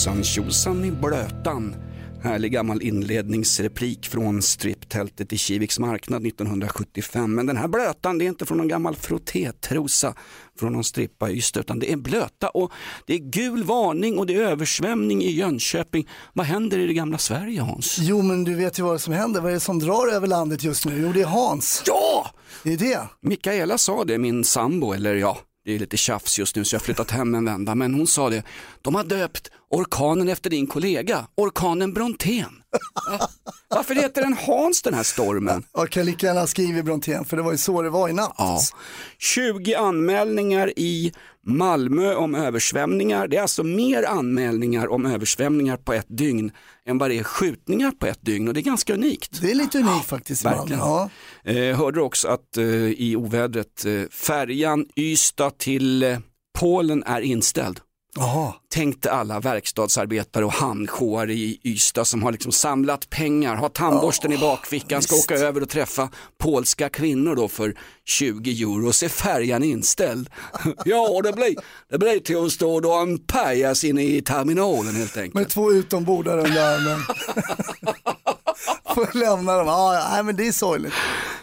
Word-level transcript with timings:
Tjosan 0.00 0.24
tjosan 0.24 0.84
i 0.84 0.90
blötan. 0.90 1.74
Härlig 2.22 2.52
gammal 2.52 2.82
inledningsreplik 2.82 4.06
från 4.06 4.42
stripptältet 4.42 5.32
i 5.32 5.38
Kiviks 5.38 5.78
marknad 5.78 6.26
1975. 6.26 7.34
Men 7.34 7.46
den 7.46 7.56
här 7.56 7.68
blötan 7.68 8.18
det 8.18 8.24
är 8.24 8.26
inte 8.26 8.46
från 8.46 8.58
någon 8.58 8.68
gammal 8.68 8.96
frottétrosa 8.96 10.14
från 10.58 10.72
någon 10.72 10.84
strippa 10.84 11.30
i 11.30 11.36
Ystad 11.36 11.60
utan 11.60 11.78
det 11.78 11.92
är 11.92 11.96
blöta 11.96 12.48
och 12.48 12.72
det 13.06 13.14
är 13.14 13.18
gul 13.18 13.64
varning 13.64 14.18
och 14.18 14.26
det 14.26 14.34
är 14.34 14.40
översvämning 14.40 15.22
i 15.22 15.30
Jönköping. 15.30 16.08
Vad 16.32 16.46
händer 16.46 16.78
i 16.78 16.86
det 16.86 16.94
gamla 16.94 17.18
Sverige 17.18 17.60
Hans? 17.60 17.96
Jo 17.98 18.22
men 18.22 18.44
du 18.44 18.54
vet 18.54 18.78
ju 18.78 18.82
vad 18.82 19.00
som 19.00 19.14
händer, 19.14 19.40
vad 19.40 19.50
är 19.50 19.54
det 19.54 19.60
som 19.60 19.78
drar 19.78 20.12
över 20.12 20.26
landet 20.26 20.62
just 20.64 20.86
nu? 20.86 21.00
Jo 21.00 21.12
det 21.12 21.20
är 21.20 21.26
Hans. 21.26 21.82
Ja! 21.86 22.30
Det 22.62 22.72
är 22.72 22.78
det. 22.78 23.00
Mikaela 23.22 23.78
sa 23.78 24.04
det, 24.04 24.18
min 24.18 24.44
sambo, 24.44 24.92
eller 24.92 25.14
ja, 25.14 25.38
det 25.64 25.74
är 25.74 25.78
lite 25.78 25.96
tjafs 25.96 26.38
just 26.38 26.56
nu 26.56 26.64
så 26.64 26.74
jag 26.74 26.80
har 26.80 26.84
flyttat 26.84 27.10
hem 27.10 27.34
en 27.34 27.44
vända, 27.44 27.74
men 27.74 27.94
hon 27.94 28.06
sa 28.06 28.30
det, 28.30 28.42
de 28.82 28.94
har 28.94 29.04
döpt 29.04 29.50
orkanen 29.70 30.28
efter 30.28 30.50
din 30.50 30.66
kollega, 30.66 31.26
orkanen 31.34 31.92
Brontén. 31.92 32.62
Va? 33.10 33.28
Varför 33.68 33.94
heter 33.94 34.22
den 34.22 34.34
Hans 34.34 34.82
den 34.82 34.94
här 34.94 35.02
stormen? 35.02 35.64
Jag 35.72 35.90
kan 35.90 36.06
lika 36.06 36.26
gärna 36.26 36.46
skriva 36.46 36.82
Brontén 36.82 37.24
för 37.24 37.36
det 37.36 37.42
var 37.42 37.52
ju 37.52 37.58
så 37.58 37.82
det 37.82 37.90
var 37.90 38.08
i 38.08 38.12
natt. 38.12 38.34
Ja. 38.38 38.60
20 39.18 39.74
anmälningar 39.74 40.72
i 40.76 41.12
Malmö 41.46 42.14
om 42.14 42.34
översvämningar. 42.34 43.28
Det 43.28 43.36
är 43.36 43.42
alltså 43.42 43.62
mer 43.62 44.02
anmälningar 44.02 44.88
om 44.88 45.06
översvämningar 45.06 45.76
på 45.76 45.92
ett 45.92 46.06
dygn 46.08 46.52
än 46.86 46.98
vad 46.98 47.10
det 47.10 47.18
är 47.18 47.22
skjutningar 47.22 47.90
på 47.90 48.06
ett 48.06 48.18
dygn 48.20 48.48
och 48.48 48.54
det 48.54 48.60
är 48.60 48.62
ganska 48.62 48.94
unikt. 48.94 49.40
Det 49.40 49.50
är 49.50 49.54
lite 49.54 49.78
unikt 49.78 50.06
faktiskt. 50.06 50.44
Verkligen. 50.44 50.80
Ja. 50.80 51.10
Eh, 51.44 51.76
hörde 51.76 52.00
också 52.00 52.28
att 52.28 52.56
eh, 52.56 52.64
i 52.86 53.16
ovädret 53.16 53.84
eh, 53.84 54.02
färjan 54.10 54.86
Ystad 54.96 55.58
till 55.58 56.02
eh, 56.02 56.18
Polen 56.58 57.02
är 57.06 57.20
inställd. 57.20 57.80
Jaha. 58.16 58.52
Tänkte 58.68 59.12
alla 59.12 59.40
verkstadsarbetare 59.40 60.44
och 60.44 60.52
hamnsjåare 60.52 61.32
i 61.32 61.60
Ystad 61.64 62.04
som 62.04 62.22
har 62.22 62.32
liksom 62.32 62.52
samlat 62.52 63.10
pengar, 63.10 63.54
har 63.54 63.68
tandborsten 63.68 64.32
i 64.32 64.38
bakfickan, 64.38 65.02
ska 65.02 65.16
åka 65.16 65.34
över 65.34 65.62
och 65.62 65.68
träffa 65.68 66.08
polska 66.38 66.88
kvinnor 66.88 67.36
då 67.36 67.48
för 67.48 67.74
20 68.04 68.62
euro, 68.62 68.92
så 68.92 69.04
är 69.04 69.08
färjan 69.08 69.62
inställd. 69.62 70.30
ja, 70.84 71.20
det 71.22 71.32
blir, 71.32 71.54
det 71.90 71.98
blir 71.98 72.20
till 72.20 72.44
att 72.44 72.52
stå 72.52 72.80
då 72.80 72.94
en 72.94 73.18
pajas 73.18 73.84
inne 73.84 74.02
i 74.02 74.22
terminalen 74.22 74.94
helt 74.94 75.16
enkelt. 75.16 75.34
Med 75.34 75.48
två 75.48 75.72
utombordare 75.72 76.42
under 76.42 76.74
armen. 76.74 77.00
Får 78.94 79.18
lämna 79.18 79.56
dem. 79.56 79.66
Ja, 79.66 80.08
nej, 80.12 80.22
men 80.22 80.36
det 80.36 80.48
är 80.48 80.52
sorgligt. 80.52 80.92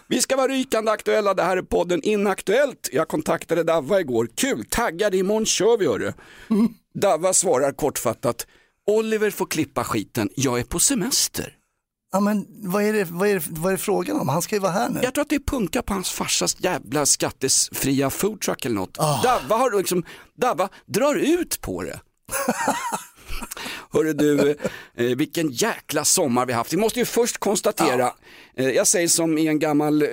Vi 0.07 0.21
ska 0.21 0.35
vara 0.35 0.47
rykande 0.47 0.91
aktuella, 0.91 1.33
det 1.33 1.43
här 1.43 1.57
är 1.57 1.61
podden 1.61 2.03
Inaktuellt. 2.03 2.89
Jag 2.91 3.07
kontaktade 3.07 3.63
Davva 3.63 3.99
igår, 3.99 4.29
kul, 4.35 4.65
taggad, 4.69 5.15
imorgon 5.15 5.45
kör 5.45 5.77
vi 5.77 5.87
hörru. 5.87 6.13
Davva 6.93 7.33
svarar 7.33 7.71
kortfattat, 7.71 8.47
Oliver 8.87 9.31
får 9.31 9.45
klippa 9.45 9.83
skiten, 9.83 10.29
jag 10.35 10.59
är 10.59 10.63
på 10.63 10.79
semester. 10.79 11.53
Ja, 12.11 12.19
men 12.19 12.45
vad 12.49 12.83
är, 12.83 12.93
det, 12.93 13.03
vad, 13.03 13.29
är 13.29 13.33
det, 13.33 13.45
vad 13.49 13.71
är 13.71 13.77
det 13.77 13.81
frågan 13.83 14.19
om? 14.19 14.29
Han 14.29 14.41
ska 14.41 14.55
ju 14.55 14.59
vara 14.59 14.71
här 14.71 14.89
nu. 14.89 14.99
Jag 15.03 15.13
tror 15.13 15.21
att 15.21 15.29
det 15.29 15.35
är 15.35 15.39
punka 15.39 15.81
på 15.81 15.93
hans 15.93 16.09
farsas 16.11 16.55
jävla 16.59 17.05
skattesfria 17.05 18.09
foodtruck 18.09 18.65
eller 18.65 18.75
något. 18.75 18.93
Davva, 18.93 19.55
har 19.55 19.77
liksom, 19.77 20.03
Davva 20.35 20.69
drar 20.85 21.15
ut 21.15 21.61
på 21.61 21.83
det. 21.83 21.99
Hörru 23.91 24.13
du, 24.13 24.49
eh, 24.97 25.05
vilken 25.17 25.51
jäkla 25.51 26.05
sommar 26.05 26.45
vi 26.45 26.53
haft. 26.53 26.73
Vi 26.73 26.77
måste 26.77 26.99
ju 26.99 27.05
först 27.05 27.37
konstatera, 27.37 28.13
eh, 28.57 28.69
jag 28.69 28.87
säger 28.87 29.07
som 29.07 29.37
i 29.37 29.47
en 29.47 29.59
gammal 29.59 30.01
eh, 30.01 30.07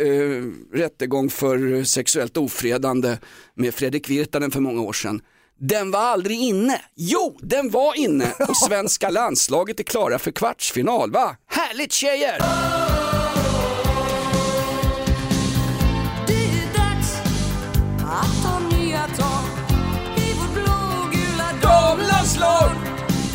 rättegång 0.72 1.30
för 1.30 1.84
sexuellt 1.84 2.36
ofredande 2.36 3.18
med 3.54 3.74
Fredrik 3.74 4.10
Virtanen 4.10 4.50
för 4.50 4.60
många 4.60 4.82
år 4.82 4.92
sedan. 4.92 5.20
Den 5.60 5.90
var 5.90 6.00
aldrig 6.00 6.38
inne. 6.38 6.80
Jo, 6.94 7.38
den 7.42 7.70
var 7.70 7.98
inne 7.98 8.32
och 8.48 8.56
svenska 8.68 9.10
landslaget 9.10 9.80
är 9.80 9.84
klara 9.84 10.18
för 10.18 10.30
kvartsfinal. 10.30 11.10
Va? 11.10 11.36
Härligt 11.46 11.92
tjejer! 11.92 13.03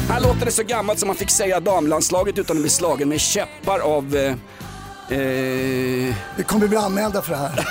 Här 0.09 0.21
låter 0.21 0.45
det 0.45 0.51
så 0.51 0.63
gammalt 0.63 0.99
som 0.99 1.07
man 1.07 1.15
fick 1.15 1.29
säga 1.29 1.59
damlandslaget 1.59 2.37
utan 2.37 2.57
att 2.57 2.61
bli 2.61 2.69
slagen 2.69 3.09
med 3.09 3.21
käppar 3.21 3.79
av 3.79 4.15
eh, 4.15 4.31
eh, 5.19 6.15
Vi 6.37 6.43
kommer 6.47 6.67
bli 6.67 6.77
anmälda 6.77 7.21
för 7.21 7.31
det 7.31 7.37
här. 7.37 7.65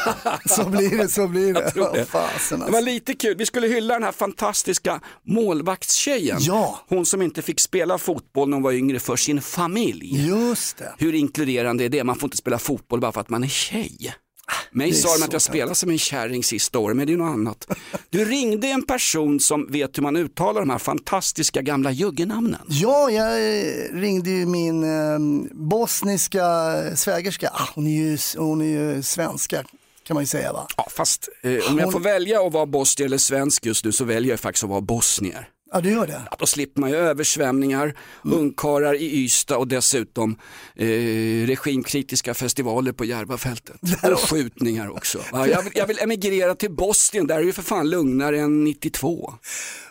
Så 0.49 0.69
blir 0.69 0.99
det, 0.99 1.09
så 1.09 1.29
blir 1.29 1.55
det. 1.55 1.71
det. 1.75 1.81
Åh, 1.81 2.05
fasen 2.05 2.59
Det 2.61 2.65
var 2.65 2.79
alltså. 2.79 2.91
lite 2.91 3.15
kul, 3.15 3.37
vi 3.37 3.47
skulle 3.47 3.67
hylla 3.67 3.95
den 3.95 4.03
här 4.03 4.13
fantastiska 4.13 5.01
målvaktstjejen. 5.27 6.39
Ja. 6.41 6.79
Hon 6.89 7.07
som 7.07 7.23
inte 7.23 7.43
fick 7.43 7.61
spela 7.61 7.99
fotboll 7.99 8.49
när 8.49 8.57
hon 8.57 8.63
var 8.63 8.73
yngre 8.73 8.99
för 8.99 9.17
sin 9.17 9.41
familj. 9.41 10.27
Just 10.29 10.77
det. 10.79 10.95
Hur 10.99 11.15
inkluderande 11.15 11.85
är 11.85 11.89
det? 11.89 12.05
Man 12.05 12.17
får 12.17 12.27
inte 12.27 12.37
spela 12.37 12.59
fotboll 12.59 13.01
bara 13.01 13.13
för 13.13 13.21
att 13.21 13.29
man 13.31 13.45
är 13.45 13.49
tjej. 13.49 14.15
Mig 14.71 14.95
sa 14.95 15.17
de 15.17 15.25
att 15.25 15.33
jag 15.33 15.43
spelade 15.43 15.75
som 15.75 15.91
en 15.91 15.99
kärring 15.99 16.45
sista 16.45 16.79
året, 16.79 16.97
men 16.97 17.07
det 17.07 17.13
är 17.13 17.17
något 17.17 17.35
annat. 17.35 17.67
Du 18.11 18.25
ringde 18.25 18.67
en 18.67 18.83
person 18.83 19.41
som 19.41 19.73
vet 19.73 19.99
hur 19.99 20.03
man 20.03 20.17
uttalar 20.17 20.61
de 20.61 20.71
här 20.71 20.79
fantastiska 20.79 21.63
gamla 21.63 21.91
juggenamnen. 21.91 22.61
Ja, 22.69 23.11
jag 23.11 23.59
eh, 23.59 23.73
ringde 23.93 24.31
ju 24.31 24.47
min 24.47 24.85
eh, 24.85 25.19
bosniska 25.53 26.47
svägerska. 26.97 27.51
Ah, 27.55 27.69
hon, 27.75 27.87
är 27.87 27.91
ju, 27.91 28.19
hon 28.37 28.61
är 28.61 28.67
ju 28.67 29.03
svenska 29.03 29.65
kan 30.09 30.15
man 30.15 30.23
ju 30.23 30.27
säga 30.27 30.53
va. 30.53 30.67
Ja, 30.77 30.87
fast 30.91 31.29
eh, 31.43 31.71
om 31.71 31.79
jag 31.79 31.93
får 31.93 32.01
välja 32.01 32.41
att 32.41 32.53
vara 32.53 32.67
bosnier 32.67 33.07
eller 33.07 33.19
svensk 33.19 33.67
just 33.67 33.85
nu 33.85 33.93
så 33.93 34.05
väljer 34.05 34.31
jag 34.31 34.41
faktiskt 34.41 34.65
att 34.65 34.71
vara 34.71 34.81
bosnier. 34.81 35.49
Ja, 35.73 35.81
du 35.81 35.91
gör 35.91 36.07
det. 36.07 36.23
Ja, 36.31 36.37
då 36.39 36.47
slipper 36.47 36.81
man 36.81 36.91
ju 36.91 36.97
översvämningar, 36.97 37.95
Mm. 38.25 38.39
ungkarlar 38.39 38.95
i 38.95 39.25
Ystad 39.25 39.57
och 39.57 39.69
dessutom 39.69 40.37
eh, 40.75 40.87
regimkritiska 41.47 42.35
festivaler 42.35 42.93
på 42.93 43.05
Järvafältet. 43.05 43.77
Och 44.13 44.19
skjutningar 44.31 44.89
också. 44.91 45.19
Ja, 45.33 45.47
jag, 45.47 45.63
vill, 45.63 45.73
jag 45.77 45.87
vill 45.87 45.99
emigrera 45.99 46.55
till 46.55 46.71
Bosnien, 46.71 47.27
där 47.27 47.35
är 47.35 47.39
det 47.41 47.47
ju 47.47 47.53
för 47.53 47.63
fan 47.63 47.91
lugnare 47.91 48.41
än 48.41 48.65
92. 48.65 49.35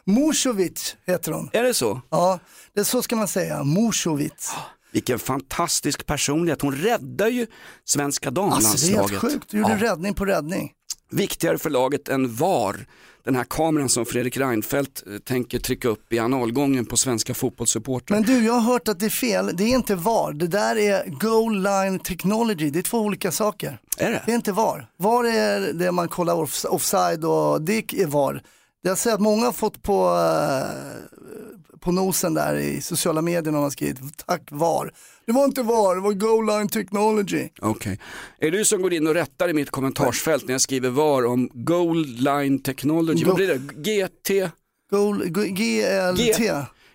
Musovic 0.06 0.96
heter 1.08 1.32
hon. 1.32 1.50
Är 1.54 1.64
det 1.64 1.74
så? 1.74 2.02
Ja, 2.10 2.40
det 2.76 2.86
så 2.86 3.02
ska 3.02 3.16
man 3.16 3.28
säga. 3.28 3.64
Musovic. 3.64 4.52
Vilken 4.92 5.20
fantastisk 5.20 6.06
personlighet, 6.06 6.62
hon 6.62 6.76
räddar 6.76 7.28
ju 7.28 7.48
svenska 7.86 8.30
Alltså 8.30 8.42
det 8.42 8.48
är 8.48 8.50
damlandslaget. 8.50 9.10
helt 9.12 9.22
sjukt. 9.22 9.46
Du 9.52 9.58
gjorde 9.58 9.76
räddning 9.76 10.14
på 10.14 10.26
räddning. 10.26 10.72
Viktigare 11.12 11.58
för 11.58 11.70
laget 11.70 12.10
än 12.10 12.36
VAR, 12.36 12.88
den 13.28 13.36
här 13.36 13.44
kameran 13.44 13.90
som 13.90 14.06
Fredrik 14.06 14.38
Reinfeldt 14.38 15.04
eh, 15.08 15.18
tänker 15.18 15.60
trycka 15.60 15.88
upp 15.88 16.14
i 16.14 16.20
analgången 16.20 16.86
på 16.86 16.98
svenska 16.98 17.34
fotbollssupportrar. 17.34 18.18
Men 18.18 18.26
du, 18.26 18.46
jag 18.46 18.54
har 18.54 18.62
hört 18.74 18.88
att 18.88 19.00
det 19.00 19.06
är 19.06 19.10
fel. 19.10 19.52
Det 19.54 19.64
är 19.64 19.68
inte 19.68 19.96
VAR. 19.96 20.34
Det 20.34 20.48
där 20.48 20.76
är 20.78 21.06
goal 21.10 21.64
line 21.64 22.00
technology. 22.00 22.70
Det 22.70 22.80
är 22.80 22.84
två 22.84 23.00
olika 23.00 23.32
saker. 23.32 23.80
Är 23.98 24.12
det? 24.12 24.24
Det 24.26 24.32
är 24.32 24.36
inte 24.36 24.52
VAR. 24.52 24.88
VAR 24.98 25.24
är 25.24 25.74
det 25.74 25.92
man 25.92 26.08
kollar 26.08 26.34
off- 26.36 26.66
offside 26.66 27.26
och 27.26 27.62
det 27.62 27.94
är 27.94 28.06
VAR. 28.08 28.42
Jag 28.82 28.98
ser 28.98 29.14
att 29.14 29.20
många 29.22 29.46
har 29.46 29.52
fått 29.54 29.84
på, 29.84 30.16
eh, 30.16 31.80
på 31.80 31.92
nosen 31.92 32.34
där 32.34 32.56
i 32.56 32.82
sociala 32.82 33.22
medier 33.22 33.52
när 33.54 33.60
man 33.60 33.72
skrivit 33.72 34.26
tack 34.26 34.42
VAR. 34.52 34.92
Det 35.28 35.34
var 35.34 35.46
inte 35.46 35.62
VAR, 35.64 35.96
det 35.96 36.02
var 36.02 36.14
goal 36.14 36.46
line 36.46 36.68
technology. 36.70 37.50
Okej. 37.62 38.00
Är 38.40 38.52
du 38.52 38.66
som 38.66 38.82
går 38.82 38.94
in 38.94 39.08
och 39.08 39.14
rättar 39.14 39.50
i 39.50 39.54
mitt 39.54 39.70
kommentarsfält 39.72 40.46
när 40.48 40.54
jag 40.54 40.62
skriver 40.62 40.90
var 40.90 41.26
om 41.26 41.50
Goal 41.54 42.06
Line 42.06 42.60
Technology? 42.60 43.24
Go- 43.24 43.28
Vad 43.28 43.36
blir 43.36 43.48
det? 43.48 44.08
GT? 44.08 44.52
Goal, 44.92 45.26
G- 45.26 45.48
GLT. 45.50 46.38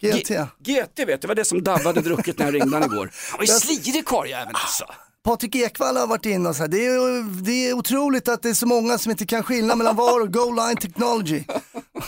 GLT. 0.01 0.29
G- 0.63 0.83
GT 0.85 0.99
vet 0.99 1.09
jag, 1.09 1.21
det 1.21 1.27
var 1.27 1.35
det 1.35 1.45
som 1.45 1.63
Davva 1.63 1.85
hade 1.89 2.01
druckit 2.01 2.39
när 2.39 2.47
jag 2.47 2.55
ringde 2.55 2.77
han 2.77 2.93
igår. 2.93 3.11
Han 3.31 3.39
var 3.39 3.45
ju 3.45 3.53
slirig 3.53 4.07
karljäveln 4.07 4.51
alltså. 4.55 4.85
Patrik 5.25 5.55
Ekwall 5.55 5.97
har 5.97 6.07
varit 6.07 6.27
inne 6.27 6.49
och 6.49 6.57
sagt 6.57 6.71
det 6.71 6.87
är, 6.87 7.43
det 7.45 7.69
är 7.69 7.73
otroligt 7.73 8.29
att 8.29 8.43
det 8.43 8.49
är 8.51 8.55
så 8.55 8.67
många 8.67 8.99
som 8.99 9.11
inte 9.11 9.27
kan 9.27 9.43
skilja 9.43 9.77
mellan 9.77 9.97
VAR 9.97 10.21
och 10.21 10.33
goal 10.33 10.57
line 10.57 10.77
technology. 10.77 11.43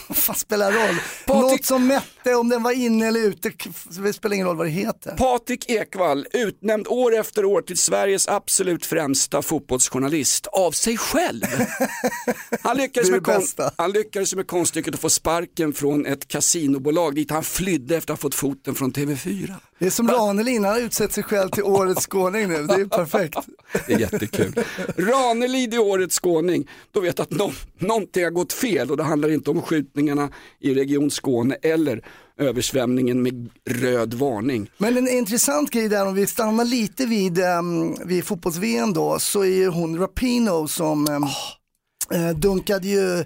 Vad 0.08 0.16
fan 0.16 0.36
spelar 0.36 0.72
roll? 0.72 0.96
Patrik- 1.26 1.42
Något 1.42 1.64
som 1.64 1.86
mätte 2.24 2.36
om 2.36 2.48
den 2.48 2.62
var 2.62 2.72
inne 2.72 3.06
eller 3.08 3.20
ute, 3.20 3.52
det 4.04 4.12
spelar 4.12 4.34
ingen 4.34 4.46
roll 4.46 4.56
vad 4.56 4.66
det 4.66 4.70
heter. 4.70 5.16
Patrik 5.16 5.70
Ekwall, 5.70 6.26
utnämnd 6.32 6.86
år 6.88 7.14
efter 7.16 7.44
år 7.44 7.62
till 7.62 7.78
Sveriges 7.78 8.28
absolut 8.28 8.86
främsta 8.86 9.42
fotbollsjournalist 9.42 10.46
av 10.46 10.70
sig 10.72 10.96
själv. 10.96 11.42
Han 12.62 12.76
lyckades, 12.76 13.10
med, 13.10 13.22
bästa. 13.22 13.70
han 13.76 13.92
lyckades 13.92 14.34
med 14.34 14.46
konststycket 14.46 14.94
att 14.94 15.00
få 15.00 15.10
sparken 15.10 15.72
från 15.72 16.06
ett 16.06 16.28
kasinobolag 16.28 17.14
dit 17.14 17.30
han 17.30 17.44
flydde 17.44 17.96
efter 17.96 18.12
att 18.12 18.18
ha 18.18 18.28
fått 18.28 18.34
foten 18.34 18.74
från 18.74 18.92
TV4. 18.92 19.54
Det 19.78 19.86
är 19.86 19.90
som 19.90 20.08
Ranelin, 20.08 20.64
han 20.64 20.74
har 20.74 20.80
utsett 20.80 21.12
sig 21.12 21.22
själv 21.22 21.48
till 21.48 21.62
årets 21.62 22.06
skåning 22.06 22.48
nu, 22.48 22.62
det 22.66 22.74
är 22.74 22.84
perfekt. 22.86 23.38
Det 23.86 23.92
är 23.92 23.98
jättekul. 23.98 24.54
Ranelid 24.96 25.74
i 25.74 25.78
årets 25.78 26.20
skåning, 26.20 26.70
då 26.90 27.00
vet 27.00 27.20
att 27.20 27.30
nå- 27.30 27.52
någonting 27.78 28.24
har 28.24 28.30
gått 28.30 28.52
fel 28.52 28.90
och 28.90 28.96
det 28.96 29.02
handlar 29.02 29.28
inte 29.30 29.50
om 29.50 29.62
skjutningarna 29.62 30.28
i 30.60 30.74
Region 30.74 31.10
Skåne 31.10 31.56
eller 31.62 32.04
översvämningen 32.38 33.22
med 33.22 33.50
röd 33.70 34.14
varning. 34.14 34.70
Men 34.78 34.96
en 34.96 35.08
intressant 35.08 35.70
grej 35.70 35.88
där 35.88 36.06
om 36.06 36.14
vi 36.14 36.26
stannar 36.26 36.64
lite 36.64 37.06
vid, 37.06 37.38
um, 37.38 37.96
vid 38.06 38.24
fotbolls-VM 38.24 38.92
då 38.92 39.18
så 39.18 39.40
är 39.40 39.56
ju 39.56 39.68
hon 39.68 39.98
Rapino 39.98 40.68
som 40.68 41.08
um, 41.08 41.24
eh, 42.10 42.36
dunkade 42.36 42.88
ju 42.88 43.24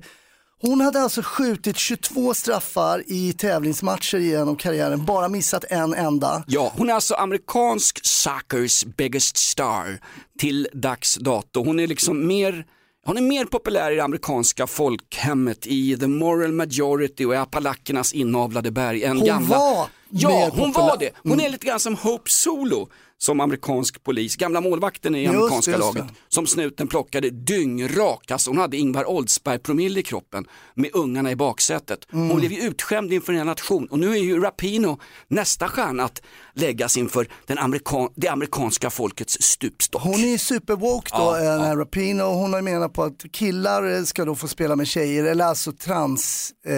hon 0.61 0.81
hade 0.81 1.00
alltså 1.00 1.23
skjutit 1.25 1.76
22 1.76 2.35
straffar 2.35 3.02
i 3.06 3.32
tävlingsmatcher 3.32 4.19
genom 4.19 4.56
karriären, 4.56 5.05
bara 5.05 5.29
missat 5.29 5.64
en 5.69 5.94
enda. 5.94 6.44
Ja, 6.46 6.73
hon 6.76 6.91
är 6.91 6.94
alltså 6.94 7.14
amerikansk 7.14 8.00
soccers 8.06 8.84
biggest 8.84 9.37
star 9.37 10.00
till 10.38 10.69
dags 10.73 11.14
dato. 11.14 11.64
Hon 11.64 11.81
är 11.81 11.87
liksom 11.87 12.26
mer 12.26 12.64
hon 13.06 13.16
är 13.16 13.22
mer 13.22 13.44
populär 13.44 13.90
i 13.92 13.94
det 13.94 14.04
amerikanska 14.04 14.66
folkhemmet 14.66 15.66
i 15.66 15.96
the 15.96 16.06
moral 16.06 16.52
majority 16.52 17.24
och 17.24 17.34
i 17.34 17.36
appalackernas 17.36 18.12
inavlade 18.12 18.70
berg 18.70 19.04
än 19.04 19.16
Hon 19.16 19.26
gamla. 19.26 19.58
var 19.58 19.86
Ja, 20.10 20.50
hon 20.52 20.72
var 20.72 20.96
det. 20.99 21.10
Hon 21.22 21.40
är 21.40 21.49
lite 21.49 21.66
grann 21.66 21.81
som 21.81 21.96
Hope 21.96 22.31
Solo 22.31 22.88
som 23.20 23.40
amerikansk 23.40 24.02
polis, 24.05 24.37
gamla 24.37 24.60
målvakten 24.60 25.14
i 25.14 25.22
Just 25.22 25.34
amerikanska 25.34 25.70
det, 25.70 25.76
just 25.78 25.94
laget, 25.94 26.12
som 26.28 26.46
snuten 26.46 26.88
plockade 26.88 27.31
dyngrak. 27.31 28.31
Alltså 28.31 28.50
hon 28.50 28.58
hade 28.58 28.76
Ingvar 28.76 29.05
Oldsberg 29.10 29.58
promille 29.58 30.00
i 30.00 30.02
kroppen 30.02 30.44
med 30.75 30.90
ungarna 30.94 31.31
i 31.31 31.37
baksätet. 31.37 31.99
Hon 32.10 32.25
Mm. 32.25 32.37
blev 32.37 32.52
ju 32.52 32.60
utskämd 32.60 33.12
inför 33.12 33.32
en 33.32 33.46
nation 33.46 33.87
och 33.87 33.99
nu 33.99 34.10
är 34.12 34.16
ju 34.22 34.40
Rapino 34.40 34.99
nästa 35.28 35.69
stjärna 35.69 36.05
att 36.05 36.22
läggas 36.55 36.96
inför 36.96 37.28
den 37.46 37.58
amerikan 37.58 38.08
det 38.16 38.28
amerikanska 38.28 38.90
folkets 38.90 39.43
stupstock. 39.43 40.02
Hon 40.02 40.25
är 40.25 40.38
superwoke 40.38 41.10
då, 41.12 41.19
Ja, 41.19 41.38
ja, 41.44 41.66
ja. 41.69 41.76
Rapino, 41.76 42.22
hon 42.22 42.52
har 42.52 42.62
menat 42.62 42.93
på 42.93 43.02
att 43.02 43.25
killar 43.32 43.96
eh, 43.99 44.02
ska 44.02 44.25
då 44.25 44.34
få 44.34 44.49
spela 44.49 44.76
med 44.76 44.87
tjejer, 44.88 45.25
eller 45.25 45.44
alltså 45.44 45.72
trans 45.72 46.52
eh, 46.66 46.75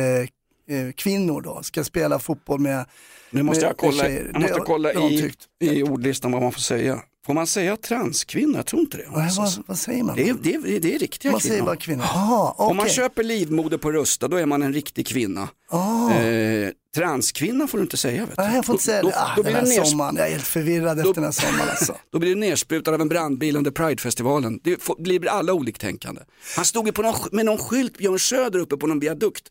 eh, 0.76 0.92
kvinnor 0.96 1.40
då, 1.42 1.62
ska 1.62 1.84
spela 1.84 2.18
fotboll 2.18 2.60
med 2.60 2.86
Nu 3.30 3.42
måste 3.42 3.64
jag 3.64 3.76
kolla, 3.76 4.02
tjejer. 4.02 4.30
jag 4.32 4.40
måste 4.42 4.56
Det- 4.58 4.60
kolla 4.66 4.92
det 4.92 5.00
i, 5.00 5.32
i 5.78 5.82
ordlistan 5.82 6.32
vad 6.32 6.42
man 6.42 6.52
får 6.52 6.60
säga. 6.60 6.98
Får 7.26 7.34
man 7.34 7.46
säga 7.46 7.76
transkvinna? 7.76 8.58
Jag 8.58 8.66
tror 8.66 8.80
inte 8.80 8.96
det. 8.96 9.06
Nej, 9.16 9.30
vad, 9.38 9.50
vad 9.66 9.78
säger 9.78 10.02
man? 10.04 10.16
Det 10.16 10.28
är, 10.28 10.34
det 10.42 10.54
är, 10.54 10.80
det 10.80 10.94
är 10.94 10.98
riktiga 10.98 11.32
man 11.32 11.40
kvinnor. 11.40 11.52
säger 11.52 11.62
bara 11.64 11.76
kvinnor. 11.76 12.04
Jaha, 12.08 12.50
okej. 12.56 12.66
Om 12.70 12.76
man 12.76 12.88
köper 12.88 13.22
livmoder 13.22 13.78
på 13.78 13.92
Rusta 13.92 14.28
då 14.28 14.36
är 14.36 14.46
man 14.46 14.62
en 14.62 14.72
riktig 14.72 15.06
kvinna. 15.06 15.48
Ah. 15.70 16.10
Eh, 16.12 16.70
transkvinna 16.94 17.66
får 17.66 17.78
du 17.78 17.82
inte 17.84 17.96
säga. 17.96 18.20
Vet 18.26 18.36
du. 18.36 18.42
Nej, 18.42 18.54
jag 18.54 18.66
får 18.66 18.72
inte 18.74 18.84
säga 18.84 19.02
då, 19.02 19.08
det. 19.08 19.14
Ah, 19.20 19.32
Då, 19.36 19.42
då, 19.42 19.48
den 19.50 19.66
här 19.70 19.84
sommaren, 19.84 20.16
jag 20.16 20.26
är 20.26 20.30
helt 20.32 20.46
förvirrad 20.46 20.98
efter 20.98 21.14
den 21.14 21.24
här 21.24 21.30
sommaren 21.30 21.68
alltså. 21.70 21.96
då 22.12 22.18
blir 22.18 22.34
det 22.34 22.40
nersprutad 22.40 22.94
av 22.94 23.00
en 23.00 23.08
brandbil 23.08 23.56
under 23.56 23.70
Pridefestivalen. 23.70 24.60
Det 24.64 24.82
får- 24.82 25.02
blir 25.02 25.28
alla 25.28 25.52
oliktänkande. 25.52 26.20
Han 26.56 26.64
stod 26.64 26.86
ju 26.86 26.92
på 26.92 27.02
någon, 27.02 27.14
med 27.32 27.46
någon 27.46 27.58
skylt, 27.58 27.98
Björn 27.98 28.18
Söder 28.18 28.58
uppe 28.58 28.76
på 28.76 28.86
någon 28.86 29.00
viadukt 29.00 29.44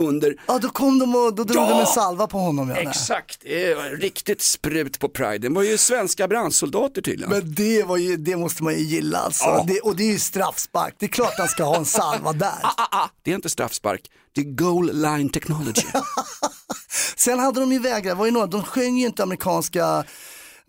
under 0.00 0.36
Ja, 0.46 0.58
då 0.58 0.68
kom 0.68 0.98
de 0.98 1.14
och 1.14 1.34
då 1.34 1.44
drog 1.44 1.64
Ja! 1.64 1.68
de 1.70 1.80
en 1.80 1.86
salva 1.86 2.26
på 2.26 2.38
honom. 2.38 2.68
Ja, 2.68 2.74
nej. 2.74 2.86
Exakt, 2.86 3.40
det 3.42 3.74
var 3.74 3.84
riktigt 3.84 4.42
sprut 4.42 4.98
på 4.98 5.08
Pride. 5.08 5.38
Det 5.38 5.48
var 5.48 5.62
ju 5.62 5.78
svenska 5.78 6.28
brandsoldater 6.28 7.02
tydligen. 7.02 7.30
Men 7.30 7.54
det, 7.54 7.82
var 7.82 7.96
ju, 7.96 8.16
det 8.16 8.36
måste 8.36 8.62
man 8.62 8.72
ju 8.74 8.80
gilla 8.80 9.18
alltså. 9.18 9.44
Ja. 9.44 9.64
Det, 9.68 9.80
och 9.80 9.96
det 9.96 10.02
är 10.02 10.12
ju 10.12 10.18
straffspark, 10.18 10.94
det 10.98 11.06
är 11.06 11.10
klart 11.10 11.34
han 11.38 11.48
ska 11.48 11.64
ha 11.64 11.76
en 11.76 11.84
salva 11.84 12.32
där. 12.32 12.48
ah, 12.62 12.88
ah, 12.90 13.08
det 13.22 13.30
är 13.30 13.34
inte 13.34 13.50
straffspark, 13.50 14.00
det 14.34 14.40
är 14.40 14.44
goal 14.44 14.90
line 14.92 15.28
technology. 15.28 15.82
Sen 17.16 17.38
hade 17.38 17.60
de 17.60 17.72
ju 17.72 17.78
vägrat, 17.78 18.04
det 18.04 18.14
var 18.14 18.26
ju 18.26 18.32
några, 18.32 18.46
de 18.46 18.62
sjöng 18.62 18.98
ju 18.98 19.06
inte 19.06 19.22
amerikanska 19.22 20.04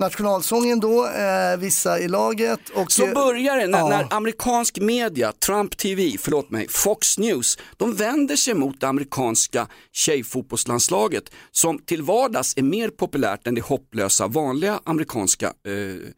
nationalsången 0.01 0.79
då, 0.79 1.07
eh, 1.07 1.57
vissa 1.57 1.99
i 1.99 2.07
laget. 2.07 2.69
Och, 2.69 2.91
Så 2.91 3.07
börjar 3.07 3.57
det 3.57 3.67
när, 3.67 3.79
ja. 3.79 3.89
när 3.89 4.13
amerikansk 4.13 4.79
media, 4.79 5.31
Trump 5.31 5.77
TV, 5.77 6.17
förlåt 6.19 6.49
mig, 6.49 6.67
Fox 6.69 7.17
News, 7.17 7.57
de 7.77 7.95
vänder 7.95 8.35
sig 8.35 8.53
mot 8.53 8.81
det 8.81 8.87
amerikanska 8.87 9.67
tjejfotbollslandslaget 9.91 11.23
som 11.51 11.79
till 11.79 12.01
vardags 12.01 12.57
är 12.57 12.63
mer 12.63 12.89
populärt 12.89 13.47
än 13.47 13.55
det 13.55 13.61
hopplösa 13.61 14.27
vanliga 14.27 14.79
amerikanska, 14.83 15.47
eh, 15.47 16.11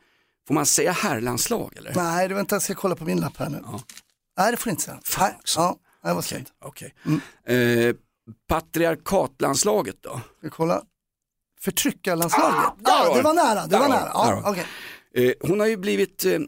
får 0.48 0.54
man 0.54 0.66
säga 0.66 0.92
herrlandslag 0.92 1.74
eller? 1.78 1.94
Nej, 1.96 2.28
det 2.28 2.36
vänta, 2.36 2.56
jag 2.56 2.62
ska 2.62 2.76
kolla 2.76 2.96
på 2.96 3.06
min 3.06 3.20
lapp 3.20 3.38
här 3.38 3.50
nu. 3.50 3.64
Nej, 4.38 4.52
det 4.52 4.58
får 4.58 4.70
inte 4.70 4.84
säga. 4.84 4.98
Också. 4.98 5.60
ja, 5.60 5.78
det 6.04 6.14
var 6.14 6.22
synd. 6.22 6.50
Okej. 6.66 6.94
Mm. 7.06 7.90
Eh, 7.90 7.96
patriarkatlandslaget 8.50 9.96
då? 10.02 10.10
Ska 10.10 10.22
vi 10.42 10.50
kolla? 10.50 10.82
Förtryckarlandslaget? 11.64 12.56
Ah, 12.56 12.74
ja, 12.84 13.14
det 13.16 13.22
var 13.22 13.34
nära. 13.34 13.68
Det 13.68 13.78
var 13.78 13.90
nära. 13.90 14.12
Ja, 14.14 14.42
okej. 14.46 14.66
Eh, 15.16 15.34
hon 15.50 15.60
har 15.60 15.68
ju 15.68 15.78
blivit, 15.78 16.26
eh, 16.26 16.40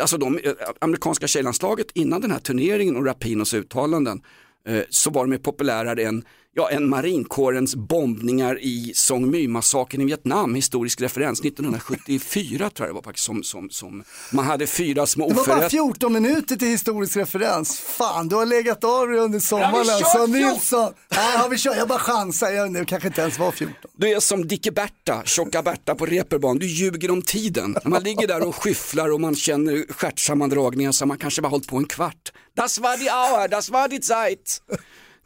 alltså 0.00 0.18
de 0.18 0.38
eh, 0.38 0.52
amerikanska 0.78 1.26
tjejlandslaget 1.26 1.86
innan 1.94 2.20
den 2.20 2.30
här 2.30 2.38
turneringen 2.38 2.96
och 2.96 3.06
Rapinos 3.06 3.54
uttalanden 3.54 4.22
eh, 4.68 4.82
så 4.90 5.10
var 5.10 5.24
de 5.24 5.32
ju 5.32 5.38
populärare 5.38 6.02
än, 6.02 6.24
ja, 6.54 6.70
än 6.70 6.88
marinkårens 6.88 7.74
bombningar 7.74 8.58
i 8.60 8.92
Song 8.94 9.30
My-massakern 9.30 10.00
i 10.00 10.04
Vietnam, 10.04 10.54
historisk 10.54 11.00
referens, 11.00 11.40
1974 11.40 12.70
tror 12.70 12.86
jag 12.86 12.88
det 12.88 12.94
var 12.94 13.02
faktiskt 13.02 13.26
som, 13.26 13.42
som, 13.42 13.70
som 13.70 14.04
man 14.32 14.44
hade 14.44 14.66
fyra 14.66 15.06
små 15.06 15.28
Det 15.28 15.34
var 15.34 15.46
bara 15.46 15.56
oförrätter. 15.56 15.68
14 15.68 16.12
minuter 16.12 16.56
till 16.56 16.68
historisk 16.68 17.16
referens. 17.16 17.80
Fan, 17.80 18.28
du 18.28 18.36
har 18.36 18.46
legat 18.46 18.84
av 18.84 19.08
dig 19.08 19.18
under 19.18 19.38
sommaren 19.38 19.74
alltså. 19.74 20.26
14? 20.26 20.32
Nilsson. 20.32 20.92
Nej, 21.08 21.36
har 21.36 21.48
vi 21.48 21.58
kört? 21.58 21.76
Jag 21.76 21.88
bara 21.88 21.98
chansar. 21.98 22.50
Jag, 22.50 22.74
det 22.74 22.84
kanske 22.84 23.08
inte 23.08 23.20
ens 23.20 23.38
var 23.38 23.52
14. 23.52 23.74
Du 23.96 24.08
är 24.08 24.20
som 24.20 24.48
Dicke 24.48 24.72
Berta, 24.72 25.22
tjocka 25.24 25.62
Berta 25.62 25.94
på 25.94 26.06
reperban, 26.06 26.58
du 26.58 26.66
ljuger 26.66 27.10
om 27.10 27.22
tiden. 27.22 27.76
Man 27.84 28.02
ligger 28.02 28.26
där 28.26 28.48
och 28.48 28.54
skyfflar 28.56 29.12
och 29.12 29.20
man 29.20 29.34
känner 29.34 29.92
stjärtsammandragningar 29.92 30.92
så 30.92 31.06
man 31.06 31.18
kanske 31.18 31.42
bara 31.42 31.48
hållit 31.48 31.68
på 31.68 31.76
en 31.76 31.86
kvart. 31.86 32.32
Das 32.56 32.78
war 32.78 32.96
die 32.96 33.10
Auer, 33.10 33.48
das 33.48 33.70
war 33.70 33.88
die 33.88 34.00
Zeit. 34.00 34.62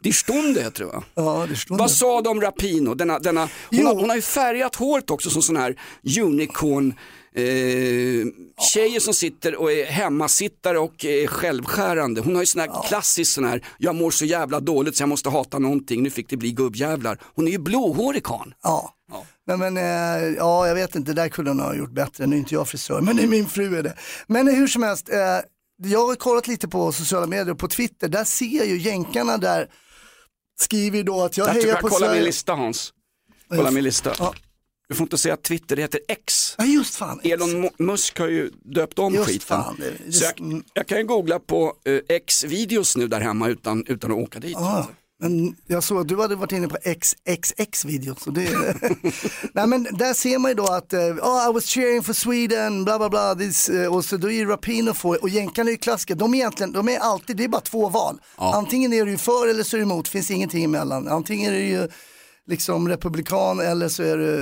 Die 0.03 0.13
Stunde 0.13 0.61
heter 0.61 0.79
det 0.79 0.85
va? 0.85 1.03
Ja, 1.15 1.45
det 1.49 1.55
står 1.55 1.77
Vad 1.77 1.91
sa 1.91 2.21
de 2.21 2.41
Rapino? 2.41 2.93
Denna, 2.95 3.19
denna, 3.19 3.41
hon, 3.41 3.49
Jo. 3.71 3.87
har, 3.87 3.95
hon 3.95 4.09
har 4.09 4.15
ju 4.15 4.21
färgat 4.21 4.75
håret 4.75 5.11
också 5.11 5.29
som 5.29 5.41
sån 5.41 5.57
här 5.57 5.75
unicorn 6.21 6.93
eh, 7.35 8.25
tjejer 8.73 8.99
som 8.99 9.13
sitter 9.13 9.55
och 9.55 9.71
är 9.71 9.85
hemmasittare 9.85 10.79
och 10.79 11.05
är 11.05 11.27
självskärande. 11.27 12.21
Hon 12.21 12.35
har 12.35 12.41
ju 12.41 12.45
sån 12.45 12.61
här 12.61 12.87
klassisk 12.87 13.31
sån 13.33 13.45
här, 13.45 13.65
jag 13.77 13.95
mår 13.95 14.11
så 14.11 14.25
jävla 14.25 14.59
dåligt 14.59 14.95
så 14.97 15.01
jag 15.01 15.09
måste 15.09 15.29
hata 15.29 15.59
någonting, 15.59 16.03
nu 16.03 16.09
fick 16.09 16.29
det 16.29 16.37
bli 16.37 16.51
gubbjävlar. 16.51 17.19
Hon 17.35 17.47
är 17.47 17.51
ju 17.51 17.57
blåhårig 17.59 18.23
karln. 18.23 18.53
Ja. 18.63 18.91
Nej, 19.47 19.57
men, 19.57 19.77
eh, 19.77 20.33
ja, 20.37 20.67
jag 20.67 20.75
vet 20.75 20.95
inte, 20.95 21.13
det 21.13 21.21
där 21.21 21.29
kunde 21.29 21.51
hon 21.51 21.59
ha 21.59 21.75
gjort 21.75 21.91
bättre. 21.91 22.25
Nu 22.27 22.35
är 22.35 22.39
inte 22.39 22.53
jag 22.53 22.67
frisör, 22.67 23.01
men 23.01 23.15
det 23.15 23.23
är 23.23 23.27
min 23.27 23.47
fru 23.47 23.77
är 23.77 23.83
det. 23.83 23.93
Men 24.27 24.47
hur 24.47 24.67
som 24.67 24.83
helst, 24.83 25.09
eh, 25.09 25.17
jag 25.77 26.07
har 26.07 26.15
kollat 26.15 26.47
lite 26.47 26.67
på 26.67 26.91
sociala 26.91 27.27
medier 27.27 27.51
och 27.51 27.59
på 27.59 27.67
Twitter. 27.67 28.07
Där 28.07 28.23
ser 28.23 28.65
ju 28.65 28.77
jänkarna 28.77 29.37
där 29.37 29.67
skriver 30.59 31.03
då 31.03 31.21
att 31.21 31.37
jag 31.37 31.47
Jag 31.47 31.53
hejar 31.53 31.65
på 31.65 31.71
jag 31.71 31.79
kolla 31.81 31.97
Sverige. 32.05 32.13
min 32.19 32.23
lista 32.25 32.53
Hans. 32.53 32.93
Kolla 33.49 33.71
min 33.71 33.83
lista. 33.83 34.13
Ja. 34.19 34.33
Du 34.87 34.95
får 34.95 35.03
inte 35.05 35.17
säga 35.17 35.37
Twitter, 35.37 35.75
det 35.75 35.81
heter 35.81 35.99
X. 36.07 36.55
Ja, 36.57 36.65
just 36.65 36.95
fan. 36.95 37.19
Elon 37.23 37.69
Musk 37.79 38.19
har 38.19 38.27
ju 38.27 38.51
döpt 38.63 38.99
om 38.99 39.13
Just 39.13 39.27
skiten. 39.27 39.39
fan, 39.47 39.81
just- 40.05 40.19
Så 40.19 40.25
jag, 40.25 40.63
jag 40.73 40.87
kan 40.87 40.97
ju 40.97 41.03
googla 41.03 41.39
på 41.39 41.73
eh, 41.85 41.99
X-videos 42.09 42.97
nu 42.97 43.07
där 43.07 43.21
hemma 43.21 43.47
utan, 43.47 43.85
utan 43.87 44.11
att 44.11 44.17
åka 44.17 44.39
dit. 44.39 44.51
Ja, 44.51 44.87
men 45.29 45.55
jag 45.67 45.83
såg 45.83 45.97
att 45.99 46.07
du 46.07 46.21
hade 46.21 46.35
varit 46.35 46.51
inne 46.51 46.67
på 46.67 46.77
XXX-videos. 46.77 48.27
Nej 49.53 49.67
men 49.67 49.83
där 49.83 50.13
ser 50.13 50.39
man 50.39 50.51
ju 50.51 50.55
då 50.55 50.65
att, 50.65 50.93
oh, 50.93 51.49
I 51.49 51.53
was 51.53 51.65
cheering 51.65 52.03
for 52.03 52.13
Sweden, 52.13 52.85
bla 52.85 52.97
bla 52.97 53.09
bla, 53.09 53.35
this, 53.35 53.69
eh, 53.69 53.95
och 53.95 54.05
så 54.05 54.17
då 54.17 54.31
är 54.31 54.35
ju 54.35 54.45
Rapino 54.45 54.93
för, 54.93 55.21
och 55.21 55.29
jänkarna 55.29 55.69
är 55.69 55.71
ju 55.71 55.77
klassiker, 55.77 56.15
de 56.15 56.33
är 56.33 56.37
egentligen, 56.37 56.71
de 56.71 56.89
är 56.89 56.99
alltid, 56.99 57.37
det 57.37 57.43
är 57.43 57.47
bara 57.47 57.61
två 57.61 57.89
val. 57.89 58.17
Antingen 58.35 58.93
är 58.93 59.05
du 59.05 59.17
för 59.17 59.47
eller 59.47 59.63
så 59.63 59.75
är 59.75 59.77
du 59.77 59.83
emot, 59.83 60.07
finns 60.07 60.31
ingenting 60.31 60.63
emellan. 60.63 61.07
Antingen 61.07 61.53
är 61.53 61.57
du 61.57 61.65
ju 61.65 61.87
liksom 62.47 62.89
republikan 62.89 63.59
eller 63.59 63.87
så 63.89 64.03
är 64.03 64.17
du, 64.17 64.41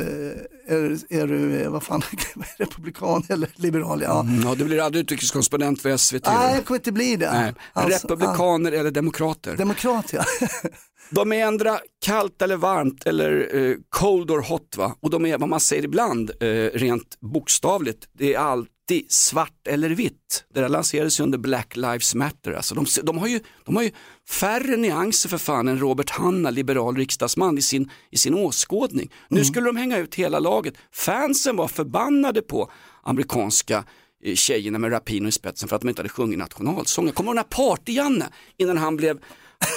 är, 0.68 0.98
är 1.10 1.28
du 1.28 1.68
vad 1.68 1.84
fan, 1.84 2.02
republikan 2.58 3.24
eller 3.30 3.50
liberal. 3.56 4.02
Ja. 4.02 4.20
Mm, 4.22 4.42
Ja, 4.48 4.56
du 4.56 4.66
blir 4.66 4.82
aldrig 4.82 5.04
utrikeskorrespondent 5.04 5.82
för 5.82 5.98
SVT. 5.98 6.26
Nej, 6.26 6.56
jag 6.56 6.66
kommer 6.66 6.80
inte 6.80 6.92
bli 6.92 7.16
det. 7.16 7.32
Nej. 7.34 7.54
Alltså, 7.74 8.08
Republikaner 8.08 8.72
eller 8.72 8.92
demokrater. 8.92 9.58
demokrat 9.58 10.14
ja. 10.14 10.24
De 11.10 11.32
är 11.34 11.48
ändra 11.48 11.80
kallt 12.06 12.42
eller 12.42 12.58
varmt 12.58 13.06
eller 13.06 13.56
eh, 13.56 13.76
cold 13.90 14.32
or 14.32 14.42
hot 14.42 14.78
va? 14.78 14.96
Och 15.02 15.10
de 15.10 15.26
är 15.26 15.38
vad 15.38 15.50
man 15.50 15.60
säger 15.60 15.84
ibland 15.84 16.32
eh, 16.40 16.46
rent 16.74 17.20
bokstavligt. 17.34 18.08
Det 18.18 18.34
är, 18.34 18.40
all, 18.40 18.66
alltid 18.84 19.12
svart 19.12 19.68
eller 19.68 19.90
vitt. 19.90 20.44
Det 20.54 20.62
där 20.62 20.70
lanserades 20.70 21.20
ju 21.20 21.24
under 21.24 21.38
Black 21.38 21.76
Lives 21.76 22.16
Matter. 22.16 22.52
Alltså 22.52 22.76
de, 22.76 22.86
de, 23.04 23.18
har 23.18 23.28
ju, 23.28 23.40
de 23.66 23.76
har 23.76 23.84
ju 23.84 23.92
färre 24.30 24.78
nyanser 24.78 25.30
för 25.30 25.38
fan 25.38 25.68
än 25.68 25.80
Robert 25.80 26.10
Hanna, 26.10 26.50
liberal 26.50 26.98
riksdagsman, 26.98 27.58
i 27.58 27.62
sin, 27.62 27.90
i 28.12 28.18
sin 28.18 28.34
åskådning. 28.34 29.12
Nu 29.30 29.46
skulle 29.46 29.66
de 29.66 29.76
hänga 29.76 29.98
ut 29.98 30.16
hela 30.16 30.40
laget. 30.40 30.74
Fansen 30.92 31.56
var 31.56 31.68
förbannade 31.68 32.42
på 32.42 32.72
amerikanska 33.04 33.84
eh, 34.24 34.36
tjejerna 34.36 34.80
med 34.80 34.92
Rapino 34.92 35.28
i 35.28 35.32
spetsen 35.32 35.70
för 35.70 35.76
att 35.76 35.82
de 35.82 35.90
inte 35.90 36.00
hade 36.00 36.10
sjungit 36.10 36.40
nationalsången. 36.40 37.14
Kommer 37.14 37.32
du 37.32 37.38
ihåg 37.40 37.46
när 37.52 37.58
Party-Janne, 37.58 38.26
innan 38.58 38.78
han 38.78 38.98
blev 38.98 39.20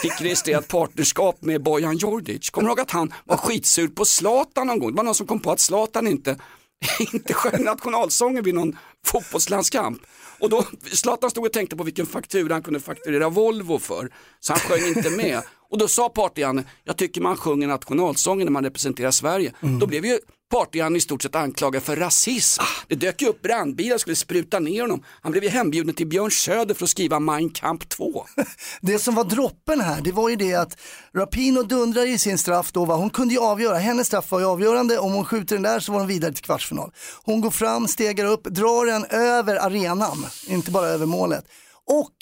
fick 0.02 0.20
registrerat 0.20 0.68
partnerskap 0.68 1.42
med 1.42 1.62
Bojan 1.62 1.96
Djordjic. 1.96 2.50
Kommer 2.50 2.68
du 2.68 2.70
ihåg 2.70 2.80
att 2.80 2.90
han 2.90 3.12
var 3.24 3.36
skitsur 3.36 3.88
på 3.88 4.04
Zlatan 4.04 4.66
någon 4.66 4.78
gång? 4.78 4.90
Det 4.90 4.96
var 4.96 5.04
någon 5.04 5.14
som 5.14 5.26
kom 5.26 5.40
på 5.40 5.50
att 5.50 5.60
Zlatan 5.60 6.06
inte, 6.06 6.38
inte 7.12 7.34
sjöng 7.34 7.64
nationalsången 7.64 8.44
vid 8.44 8.54
någon 8.54 8.76
fotbollslandskamp. 9.06 10.02
Och 10.38 10.50
då, 10.50 10.64
Zlatan 10.92 11.30
stod 11.30 11.46
och 11.46 11.52
tänkte 11.52 11.76
på 11.76 11.84
vilken 11.84 12.06
faktura 12.06 12.54
han 12.54 12.62
kunde 12.62 12.80
fakturera 12.80 13.28
Volvo 13.28 13.78
för, 13.78 14.10
så 14.40 14.52
han 14.52 14.60
sjöng 14.60 14.88
inte 14.88 15.10
med. 15.10 15.42
Och 15.70 15.78
då 15.78 15.88
sa 15.88 16.08
Party-Janne, 16.08 16.64
jag 16.84 16.96
tycker 16.96 17.20
man 17.20 17.36
sjunger 17.36 17.68
nationalsången 17.68 18.44
när 18.46 18.52
man 18.52 18.64
representerar 18.64 19.10
Sverige. 19.10 19.52
Då 19.80 19.86
blev 19.86 20.06
ju 20.06 20.18
Party-Janne 20.50 20.98
i 20.98 21.00
stort 21.00 21.22
sett 21.22 21.34
anklagad 21.34 21.82
för 21.82 21.96
rasism. 21.96 22.62
Det 22.88 22.94
dök 22.94 23.22
ju 23.22 23.28
upp 23.28 23.42
brandbilar 23.42 23.94
och 23.94 24.00
skulle 24.00 24.16
spruta 24.16 24.58
ner 24.58 24.80
honom. 24.80 25.02
Han 25.22 25.32
blev 25.32 25.44
ju 25.44 25.50
hembjuden 25.50 25.94
till 25.94 26.06
Björn 26.06 26.30
Söder 26.30 26.74
för 26.74 26.84
att 26.84 26.90
skriva 26.90 27.20
Mein 27.20 27.50
Kampf 27.50 27.86
2. 27.86 28.26
Det 28.80 28.98
som 28.98 29.14
var 29.14 29.24
droppen 29.24 29.80
här, 29.80 30.00
det 30.00 30.12
var 30.12 30.28
ju 30.28 30.36
det 30.36 30.54
att 30.54 30.78
Rapino 31.14 31.62
dundrar 31.62 32.06
i 32.06 32.18
sin 32.18 32.38
straff 32.38 32.72
då, 32.72 32.84
va? 32.84 32.94
hon 32.94 33.10
kunde 33.10 33.34
ju 33.34 33.40
avgöra, 33.40 33.76
hennes 33.78 34.06
straff 34.06 34.30
var 34.30 34.40
ju 34.40 34.46
avgörande, 34.46 34.98
om 34.98 35.12
hon 35.12 35.24
skjuter 35.24 35.56
den 35.56 35.62
där 35.62 35.80
så 35.80 35.92
var 35.92 35.98
hon 35.98 36.08
vidare 36.08 36.32
till 36.32 36.44
kvartsfinal. 36.44 36.92
Hon 37.24 37.40
går 37.40 37.50
fram, 37.50 37.88
stegar 37.88 38.24
upp, 38.24 38.44
drar 38.44 38.86
den 38.86 39.04
över 39.04 39.56
arenan, 39.56 40.26
inte 40.46 40.70
bara 40.70 40.86
över 40.86 41.06
målet. 41.06 41.44
Och, 41.84 42.16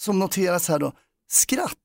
som 0.00 0.18
noteras 0.18 0.68
här 0.68 0.78
då, 0.78 0.92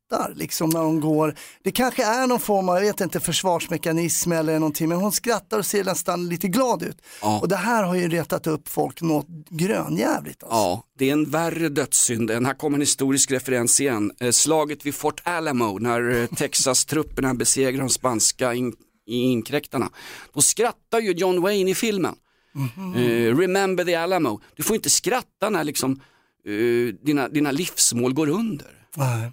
skrattar 0.07 0.33
liksom 0.35 0.69
när 0.69 0.79
hon 0.79 0.99
går. 0.99 1.35
Det 1.63 1.71
kanske 1.71 2.03
är 2.03 2.27
någon 2.27 2.39
form 2.39 2.69
av, 2.69 2.75
jag 2.75 2.81
vet 2.81 3.01
inte, 3.01 3.19
försvarsmekanism 3.19 4.31
eller 4.31 4.59
någonting, 4.59 4.89
men 4.89 4.97
hon 4.97 5.11
skrattar 5.11 5.59
och 5.59 5.65
ser 5.65 5.83
nästan 5.83 6.29
lite 6.29 6.47
glad 6.47 6.83
ut. 6.83 6.97
Ja. 7.21 7.39
Och 7.39 7.47
det 7.47 7.55
här 7.55 7.83
har 7.83 7.95
ju 7.95 8.09
retat 8.09 8.47
upp 8.47 8.67
folk 8.67 9.01
något 9.01 9.27
grönjävligt. 9.49 10.43
Alltså. 10.43 10.57
Ja, 10.57 10.83
det 10.97 11.09
är 11.09 11.13
en 11.13 11.29
värre 11.29 11.69
dödssynd. 11.69 12.31
Här 12.31 12.53
kommer 12.53 12.77
en 12.77 12.81
historisk 12.81 13.31
referens 13.31 13.81
igen. 13.81 14.11
Eh, 14.19 14.31
Slaget 14.31 14.85
vid 14.85 14.95
Fort 14.95 15.21
Alamo 15.23 15.77
när 15.79 16.21
eh, 16.21 16.27
Texas-trupperna 16.27 17.33
besegrar 17.33 17.79
de 17.79 17.89
spanska 17.89 18.53
in 18.53 18.73
inkräktarna. 19.09 19.89
Då 20.33 20.41
skrattar 20.41 20.99
ju 20.99 21.11
John 21.11 21.41
Wayne 21.41 21.71
i 21.71 21.75
filmen. 21.75 22.15
Eh, 22.95 23.37
remember 23.37 23.85
the 23.85 23.95
Alamo. 23.95 24.41
Du 24.55 24.63
får 24.63 24.75
inte 24.75 24.89
skratta 24.89 25.49
när 25.49 25.63
liksom, 25.63 26.01
eh, 26.45 26.93
dina, 27.05 27.29
dina 27.29 27.51
livsmål 27.51 28.13
går 28.13 28.29
under. 28.29 28.67
Nej. 28.95 29.31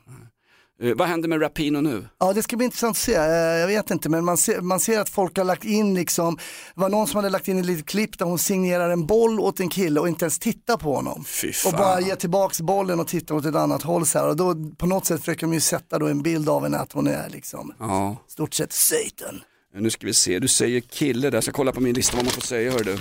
Eh, 0.82 0.94
vad 0.96 1.08
händer 1.08 1.28
med 1.28 1.42
Rapino 1.42 1.80
nu? 1.80 2.08
Ja 2.18 2.32
det 2.32 2.42
ska 2.42 2.56
bli 2.56 2.64
intressant 2.64 2.90
att 2.90 2.96
se, 2.96 3.14
Eh, 3.14 3.22
jag 3.32 3.66
vet 3.66 3.90
inte 3.90 4.08
men 4.08 4.24
man 4.24 4.36
ser, 4.36 4.60
man 4.60 4.80
ser 4.80 5.00
att 5.00 5.08
folk 5.08 5.36
har 5.36 5.44
lagt 5.44 5.64
in 5.64 5.94
liksom, 5.94 6.36
det 6.74 6.80
var 6.80 6.88
någon 6.88 7.06
som 7.06 7.16
hade 7.16 7.28
lagt 7.30 7.48
in 7.48 7.58
ett 7.58 7.66
litet 7.66 7.86
klipp 7.86 8.18
där 8.18 8.26
hon 8.26 8.38
signerar 8.38 8.90
en 8.90 9.06
boll 9.06 9.40
åt 9.40 9.60
en 9.60 9.68
kille 9.68 10.00
och 10.00 10.08
inte 10.08 10.24
ens 10.24 10.38
tittar 10.38 10.76
på 10.76 10.94
honom. 10.94 11.24
Fy 11.24 11.48
Och 11.48 11.54
fan. 11.54 11.72
bara 11.72 12.00
ger 12.00 12.14
tillbaks 12.16 12.60
bollen 12.60 13.00
och 13.00 13.08
tittar 13.08 13.34
åt 13.34 13.44
ett 13.46 13.54
annat 13.54 13.82
håll 13.82 14.06
så 14.06 14.18
här. 14.18 14.28
och 14.28 14.36
då 14.36 14.54
på 14.76 14.86
något 14.86 15.06
sätt 15.06 15.20
försöker 15.20 15.40
de 15.40 15.54
ju 15.54 15.60
sätta 15.60 15.98
då 15.98 16.06
en 16.06 16.22
bild 16.22 16.48
av 16.48 16.62
henne 16.62 16.78
att 16.78 16.92
hon 16.92 17.06
är 17.06 17.28
liksom 17.28 17.74
Ja, 17.78 18.16
stort 18.28 18.54
sett 18.54 18.72
Satan. 18.72 19.40
nu 19.74 19.90
ska 19.90 20.06
vi 20.06 20.14
se. 20.14 20.38
Du 20.38 20.48
säger 20.48 20.80
kille 20.80 21.30
där, 21.30 21.42
jag 21.46 21.54
kollar 21.54 21.72
på 21.72 21.80
min 21.80 21.94
lista 21.94 22.16
vad 22.16 22.24
man 22.24 22.32
får 22.34 22.42
säga 22.42 22.72
hör 22.72 22.84
du. 22.84 22.98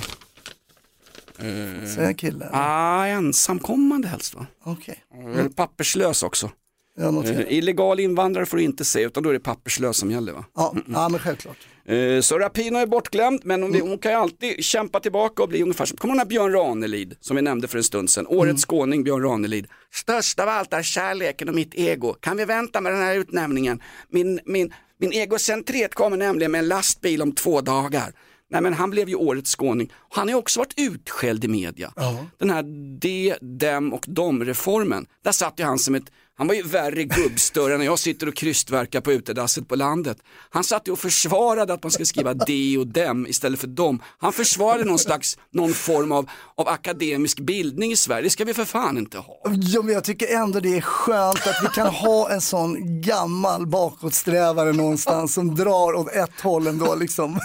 Säger 1.96 2.14
kille. 2.14 2.50
Ah, 2.54 3.06
ensamkommande 3.06 4.08
helst 4.08 4.34
va? 4.36 4.46
Okej, 4.64 5.04
Eller 5.36 5.50
papperslös 5.50 6.24
också. 6.24 6.50
Noterar. 6.98 7.40
Eh, 7.40 7.58
illegal 7.58 8.00
invandrare 8.00 8.46
får 8.46 8.58
du 8.58 8.64
inte 8.64 8.86
säga 8.86 9.08
utan 9.08 9.24
då 9.24 9.30
är 9.30 9.34
det 9.34 9.40
papperslös 9.40 9.98
som 9.98 10.12
gäller 10.12 10.34
va? 10.34 10.46
Ja, 10.56 10.76
ja 10.88 11.10
men 11.10 11.20
självklart. 11.20 11.58
Eh, 11.86 12.22
så 12.22 12.40
Rapino 12.40 12.78
är 12.78 12.86
bortglömd 12.86 13.42
men 13.44 13.64
hon, 13.64 13.82
hon 13.82 13.98
kan 13.98 14.12
ju 14.12 14.18
alltid 14.18 14.64
kämpa 14.64 15.00
tillbaka 15.00 15.44
och 15.44 15.50
bli 15.50 15.62
ungefär 15.62 15.86
som, 15.86 15.98
kommer 15.98 16.14
den 16.14 16.20
här 16.20 16.26
Björn 16.26 16.52
Ranelid 16.52 17.16
som 17.20 17.36
vi 17.36 17.42
nämnde 17.42 17.68
för 17.68 17.78
en 17.78 17.84
stund 17.84 18.10
sedan, 18.10 18.28
årets 18.28 18.66
skåning 18.66 19.04
Björn 19.04 19.24
Ranelid. 19.24 19.68
Störst 19.94 20.40
av 20.40 20.50
allt 20.50 20.74
är 20.74 20.84
kärleken 20.84 21.50
och 21.50 21.56
mitt 21.56 21.76
ego. 21.76 22.14
Kan 22.14 22.38
vi 22.38 22.46
vänta 22.46 22.82
med 22.82 22.92
den 22.92 23.02
här 23.02 23.16
utnämningen? 23.16 23.82
Min, 24.10 24.40
min, 24.46 24.74
min 25.00 25.12
egocentriet 25.12 25.96
kommer 25.96 26.18
nämligen 26.18 26.52
med 26.52 26.60
en 26.60 26.68
lastbil 26.68 27.22
om 27.22 27.32
två 27.32 27.62
dagar. 27.62 28.14
Nej 28.50 28.62
men 28.62 28.74
han 28.74 28.90
blev 28.90 29.10
ju 29.10 29.16
årets 29.16 29.56
skåning. 29.56 29.94
Han 30.10 30.28
har 30.28 30.30
ju 30.30 30.36
också 30.36 30.60
varit 30.60 30.74
utskälld 30.78 31.46
i 31.46 31.48
media. 31.48 31.94
Den 32.38 32.50
här 32.50 32.64
de, 33.00 33.36
dem 33.42 33.94
och 33.94 34.06
dom-reformen. 34.08 35.06
Där 35.24 35.32
satt 35.32 35.60
ju 35.60 35.64
han 35.64 35.80
som 35.80 35.96
ett, 35.96 36.12
han 36.36 36.48
var 36.48 36.56
ju 36.56 36.64
värre 36.64 37.04
gubbstörre 37.04 37.78
när 37.78 37.86
jag 37.86 38.00
sitter 38.00 38.28
och 38.28 38.36
krystverkar 38.36 39.02
på 39.02 39.12
utedasset 39.12 39.68
på 39.68 39.76
landet. 39.76 40.18
Han 40.50 40.64
satt 40.64 40.88
ju 40.88 40.92
och 40.92 41.00
försvarade 41.00 41.74
att 41.74 41.84
man 41.84 41.92
ska 41.92 42.06
skriva 42.06 42.34
de 42.34 42.78
och 42.78 42.88
dem 42.88 43.28
istället 43.28 43.60
för 43.60 43.68
dem. 43.68 44.02
Han 44.18 44.34
försvarade 44.34 44.84
någon 44.84 45.00
slags, 45.00 45.38
någon 45.52 45.74
form 45.74 46.12
av, 46.12 46.30
av 46.56 46.68
akademisk 46.68 47.40
bildning 47.40 47.92
i 47.92 47.96
Sverige. 47.96 48.24
Det 48.24 48.30
ska 48.30 48.46
vi 48.46 48.54
för 48.54 48.66
fan 48.66 48.98
inte 48.98 49.18
ha. 49.18 49.42
Ja, 49.46 49.82
men 49.82 49.94
jag 49.94 50.04
tycker 50.04 50.36
ändå 50.36 50.60
det 50.60 50.78
är 50.78 50.82
skönt 50.82 51.48
att 51.48 51.64
vi 51.64 51.68
kan 51.68 51.88
ha 51.88 52.32
en 52.32 52.42
sån 52.42 53.02
gammal 53.02 53.68
bakåtsträvare 53.68 54.72
någonstans 54.72 55.34
som 55.34 55.56
drar 55.56 55.94
åt 55.94 56.12
ett 56.12 56.42
håll 56.42 56.68
ändå 56.68 56.96
liksom. 56.96 57.40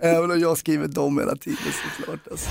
Även 0.00 0.30
om 0.30 0.40
jag 0.40 0.58
skriver 0.58 0.88
dem 0.88 1.18
hela 1.18 1.36
tiden 1.36 1.58
såklart. 1.96 2.28
Alltså. 2.30 2.50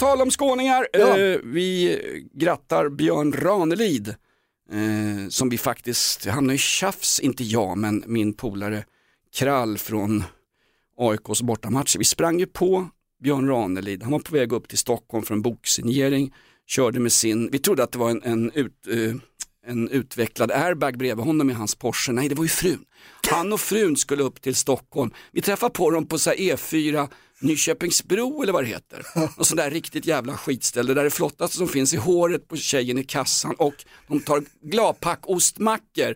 tal 0.00 0.22
om 0.22 0.30
skåningar, 0.30 0.88
eh, 0.92 1.38
vi 1.42 1.98
grattar 2.34 2.88
Björn 2.88 3.32
Ranelid. 3.32 4.08
Eh, 4.72 5.28
som 5.28 5.48
vi 5.48 5.58
faktiskt, 5.58 6.26
han 6.26 6.46
har 6.46 6.52
ju 6.52 6.58
tjafs, 6.58 7.20
inte 7.20 7.44
jag 7.44 7.78
men 7.78 8.04
min 8.06 8.32
polare 8.32 8.84
Krall 9.34 9.78
från 9.78 10.24
AIKs 10.98 11.42
bortamatcher. 11.42 11.98
Vi 11.98 12.04
sprang 12.04 12.38
ju 12.38 12.46
på 12.46 12.88
Björn 13.22 13.48
Ranelid, 13.48 14.02
han 14.02 14.12
var 14.12 14.18
på 14.18 14.34
väg 14.34 14.52
upp 14.52 14.68
till 14.68 14.78
Stockholm 14.78 15.24
för 15.24 15.34
en 15.34 15.42
boksignering, 15.42 16.34
körde 16.66 17.00
med 17.00 17.12
sin, 17.12 17.50
vi 17.52 17.58
trodde 17.58 17.82
att 17.82 17.92
det 17.92 17.98
var 17.98 18.10
en, 18.10 18.22
en, 18.22 18.50
ut, 18.50 18.86
eh, 18.86 19.14
en 19.66 19.88
utvecklad 19.88 20.50
airbag 20.50 20.98
bredvid 20.98 21.24
honom 21.24 21.50
i 21.50 21.52
hans 21.52 21.74
Porsche, 21.74 22.12
nej 22.12 22.28
det 22.28 22.34
var 22.34 22.44
ju 22.44 22.48
frun. 22.48 22.84
Han 23.30 23.52
och 23.52 23.60
frun 23.60 23.96
skulle 23.96 24.22
upp 24.22 24.42
till 24.42 24.54
Stockholm, 24.54 25.10
vi 25.32 25.40
träffade 25.40 25.72
på 25.72 25.90
dem 25.90 26.06
på 26.06 26.18
så 26.18 26.30
här 26.30 26.36
E4 26.36 27.08
Nyköpingsbro 27.40 28.42
eller 28.42 28.52
vad 28.52 28.62
det 28.64 28.68
heter. 28.68 29.06
Och 29.36 29.46
sån 29.46 29.56
där 29.56 29.70
riktigt 29.70 30.06
jävla 30.06 30.36
skitställe 30.36 30.94
där 30.94 31.04
det 31.04 31.10
flottaste 31.10 31.56
som 31.56 31.68
finns 31.68 31.92
är 31.92 31.98
håret 31.98 32.48
på 32.48 32.56
tjejen 32.56 32.98
i 32.98 33.04
kassan 33.04 33.54
och 33.58 33.74
de 34.08 34.20
tar 34.20 34.42
gladpack 34.62 35.20
ostmackor 35.22 36.14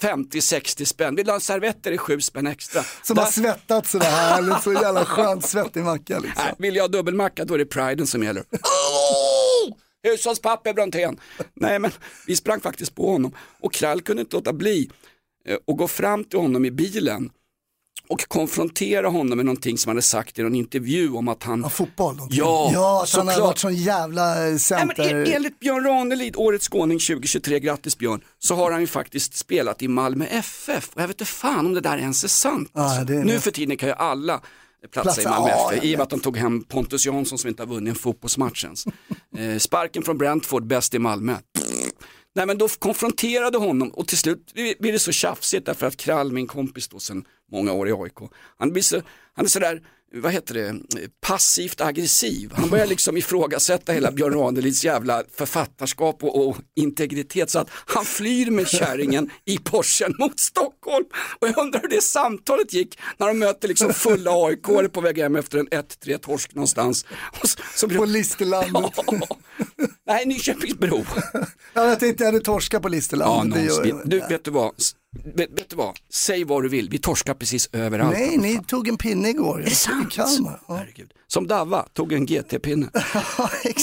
50-60 0.00 0.84
spänn. 0.84 1.14
Vill 1.14 1.26
du 1.26 1.32
ha 1.32 1.40
servetter 1.40 1.92
i 1.92 1.98
7 1.98 2.20
spänn 2.20 2.46
extra. 2.46 2.82
Som 3.02 3.16
Där- 3.16 3.22
har 3.22 3.30
svettats 3.30 3.90
sådär 3.90 4.10
härligt, 4.10 4.62
så 4.62 4.72
jävla 4.82 5.04
skönt 5.04 5.44
svettig 5.46 5.82
macka 5.84 6.18
liksom. 6.18 6.44
Nej, 6.44 6.54
vill 6.58 6.76
jag 6.76 6.82
ha 6.82 6.88
dubbelmacka 6.88 7.44
då 7.44 7.54
är 7.54 7.58
det 7.58 7.66
priden 7.66 8.06
som 8.06 8.22
gäller. 8.22 8.44
Hushållspapper 10.02 10.72
Brontén. 10.74 11.20
Nej 11.54 11.78
men 11.78 11.90
vi 12.26 12.36
sprang 12.36 12.60
faktiskt 12.60 12.94
på 12.94 13.10
honom 13.12 13.34
och 13.60 13.72
Krall 13.72 14.00
kunde 14.00 14.20
inte 14.22 14.36
låta 14.36 14.52
bli 14.52 14.90
eh, 15.46 15.56
att 15.66 15.76
gå 15.76 15.88
fram 15.88 16.24
till 16.24 16.38
honom 16.38 16.64
i 16.64 16.70
bilen 16.70 17.30
och 18.08 18.28
konfrontera 18.28 19.08
honom 19.08 19.36
med 19.36 19.46
någonting 19.46 19.78
som 19.78 19.90
han 19.90 19.96
hade 19.96 20.02
sagt 20.02 20.38
i 20.38 20.42
någon 20.42 20.54
intervju 20.54 21.10
om 21.12 21.28
att 21.28 21.42
han... 21.42 21.60
Ja, 21.60 21.68
fotboll. 21.68 22.16
någonting. 22.16 22.38
Ja, 22.38 22.70
ja 22.74 23.02
att 23.02 23.12
han 23.12 23.28
har 23.28 23.40
varit 23.40 23.58
sån 23.58 23.74
jävla 23.74 24.32
eh, 24.34 24.40
Nej, 24.40 24.50
men 24.50 24.58
center. 24.58 25.14
en- 25.14 25.26
enligt 25.32 25.60
Björn 25.60 25.84
Ranelid, 25.84 26.36
årets 26.36 26.68
skåning 26.68 26.98
2023, 26.98 27.60
grattis 27.60 27.98
Björn, 27.98 28.20
så 28.38 28.54
har 28.54 28.72
han 28.72 28.80
ju 28.80 28.86
faktiskt 28.86 29.34
spelat 29.36 29.82
i 29.82 29.88
Malmö 29.88 30.26
FF 30.26 30.90
och 30.94 31.02
jag 31.02 31.08
vet 31.08 31.20
inte 31.20 31.32
fan 31.32 31.66
om 31.66 31.74
det 31.74 31.80
där 31.80 31.98
ens 31.98 32.24
är 32.24 32.28
sant. 32.28 32.70
Ja, 32.74 33.04
det 33.06 33.14
är 33.14 33.24
nu 33.24 33.40
för 33.40 33.50
tiden 33.50 33.76
kan 33.76 33.88
ju 33.88 33.94
alla 33.94 34.40
platsa 34.92 35.20
i 35.20 35.24
Platsa, 35.24 35.30
Malmö 35.30 35.48
ja, 35.50 35.72
FF 35.72 35.84
i 35.84 35.94
och 35.94 35.98
med 35.98 36.02
att 36.02 36.10
de 36.10 36.20
tog 36.20 36.36
hem 36.36 36.62
Pontus 36.64 37.06
Jansson 37.06 37.38
som 37.38 37.48
inte 37.48 37.62
har 37.62 37.68
vunnit 37.68 37.90
en 37.90 37.94
fotbollsmatch 37.98 38.64
ens. 38.64 38.86
eh, 39.36 39.58
sparken 39.58 40.02
från 40.02 40.18
Brentford, 40.18 40.66
bäst 40.66 40.94
i 40.94 40.98
Malmö. 40.98 41.36
Nej 42.34 42.46
men 42.46 42.58
då 42.58 42.68
konfronterade 42.68 43.58
honom 43.58 43.88
och 43.88 44.08
till 44.08 44.18
slut 44.18 44.52
blir 44.78 44.92
det 44.92 44.98
så 44.98 45.12
tjafsigt 45.12 45.66
därför 45.66 45.86
att 45.86 45.96
Krall, 45.96 46.32
min 46.32 46.46
kompis 46.46 46.88
då 46.88 46.98
sedan 46.98 47.24
många 47.52 47.72
år 47.72 47.88
i 47.88 47.92
AIK, 47.92 48.30
han, 48.58 48.72
blir 48.72 48.82
så, 48.82 49.02
han 49.34 49.44
är 49.44 49.48
sådär, 49.48 49.82
vad 50.14 50.32
heter 50.32 50.54
det, 50.54 50.74
passivt 51.20 51.80
aggressiv. 51.80 52.52
Han 52.54 52.70
börjar 52.70 52.86
liksom 52.86 53.16
ifrågasätta 53.22 53.92
hela 53.92 54.12
Björn 54.12 54.34
Ranelids 54.34 54.84
jävla 54.84 55.22
författarskap 55.34 56.24
och, 56.24 56.48
och 56.48 56.56
integritet 56.76 57.50
så 57.50 57.58
att 57.58 57.68
han 57.70 58.04
flyr 58.04 58.50
med 58.50 58.68
kärringen 58.68 59.30
i 59.44 59.58
Porschen 59.58 60.14
mot 60.18 60.40
Stockholm. 60.40 61.04
Och 61.38 61.48
jag 61.48 61.58
undrar 61.58 61.80
hur 61.80 61.88
det 61.88 62.02
samtalet 62.02 62.72
gick 62.72 62.98
när 63.16 63.26
de 63.26 63.38
möter 63.38 63.68
liksom 63.68 63.92
fulla 63.94 64.30
aik 64.46 64.62
på 64.92 65.00
väg 65.00 65.18
hem 65.18 65.36
efter 65.36 65.58
en 65.58 65.68
1-3 65.68 66.18
torsk 66.18 66.54
någonstans. 66.54 67.06
Så, 67.42 67.62
så 67.74 67.86
blir 67.86 67.98
På 67.98 68.04
Listerlandet. 68.04 68.92
Nej, 70.06 70.26
Nyköpingsbro. 70.26 71.04
Ja, 71.74 71.88
jag 71.88 72.00
tänkte 72.00 72.24
jag 72.24 72.32
hade 72.32 72.44
torskat 72.44 72.82
på 72.82 72.88
Ja, 72.88 72.90
Listerlandet. 72.90 73.56
någonstans. 73.58 73.88
jag. 73.88 74.08
du, 74.10 74.20
vet 74.20 74.44
du 74.44 74.50
vad? 74.50 74.72
Vet, 75.34 75.50
vet 75.50 75.70
du 75.70 75.76
vad? 75.76 75.96
Säg 76.12 76.44
vad 76.44 76.62
du 76.62 76.68
vill, 76.68 76.88
vi 76.90 76.98
torskar 76.98 77.34
precis 77.34 77.68
överallt. 77.72 78.12
Nej, 78.18 78.36
ni 78.36 78.60
tog 78.66 78.88
en 78.88 78.96
pinne 78.96 79.28
igår. 79.28 79.60
Är 79.60 79.64
det 79.64 79.70
sant? 79.70 80.12
Kalmar. 80.12 80.60
Ja. 80.68 80.74
Herregud. 80.74 81.12
Som 81.26 81.46
Davva, 81.46 81.82
tog 81.92 82.12
en 82.12 82.26
GT-pinne. 82.26 82.88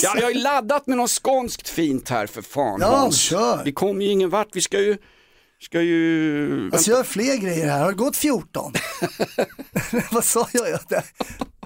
Ja, 0.03 0.17
jag 0.19 0.31
är 0.31 0.43
laddat 0.43 0.87
med 0.87 0.97
något 0.97 1.11
skånskt 1.11 1.69
fint 1.69 2.09
här 2.09 2.27
för 2.27 2.41
fan 2.41 2.79
Ja, 2.81 2.87
Hans. 2.87 3.17
kör. 3.17 3.61
Vi 3.65 3.71
kommer 3.71 4.05
ju 4.05 4.11
ingen 4.11 4.29
vart, 4.29 4.47
vi 4.53 4.61
ska 4.61 4.79
ju, 4.81 4.97
ska 5.61 5.81
ju... 5.81 6.69
Alltså 6.73 6.91
jag 6.91 6.97
har 6.97 7.03
fler 7.03 7.37
grejer 7.37 7.65
här, 7.69 7.79
har 7.79 7.91
det 7.91 7.97
gått 7.97 8.15
14? 8.15 8.73
Vad 10.11 10.23
sa 10.23 10.47
jag? 10.53 10.79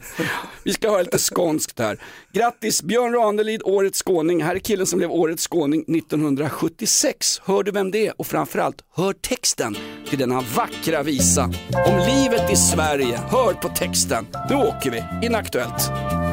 Vi 0.63 0.73
ska 0.73 0.89
höra 0.89 1.01
lite 1.01 1.17
skånskt 1.17 1.79
här. 1.79 1.97
Grattis 2.33 2.83
Björn 2.83 3.13
Ranelid, 3.13 3.61
årets 3.63 4.03
skåning. 4.03 4.43
Här 4.43 4.55
är 4.55 4.59
killen 4.59 4.85
som 4.85 4.99
blev 4.99 5.11
årets 5.11 5.47
skåning 5.47 5.81
1976. 5.81 7.41
Hör 7.45 7.63
du 7.63 7.71
vem 7.71 7.91
det 7.91 8.07
är? 8.07 8.13
Och 8.17 8.27
framförallt, 8.27 8.77
hör 8.95 9.13
texten 9.13 9.77
till 10.09 10.19
denna 10.19 10.41
vackra 10.55 11.03
visa 11.03 11.43
om 11.87 11.97
livet 12.07 12.51
i 12.51 12.55
Sverige. 12.55 13.19
Hör 13.29 13.53
på 13.53 13.69
texten. 13.69 14.27
Nu 14.49 14.55
åker 14.55 14.91
vi, 14.91 15.27
Inaktuellt. 15.27 15.91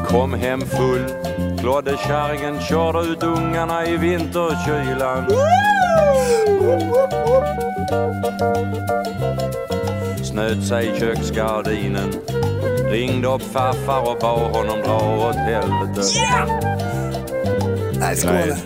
Kom 0.09 0.35
hem 0.35 0.61
full, 0.61 1.05
glodde 1.61 1.97
kärringen, 2.07 2.61
körde 2.61 3.01
ut 3.01 3.23
ungarna 3.23 3.87
i 3.87 3.97
vinterkylan. 3.97 5.27
Snöt 10.25 10.67
sig 10.69 10.99
köksgardinen, 11.01 12.13
ringde 12.91 13.29
upp 13.29 13.43
farfar 13.43 14.11
och 14.11 14.19
bad 14.21 14.57
honom 14.57 14.79
dra 14.85 15.29
åt 15.29 15.37
helvete. 15.37 16.03
Nej, 18.01 18.17
Skåne. 18.17 18.57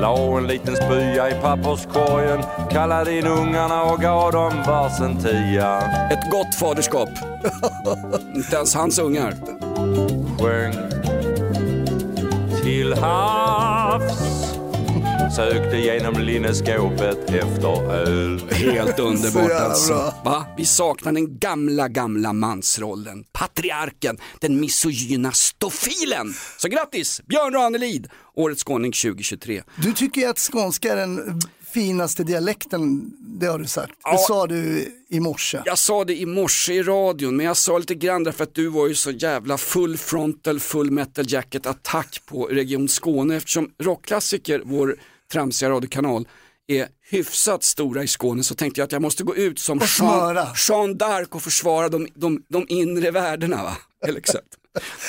La 0.00 0.38
en 0.38 0.46
liten 0.46 0.76
spya 0.76 1.30
i 1.30 1.34
papperskorgen, 1.42 2.42
kallade 2.70 3.18
in 3.18 3.26
ungarna 3.26 3.82
och 3.82 4.00
gav 4.00 4.32
dem 4.32 4.52
varsin 4.66 5.18
tia. 5.18 5.80
Ett 6.10 6.30
gott 6.30 6.54
faderskap. 6.54 7.08
Inte 8.34 8.56
ens 8.56 8.74
hans 8.74 8.98
ungar. 8.98 9.34
sjöng 10.38 10.72
till 12.62 12.94
havs 12.94 14.57
Sökte 15.36 15.76
genom 15.76 16.14
linneskåpet 16.14 17.30
efter 17.30 17.92
öl 17.92 18.40
Helt 18.50 18.98
underbart 18.98 19.52
alltså. 19.52 20.14
Va? 20.24 20.46
Vi 20.56 20.64
saknar 20.64 21.12
den 21.12 21.38
gamla, 21.38 21.88
gamla 21.88 22.32
mansrollen. 22.32 23.24
Patriarken, 23.32 24.18
den 24.40 24.60
misogyna 24.60 25.32
stofilen. 25.32 26.34
Så 26.58 26.68
grattis, 26.68 27.20
Björn 27.26 27.52
Ranelid, 27.52 28.08
årets 28.34 28.64
skåning 28.64 28.92
2023. 28.92 29.62
Du 29.76 29.92
tycker 29.92 30.20
ju 30.20 30.26
att 30.26 30.38
skånska 30.38 30.92
är 30.92 30.96
den 30.96 31.40
finaste 31.72 32.24
dialekten, 32.24 33.12
det 33.18 33.46
har 33.46 33.58
du 33.58 33.66
sagt. 33.66 33.92
Ja. 34.02 34.12
Det 34.12 34.18
sa 34.18 34.46
du 34.46 34.92
i 35.08 35.20
morse. 35.20 35.62
Jag 35.64 35.78
sa 35.78 36.04
det 36.04 36.16
i 36.16 36.26
morse 36.26 36.74
i 36.74 36.82
radion, 36.82 37.36
men 37.36 37.46
jag 37.46 37.56
sa 37.56 37.78
lite 37.78 37.94
grann 37.94 38.24
därför 38.24 38.44
att 38.44 38.54
du 38.54 38.68
var 38.68 38.86
ju 38.86 38.94
så 38.94 39.10
jävla 39.10 39.58
full 39.58 39.96
frontal, 39.96 40.60
full 40.60 40.90
metal 40.90 41.24
jacket 41.28 41.66
attack 41.66 42.22
på 42.26 42.46
Region 42.46 42.88
Skåne 42.88 43.36
eftersom 43.36 43.70
rockklassiker, 43.78 44.62
vår 44.64 44.96
tramsiga 45.32 45.70
radiokanal, 45.70 46.28
är 46.66 46.88
hyfsat 47.10 47.64
stora 47.64 48.02
i 48.02 48.06
Skåne 48.06 48.42
så 48.42 48.54
tänkte 48.54 48.80
jag 48.80 48.86
att 48.86 48.92
jag 48.92 49.02
måste 49.02 49.24
gå 49.24 49.36
ut 49.36 49.58
som 49.58 49.80
Jean. 49.98 50.36
Jean 50.68 50.94
d'Arc 50.94 51.28
och 51.30 51.42
försvara 51.42 51.88
de, 51.88 52.08
de, 52.14 52.42
de 52.48 52.66
inre 52.68 53.10
värdena. 53.10 53.62
Va? 53.62 53.76
Eller 54.06 54.18
exakt. 54.18 54.57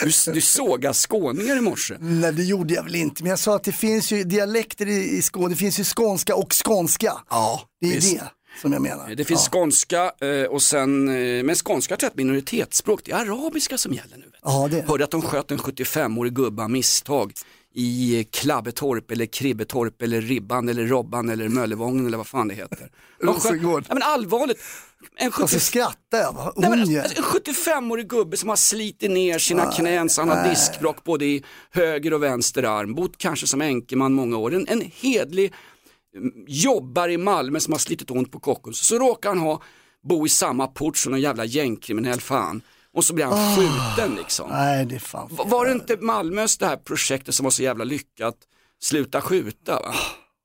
Du, 0.03 0.33
du 0.33 0.41
sågar 0.41 0.93
skåningar 0.93 1.57
i 1.57 1.61
morse. 1.61 1.95
Nej 1.99 2.33
det 2.33 2.43
gjorde 2.43 2.73
jag 2.73 2.83
väl 2.83 2.95
inte, 2.95 3.23
men 3.23 3.29
jag 3.29 3.39
sa 3.39 3.55
att 3.55 3.63
det 3.63 3.71
finns 3.71 4.11
ju 4.11 4.23
dialekter 4.23 4.87
i, 4.87 5.17
i 5.17 5.21
Skåne, 5.21 5.49
det 5.49 5.55
finns 5.55 5.79
ju 5.79 5.83
skånska 5.83 6.35
och 6.35 6.53
skånska. 6.65 7.13
Ja, 7.29 7.61
Det 7.81 7.87
är 7.87 7.93
visst. 7.95 8.15
det 8.19 8.31
som 8.61 8.73
jag 8.73 8.81
menar. 8.81 9.15
Det 9.15 9.25
finns 9.25 9.49
skånska 9.49 10.11
eh, 10.21 10.43
och 10.49 10.61
sen, 10.61 11.07
eh, 11.09 11.43
men 11.43 11.55
skånska 11.55 11.95
är 11.95 12.05
ett 12.05 12.15
minoritetsspråk, 12.15 13.01
det 13.05 13.11
är 13.11 13.15
arabiska 13.15 13.77
som 13.77 13.93
gäller 13.93 14.17
nu. 14.17 14.31
Ja, 14.43 14.67
det. 14.71 14.81
Hörde 14.87 15.03
att 15.03 15.11
de 15.11 15.21
sköt 15.21 15.51
en 15.51 15.57
75-årig 15.57 16.33
gubbe 16.33 16.63
av 16.63 16.69
misstag 16.69 17.33
i 17.75 18.23
Klabbetorp 18.31 19.11
eller 19.11 19.25
Kribbetorp 19.25 20.01
eller 20.01 20.21
Ribban 20.21 20.69
eller 20.69 20.85
Robban 20.85 21.29
eller 21.29 21.49
Möllevången 21.49 22.05
eller 22.05 22.17
vad 22.17 22.27
fan 22.27 22.47
det 22.47 22.53
heter. 22.55 22.89
De 23.21 23.39
sköt, 23.39 23.61
ja, 23.63 23.93
men 23.93 24.03
allvarligt, 24.03 24.59
en, 25.17 25.27
Och 25.27 25.33
så 25.33 25.47
70, 25.47 25.59
skrattar 25.59 26.17
jag, 26.17 26.33
vad 26.33 26.53
nej, 26.57 26.69
men, 26.69 26.79
ung. 26.83 26.91
jag 26.91 27.05
är. 27.05 27.19
alltså, 27.19 27.37
en 27.47 27.53
75-årig 27.55 28.07
gubbe 28.09 28.37
som 28.37 28.49
har 28.49 28.55
slitit 28.55 29.11
ner 29.11 29.39
sina 29.39 29.71
knän 29.71 30.09
så 30.09 30.21
han 30.21 30.29
har 30.29 30.49
diskbråck 30.49 31.03
både 31.03 31.25
i 31.25 31.43
höger 31.71 32.13
och 32.13 32.23
vänster 32.23 32.63
arm, 32.63 32.95
bott 32.95 33.17
kanske 33.17 33.47
som 33.47 33.61
enkeman 33.61 34.13
många 34.13 34.37
år, 34.37 34.53
en, 34.53 34.67
en 34.67 34.91
hedlig 35.01 35.53
mm, 36.15 36.31
jobbar 36.47 37.09
i 37.09 37.17
Malmö 37.17 37.59
som 37.59 37.73
har 37.73 37.79
slitit 37.79 38.11
ont 38.11 38.31
på 38.31 38.39
Kockums, 38.39 38.79
så 38.79 38.97
råkar 38.99 39.29
han 39.29 39.39
ha, 39.39 39.61
bo 40.03 40.25
i 40.25 40.29
samma 40.29 40.67
port 40.67 40.97
som 40.97 41.13
en 41.13 41.21
jävla 41.21 41.45
gängkriminell 41.45 42.21
fan. 42.21 42.61
Och 42.93 43.05
så 43.05 43.13
blir 43.13 43.25
han 43.25 43.55
skjuten 43.55 44.15
liksom. 44.15 44.49
Nej 44.49 44.85
det 44.85 44.99
fan 44.99 45.27
Va- 45.31 45.43
Var 45.47 45.65
det 45.65 45.71
inte 45.71 45.97
Malmös 45.97 46.57
det 46.57 46.65
här 46.65 46.77
projektet 46.77 47.35
som 47.35 47.43
var 47.43 47.51
så 47.51 47.63
jävla 47.63 47.83
lyckat, 47.83 48.35
sluta 48.81 49.21
skjuta 49.21 49.73
va? 49.73 49.93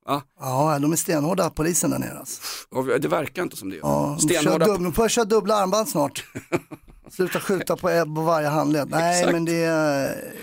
Va? 0.09 0.23
Ja, 0.41 0.79
de 0.79 0.93
är 0.93 0.97
stenhårda 0.97 1.51
polisen 1.51 1.91
där 1.91 1.99
nere 1.99 2.19
alltså. 2.19 2.43
Och 2.71 3.01
Det 3.01 3.09
verkar 3.09 3.43
inte 3.43 3.57
som 3.57 3.71
det. 3.71 3.77
Ja, 3.77 4.19
Stenhårda 4.19 4.67
dubbla, 4.67 4.85
de 4.85 4.93
får 4.93 5.09
köra 5.09 5.25
dubbla 5.25 5.55
armband 5.55 5.89
snart. 5.89 6.25
Sluta 7.11 7.41
skjuta 7.41 7.77
på, 7.77 7.89
ebb 7.91 8.15
på 8.15 8.21
varje 8.23 8.49
handled. 8.49 8.91
Nej 8.91 9.19
Exakt. 9.19 9.33
men 9.33 9.45
det 9.45 9.65
är... 9.65 10.35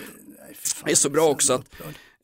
Det 0.85 0.91
är 0.91 0.95
så 0.95 1.09
bra 1.09 1.29
också 1.29 1.53
att 1.53 1.65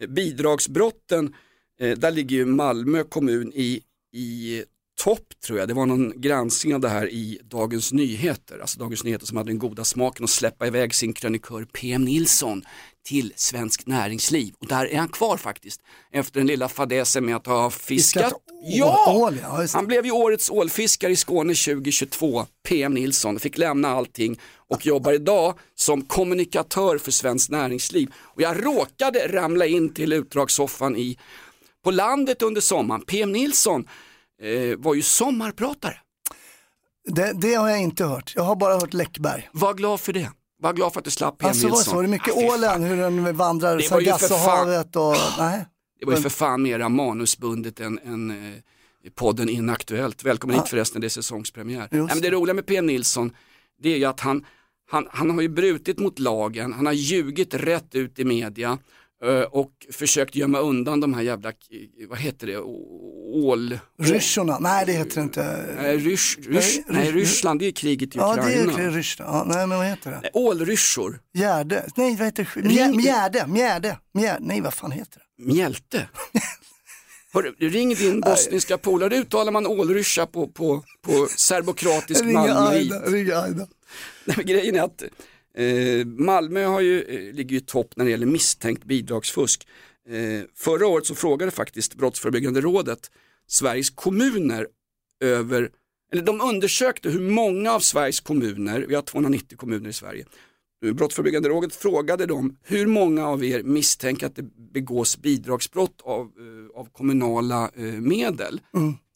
bidragsbrotten, 0.10 1.36
eh, 1.80 1.98
där 1.98 2.12
ligger 2.12 2.36
ju 2.36 2.46
Malmö 2.46 3.04
kommun 3.04 3.52
i, 3.56 3.82
i 4.14 4.64
topp 4.98 5.34
tror 5.46 5.60
jag. 5.60 5.68
Det 5.68 5.74
var 5.74 5.86
någon 5.86 6.22
granskning 6.22 6.76
av 6.76 6.82
det 6.82 6.90
här 6.90 7.10
i 7.10 7.40
Dagens 7.44 7.94
Nyheter. 7.94 8.60
Alltså 8.60 8.80
Dagens 8.80 9.04
Nyheter 9.04 9.26
som 9.26 9.38
hade 9.38 9.50
den 9.50 9.60
goda 9.60 9.84
smaken 9.84 10.24
att 10.24 10.30
släppa 10.30 10.68
iväg 10.68 10.96
sin 10.96 11.14
krönikör 11.14 11.66
PM 11.66 12.06
Nilsson 12.06 12.64
till 13.08 13.34
Svenskt 13.36 13.88
Näringsliv. 13.88 14.54
Och 14.60 14.68
där 14.68 14.86
är 14.86 14.98
han 14.98 15.08
kvar 15.08 15.38
faktiskt. 15.38 15.82
Efter 16.12 16.40
den 16.40 16.48
lilla 16.48 16.70
fadäsen 16.70 17.26
med 17.26 17.36
att 17.36 17.46
ha 17.46 17.70
fiskat. 17.70 18.24
Fiskat 18.24 18.42
Ja! 18.62 19.14
ål, 19.16 19.40
ja. 19.42 19.66
Han 19.74 19.88
blev 19.88 20.06
ju 20.06 20.12
årets 20.12 20.50
ålfiskare 20.50 21.12
i 21.12 21.16
Skåne 21.16 21.54
2022, 21.54 22.46
PM 22.68 22.94
Nilsson, 22.94 23.40
fick 23.40 23.58
lämna 23.58 23.88
allting 23.88 24.40
och 24.70 24.86
jobbar 24.86 25.14
idag 25.14 25.60
som 25.76 26.02
kommunikatör 26.02 26.98
för 26.98 27.12
Svenskt 27.12 27.50
Näringsliv. 27.50 28.14
Och 28.18 28.42
jag 28.42 28.66
råkade 28.66 29.28
ramla 29.28 29.66
in 29.66 29.94
till 29.94 30.14
utdragssoffan 30.14 30.96
i, 30.96 31.18
på 31.84 31.92
landet 31.92 32.42
under 32.42 32.62
sommaren. 32.62 33.02
PM 33.02 33.32
Nilsson 33.32 33.88
eh, 34.42 34.78
var 34.78 34.94
ju 34.94 35.02
sommarpratare. 35.02 35.98
Det, 37.08 37.34
det 37.42 37.54
har 37.54 37.70
jag 37.70 37.80
inte 37.80 38.06
hört. 38.06 38.34
Jag 38.36 38.44
har 38.44 38.56
bara 38.56 38.74
hört 38.74 38.94
Läckberg. 38.94 39.50
Var 39.52 39.74
glad 39.74 40.00
för 40.00 40.14
det. 40.14 40.32
Var 40.60 40.74
glad 40.74 40.94
för 40.94 41.00
att 41.00 41.06
du 41.06 41.12
slapp 41.12 41.38
PM 41.38 41.50
Alltså 41.50 41.68
Nilsson. 41.68 41.84
så, 41.84 41.96
var 41.96 42.04
det 42.04 42.10
mycket 42.10 42.34
Ah, 42.34 42.54
ålen, 42.54 42.84
hur 42.84 42.98
den 42.98 43.36
vandrar 43.36 43.80
Sargassohavet 43.80 44.96
och... 44.96 45.16
Nej. 45.38 45.66
Det 46.00 46.06
var 46.06 46.14
ju 46.14 46.22
för 46.22 46.30
fan 46.30 46.62
mera 46.62 46.90
manusbundet 46.90 47.80
än, 47.80 48.00
än 48.00 48.32
eh, 48.32 48.60
podden 49.16 49.50
Inaktuellt. 49.50 50.24
Välkommen 50.24 50.56
hit 50.56 50.68
förresten, 50.68 51.02
det 51.02 51.08
är 51.08 51.10
säsongspremiär. 51.10 51.88
Nej, 51.92 52.02
men 52.02 52.22
det 52.22 52.32
roliga 52.32 52.54
med 52.54 52.66
PM 52.66 52.86
Nilsson, 52.86 53.32
det 53.82 53.94
är 53.94 53.98
ju 53.98 54.06
att 54.06 54.20
han, 54.20 54.46
han, 54.90 55.08
han 55.12 55.30
har 55.32 55.42
ju 55.42 55.50
brutit 55.50 56.00
mot 56.00 56.20
lagen, 56.20 56.74
han 56.74 56.86
har 56.86 56.94
ljugit 56.94 57.54
rätt 57.54 57.96
ut 57.96 58.20
i 58.20 58.26
media 58.26 58.78
och 59.50 59.72
försökt 59.92 60.36
gömma 60.36 60.60
undan 60.60 61.00
de 61.00 61.14
här 61.14 61.22
jävla, 61.22 61.50
eh, 61.50 61.56
vad 62.10 62.18
heter 62.20 62.48
det, 62.48 62.58
ål... 62.58 63.80
Ryssarna, 64.00 64.60
nej 64.60 64.86
det 64.86 64.92
heter 64.92 65.16
det 65.16 65.22
inte. 65.22 65.66
Nej, 65.82 65.98
Rys, 65.98 66.38
Rys, 66.38 66.48
Nej, 66.48 66.84
nej, 66.88 67.08
Rys- 67.12 67.14
Ryssland, 67.14 67.60
det 67.60 67.66
är 67.68 67.72
kriget 67.72 68.16
i 68.16 68.18
Ja 68.20 68.36
det 68.36 68.42
Ukraina. 68.42 68.80
är 68.84 68.92
Ryssland, 68.92 69.32
ja, 69.36 69.44
nej 69.56 69.68
men 69.68 69.78
vad 69.78 69.88
heter 69.88 70.12
det? 70.12 70.20
Nej, 70.22 70.32
Ålryssor, 70.34 71.20
Gärde, 71.34 71.86
nej 71.96 72.16
vad 72.16 72.26
heter 72.26 72.50
det? 72.56 72.62
Ring- 72.62 72.72
Mjä- 72.78 72.96
Mjärde, 72.96 73.48
Mjärde, 73.48 73.98
Mjärde, 74.14 74.38
nej 74.46 74.62
vad 74.62 74.74
fan 74.74 74.92
heter 74.92 75.22
det? 75.38 75.44
mjälte. 75.54 76.10
Hörru, 77.34 77.54
ring 77.60 77.96
din 77.96 78.22
bosniska 78.22 78.78
polare, 78.78 79.16
uttalar 79.18 79.52
man 79.52 79.68
ålryscha 79.68 80.26
på, 80.26 80.48
på, 80.48 80.84
på 81.06 81.28
serbokratisk 81.36 82.24
Ringa 82.24 82.40
malmöit? 82.40 82.92
Aida, 82.92 83.00
ringa 83.06 83.36
Aida. 83.38 83.68
Nej, 84.26 84.46
grejen 84.46 84.76
är 84.76 84.82
att 84.82 85.04
eh, 85.58 86.06
Malmö 86.06 86.66
har 86.66 86.82
ju, 86.82 87.02
eh, 87.02 87.34
ligger 87.34 87.52
ju 87.52 87.58
i 87.58 87.62
topp 87.62 87.94
när 87.96 88.06
det 88.06 88.12
gäller 88.12 88.26
misstänkt 88.26 88.84
bidragsfusk. 88.84 89.68
Eh, 90.10 90.42
förra 90.56 90.88
året 90.88 91.06
så 91.06 91.16
frågade 91.16 91.52
faktiskt 91.52 91.96
Brottsförebyggande 91.96 92.62
rådet 92.62 93.12
Sveriges 93.48 93.90
kommuner 93.90 94.68
över, 95.24 95.72
eller 96.12 96.24
de 96.24 96.42
undersökte 96.42 97.10
hur 97.10 97.30
många 97.30 97.72
av 97.72 97.80
Sveriges 97.80 98.20
kommuner, 98.20 98.86
vi 98.88 98.96
har 98.96 99.02
290 99.02 99.58
kommuner 99.58 99.90
i 99.90 99.94
Sverige, 99.94 100.26
Brottsförebyggande 100.94 101.50
rådet 101.50 101.76
frågade 101.76 102.26
dem 102.26 102.58
hur 102.64 102.88
många 102.88 103.28
av 103.28 103.44
er 103.44 103.64
misstänker 103.64 104.28
att 104.28 104.36
det 104.36 104.44
begås 104.74 105.18
bidragsbrott 105.18 106.02
av, 106.04 106.32
av 106.76 106.90
kommunala 106.92 107.72
medel. 108.00 108.62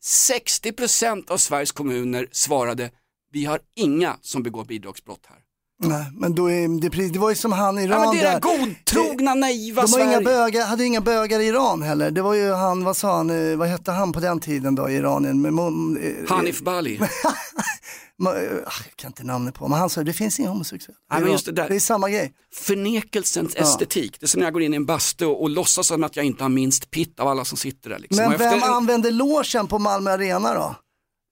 60% 0.04 1.32
av 1.32 1.38
Sveriges 1.38 1.72
kommuner 1.72 2.28
svarade 2.32 2.92
vi 3.32 3.46
har 3.46 3.60
inga 3.76 4.18
som 4.22 4.44
begår 4.44 4.66
bidragsbrott 4.66 5.26
här. 5.30 5.40
Nej, 5.84 6.06
men 6.14 6.36
då 6.36 6.52
är 6.52 6.82
det, 6.82 6.90
precis- 6.90 7.12
det 7.12 7.20
var 7.20 7.30
ju 7.30 7.36
som 7.36 7.52
han 7.52 7.80
i 7.80 7.82
Ja, 7.82 7.88
Iran 7.88 8.02
men 8.02 8.16
det 8.18 8.22
är 8.22 8.32
där. 8.32 8.40
godtrogna, 8.42 9.34
naiva 9.34 9.82
De 9.82 9.94
har 9.94 10.00
inga 10.00 10.22
bögar, 10.22 10.66
hade 10.66 10.86
inga 10.86 11.02
bögar 11.02 11.40
i 11.40 11.46
Iran 11.48 11.82
heller. 11.82 12.12
Det 12.12 12.22
var 12.22 12.34
ju 12.34 12.52
han, 12.52 12.84
vad 12.84 12.98
sa 12.98 13.18
han, 13.18 13.52
eh, 13.52 13.58
vad 13.58 13.68
hette 13.68 13.92
han 13.92 14.12
på 14.14 14.20
den 14.20 14.40
tiden 14.40 14.76
då 14.76 14.90
i 14.90 14.96
Iranien? 14.96 15.42
Med, 15.42 15.54
eh, 15.54 16.30
Hanif 16.30 16.62
Bali. 16.62 16.96
eh, 17.02 18.44
jag 18.44 18.64
kan 18.96 19.10
inte 19.10 19.24
namnet 19.24 19.56
på, 19.56 19.68
men 19.68 19.80
han 19.80 19.90
sa 19.90 20.04
det 20.04 20.14
finns 20.14 20.40
inga 20.40 20.50
homosexuella. 20.50 20.98
Ja, 21.10 21.16
men 21.16 21.24
Iran. 21.24 21.32
just 21.32 21.46
det 21.46 21.52
där. 21.52 21.70
det 21.70 21.76
är 21.76 21.80
samma 21.80 22.10
grej. 22.10 22.34
Förnekelsens 22.54 23.56
estetik. 23.56 24.20
Det 24.20 24.26
är 24.26 24.28
som 24.28 24.40
när 24.40 24.46
jag 24.46 24.54
går 24.54 24.62
in 24.62 24.74
i 24.74 24.76
en 24.76 24.86
bastu 24.86 25.26
och, 25.26 25.42
och 25.42 25.50
låtsas 25.50 25.88
som 25.88 26.04
att 26.04 26.16
jag 26.16 26.26
inte 26.26 26.44
har 26.44 26.50
minst 26.50 26.92
pitt 26.92 27.20
av 27.20 27.28
alla 27.28 27.46
som 27.46 27.58
sitter 27.58 27.90
där. 27.90 28.00
Liksom. 28.00 28.24
Men 28.24 28.32
efter 28.32 28.50
vem 28.50 28.64
en- 28.64 28.70
använder 28.74 29.12
logen 29.12 29.68
på 29.68 29.80
Malmö 29.80 30.12
Arena 30.12 30.54
då? 30.54 30.76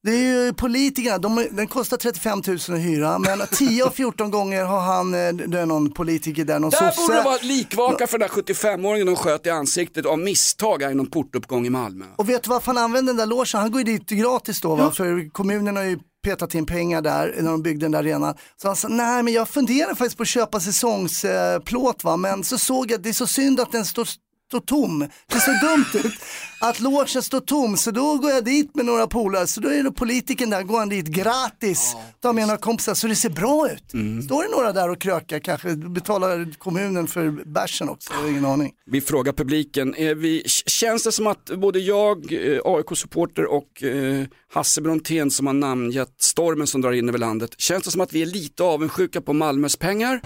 Det 0.04 0.12
är 0.12 0.46
ju 0.46 0.54
politikerna, 0.54 1.18
de, 1.18 1.48
den 1.52 1.68
kostar 1.68 1.98
35 1.98 2.42
000 2.48 2.56
att 2.56 2.70
hyra, 2.70 3.20
men 3.20 3.42
10 3.52 3.86
av 3.86 3.90
14 3.90 4.32
gånger 4.32 4.64
har 4.64 4.80
han, 4.80 5.14
eh, 5.14 5.34
det 5.34 5.60
är 5.60 5.66
någon 5.66 5.92
politiker 5.92 6.46
där, 6.46 6.60
någon 6.60 6.70
Där 6.70 6.78
sosse. 6.92 7.02
borde 7.02 7.16
det 7.16 7.24
vara 7.24 7.38
likvaka 7.42 8.08
för 8.08 8.18
den 8.18 8.30
där 8.30 8.36
75-åringen 8.54 9.06
de 9.06 9.16
sköt 9.16 9.46
i 9.46 9.50
ansiktet 9.50 10.06
av 10.06 10.20
misstag 10.20 10.84
här 10.84 10.92
i 10.92 10.96
någon 10.96 11.10
portuppgång 11.10 11.66
i 11.66 11.70
Malmö. 11.70 12.06
Och 12.16 12.30
vet 12.30 12.44
du 12.44 12.50
varför 12.50 12.66
han 12.68 12.78
använder 12.78 13.14
den 13.14 13.18
där 13.18 13.26
logen? 13.26 13.62
Han 13.62 13.72
går 13.72 13.82
ju 13.82 13.98
dit 13.98 14.10
gratis 14.10 14.62
då, 14.62 14.76
va? 14.76 14.92
för 14.92 15.30
kommunen 15.30 15.76
har 15.76 15.84
ju 15.84 16.00
petat 16.24 16.56
in 16.56 16.66
pengar 16.66 17.02
där 17.02 17.36
när 17.42 17.52
de 17.52 17.62
byggde 17.62 17.86
den 17.86 17.92
där 17.92 18.00
arenan. 18.00 18.36
Så 18.62 18.68
han 18.68 18.76
sa, 18.76 18.88
nej 18.88 19.24
men 19.24 19.34
jag 19.34 19.50
funderar 19.50 19.96
faktiskt 19.96 20.18
på 20.18 20.24
att 20.24 20.30
köpa 20.30 20.60
säsongsplåt 20.60 22.04
va, 22.04 22.18
men 22.18 22.44
så 22.44 22.58
såg 22.58 22.92
jag 22.92 22.98
att 22.98 23.04
det 23.04 23.10
är 23.10 23.14
så 23.14 23.28
synd 23.28 23.60
att 23.60 23.72
den 23.72 23.86
står 23.86 24.08
står 24.50 24.60
tom. 24.60 25.08
Det 25.28 25.40
ser 25.40 25.68
dumt 25.68 26.06
ut 26.06 26.14
att 26.60 26.80
logen 26.80 27.24
står 27.24 27.40
tom 27.40 27.78
så 27.78 27.92
då 27.92 28.18
går 28.18 28.32
jag 28.32 28.46
dit 28.46 28.76
med 28.76 28.86
några 28.86 29.08
polare 29.08 29.48
så 29.48 29.62
då 29.62 29.70
är 29.70 29.84
det 29.84 29.92
politikern 29.92 30.50
där, 30.50 30.64
går 30.64 30.80
han 30.80 30.90
dit 30.90 31.06
gratis, 31.06 31.96
tar 32.22 32.34
med 32.34 32.48
några 32.48 32.58
kompisar 32.58 32.94
så 32.94 33.08
det 33.08 33.16
ser 33.16 33.30
bra 33.30 33.70
ut. 33.72 33.84
Står 34.24 34.44
det 34.44 34.50
några 34.50 34.74
där 34.74 34.90
och 34.90 35.02
krökar 35.02 35.40
kanske, 35.40 35.76
betalar 35.76 36.54
kommunen 36.58 37.08
för 37.08 37.30
bärsen 37.46 37.90
också, 37.90 38.14
jag 38.14 38.22
har 38.22 38.30
ingen 38.30 38.46
aning. 38.46 38.72
Vi 38.86 39.02
frågar 39.02 39.34
publiken, 39.34 39.96
vi, 39.98 40.44
känns 40.66 41.04
det 41.04 41.12
som 41.12 41.28
att 41.28 41.46
både 41.46 41.80
jag, 41.80 42.34
eh, 42.34 42.60
AIK-supporter 42.66 43.46
och 43.46 43.84
eh, 43.84 44.26
Hasse 44.54 44.82
Brontén 44.82 45.32
som 45.32 45.48
har 45.48 45.54
namngett 45.54 46.22
stormen 46.22 46.68
som 46.68 46.82
drar 46.82 46.92
in 46.92 47.10
över 47.10 47.20
landet, 47.20 47.50
känns 47.58 47.84
det 47.84 47.92
som 47.92 48.02
att 48.02 48.14
vi 48.14 48.22
är 48.22 48.26
lite 48.26 48.64
avundsjuka 48.64 49.22
på 49.22 49.34
Malmös 49.34 49.78
pengar? 49.78 50.22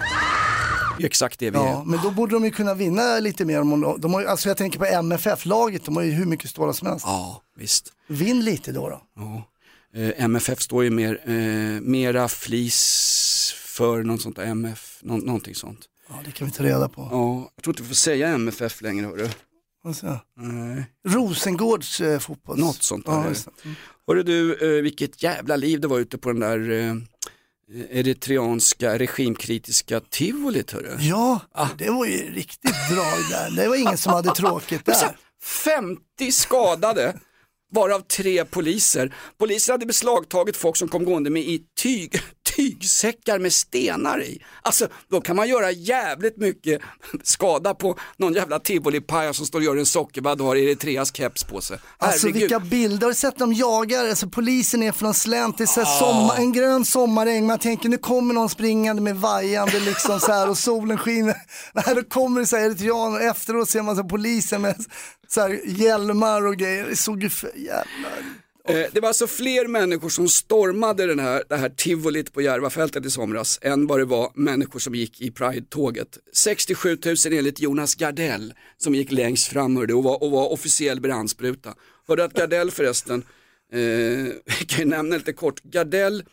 Är 0.99 1.05
exakt 1.05 1.39
det 1.39 1.49
vi 1.49 1.57
är. 1.57 1.61
Ja, 1.61 1.83
men 1.83 1.99
då 2.03 2.11
borde 2.11 2.35
de 2.35 2.45
ju 2.45 2.51
kunna 2.51 2.73
vinna 2.73 3.19
lite 3.19 3.45
mer. 3.45 3.61
Om 3.61 3.97
de, 3.99 4.13
har, 4.13 4.23
alltså 4.23 4.49
jag 4.49 4.57
tänker 4.57 4.79
på 4.79 4.85
MFF-laget, 4.85 5.85
de 5.85 5.95
har 5.95 6.03
ju 6.03 6.11
hur 6.11 6.25
mycket 6.25 6.49
stålar 6.49 6.73
som 6.73 6.87
helst. 6.87 7.05
Ja, 7.05 7.41
visst. 7.57 7.93
Vinn 8.07 8.45
lite 8.45 8.71
då. 8.71 8.89
då. 8.89 9.01
Ja. 9.15 9.49
Eh, 9.95 10.23
MFF 10.23 10.61
står 10.61 10.83
ju 10.83 10.89
mer, 10.89 11.21
eh, 11.25 11.81
mera 11.81 12.27
flis 12.27 13.55
för 13.57 14.03
något 14.03 14.21
sånt 14.21 14.35
där, 14.35 14.45
MF, 14.45 14.99
nå, 15.01 15.17
någonting 15.17 15.55
sånt. 15.55 15.79
Ja, 16.09 16.15
det 16.25 16.31
kan 16.31 16.47
vi 16.47 16.53
ta 16.53 16.63
reda 16.63 16.89
på. 16.89 17.07
Ja, 17.11 17.51
jag 17.55 17.63
tror 17.63 17.71
inte 17.71 17.81
vi 17.83 17.87
får 17.87 17.95
säga 17.95 18.27
MFF 18.27 18.81
längre 18.81 19.05
hörru. 19.05 19.29
Jag? 19.83 20.19
Nej. 20.37 20.85
Rosengårds 21.07 22.01
eh, 22.01 22.19
fotbolls... 22.19 22.59
Något 22.59 22.83
sånt 22.83 23.05
där. 23.05 23.11
Ja, 23.13 23.19
är. 23.19 23.37
Mm. 23.63 23.75
Hörru 24.07 24.23
du, 24.23 24.53
eh, 24.77 24.83
vilket 24.83 25.23
jävla 25.23 25.55
liv 25.55 25.79
det 25.79 25.87
var 25.87 25.99
ute 25.99 26.17
på 26.17 26.31
den 26.31 26.39
där 26.39 26.71
eh, 26.71 26.95
eritreanska 27.91 28.99
regimkritiska 28.99 29.99
tivolit 29.99 30.71
hörru. 30.71 30.97
Ja, 30.99 31.39
Ah. 31.55 31.67
det 31.77 31.89
var 31.89 32.05
ju 32.05 32.33
riktigt 32.33 32.75
drag 32.91 33.19
där. 33.29 33.51
Det 33.61 33.67
var 33.67 33.75
ingen 33.75 33.97
som 33.97 34.13
hade 34.13 34.31
tråkigt 34.35 34.85
där. 34.85 34.93
här, 34.93 35.17
50 35.43 36.31
skadade, 36.31 37.19
varav 37.71 37.99
tre 37.99 38.45
poliser. 38.45 39.15
Polisen 39.39 39.73
hade 39.73 39.85
beslagtagit 39.85 40.57
folk 40.57 40.77
som 40.77 40.87
kom 40.87 41.05
gående 41.05 41.29
med 41.29 41.43
i 41.43 41.61
tyg, 41.81 42.19
tygsäckar 42.55 43.39
med 43.39 43.53
stenar 43.53 44.23
i. 44.23 44.41
Alltså 44.61 44.87
då 45.09 45.21
kan 45.21 45.35
man 45.35 45.49
göra 45.49 45.71
jävligt 45.71 46.37
mycket 46.37 46.81
skada 47.23 47.73
på 47.73 47.97
någon 48.17 48.33
jävla 48.33 48.59
tivolipaja 48.59 49.33
som 49.33 49.45
står 49.45 49.59
och 49.59 49.65
gör 49.65 49.77
en 49.77 49.85
sockervadd 49.85 50.41
och 50.41 50.47
har 50.47 50.55
Eritreas 50.55 51.15
keps 51.15 51.43
på 51.43 51.61
sig. 51.61 51.77
Alltså 51.97 52.27
Herregud. 52.27 52.41
vilka 52.41 52.59
bilder, 52.59 53.01
har 53.01 53.11
du 53.11 53.15
sett 53.15 53.37
dem 53.37 53.53
jagar? 53.53 54.09
Alltså 54.09 54.27
polisen 54.29 54.83
är 54.83 54.91
från 54.91 55.13
slänt, 55.13 55.57
det 55.57 55.63
är 55.63 55.67
så 55.67 55.81
Ah. 55.81 55.83
här 55.83 55.99
sommar, 55.99 56.35
en 56.37 56.53
grön 56.53 56.85
sommaräng, 56.85 57.45
man 57.45 57.59
tänker 57.59 57.89
nu 57.89 57.97
kommer 57.97 58.33
någon 58.33 58.49
springande 58.49 59.01
med 59.01 59.15
vajande 59.17 59.79
liksom 59.79 60.19
så 60.19 60.31
här 60.31 60.49
och 60.49 60.57
solen 60.57 60.97
skiner. 60.97 61.35
Nej, 61.73 61.85
då 61.95 62.03
kommer 62.03 62.41
det 62.41 62.47
så 62.47 62.55
här 62.57 62.63
eritreaner 62.65 63.17
och 63.19 63.23
efteråt 63.23 63.69
ser 63.69 63.81
man 63.81 63.95
så 63.95 64.03
polisen 64.03 64.61
med 64.61 64.75
så 65.27 65.41
här 65.41 65.59
hjälmar 65.65 66.45
och 66.47 66.55
grejer. 66.57 66.85
Det 66.89 66.95
såg 66.95 67.23
ju 67.23 67.29
för 67.29 67.51
jävla... 67.55 68.09
Eh, 68.69 68.85
Det 68.93 68.99
var 68.99 69.07
alltså 69.07 69.27
fler 69.27 69.67
människor 69.67 70.09
som 70.09 70.29
stormade 70.29 71.05
den 71.05 71.19
här, 71.19 71.43
det 71.49 71.55
här 71.55 71.69
tivolit 71.69 72.33
på 72.33 72.41
Järvafältet 72.41 73.05
i 73.05 73.09
somras 73.09 73.59
än 73.61 73.87
vad 73.87 73.99
det 73.99 74.05
var 74.05 74.31
människor 74.35 74.79
som 74.79 74.95
gick 74.95 75.21
i 75.21 75.31
Pride-tåget. 75.31 76.17
67 76.33 76.97
000 77.05 77.15
enligt 77.25 77.59
Jonas 77.59 77.95
Gardell 77.95 78.53
som 78.77 78.95
gick 78.95 79.11
längst 79.11 79.47
fram 79.47 79.77
hörde, 79.77 79.93
och, 79.93 80.03
var, 80.03 80.23
och 80.23 80.31
var 80.31 80.51
officiell 80.51 81.01
brandspruta. 81.01 81.73
Hörde 82.07 82.23
att 82.23 82.33
Gardell 82.33 82.71
förresten, 82.71 83.23
eh, 83.73 83.79
vi 84.59 84.65
kan 84.67 84.79
ju 84.79 84.85
nämna 84.85 85.15
lite 85.15 85.33
kort, 85.33 85.63
Gardell 85.63 86.23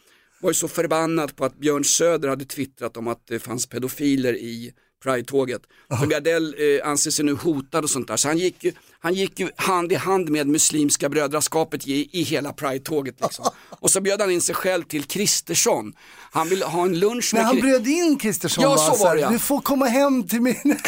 var 0.40 0.50
ju 0.50 0.54
så 0.54 0.68
förbannad 0.68 1.36
på 1.36 1.44
att 1.44 1.56
Björn 1.58 1.84
Söder 1.84 2.28
hade 2.28 2.44
twittrat 2.44 2.96
om 2.96 3.08
att 3.08 3.26
det 3.26 3.38
fanns 3.38 3.66
pedofiler 3.66 4.34
i 4.34 4.72
Pride-tåget. 5.02 5.62
Så 6.00 6.06
Gardell 6.06 6.54
eh, 6.58 6.88
anser 6.88 7.10
sig 7.10 7.24
nu 7.24 7.34
hotad 7.34 7.84
och 7.84 7.90
sånt 7.90 8.08
där. 8.08 8.16
Så 8.16 8.28
han 8.28 8.38
gick 8.38 8.64
ju, 8.64 8.72
han 9.00 9.14
gick 9.14 9.40
ju 9.40 9.50
hand 9.56 9.92
i 9.92 9.94
hand 9.94 10.28
med 10.28 10.46
Muslimska 10.46 11.08
brödraskapet 11.08 11.86
i, 11.86 12.08
i 12.12 12.22
hela 12.22 12.52
Pride-tåget. 12.52 13.14
Liksom. 13.22 13.44
Och 13.70 13.90
så 13.90 14.00
bjöd 14.00 14.20
han 14.20 14.30
in 14.30 14.40
sig 14.40 14.54
själv 14.54 14.82
till 14.82 15.04
Kristersson. 15.04 15.92
Han 16.32 16.48
ville 16.48 16.64
ha 16.64 16.82
en 16.84 16.98
lunch 16.98 17.30
Men 17.34 17.38
med 17.40 17.46
han 17.46 17.56
Kri- 17.56 17.62
bjöd 17.62 17.86
in 17.88 18.18
Kristersson 18.18 18.64
Ja, 18.64 18.76
så 18.76 19.04
var 19.04 19.14
det, 19.14 19.20
ja. 19.20 19.30
Du 19.30 19.38
får 19.38 19.60
komma 19.60 19.86
hem 19.86 20.28
till 20.28 20.40
min... 20.40 20.56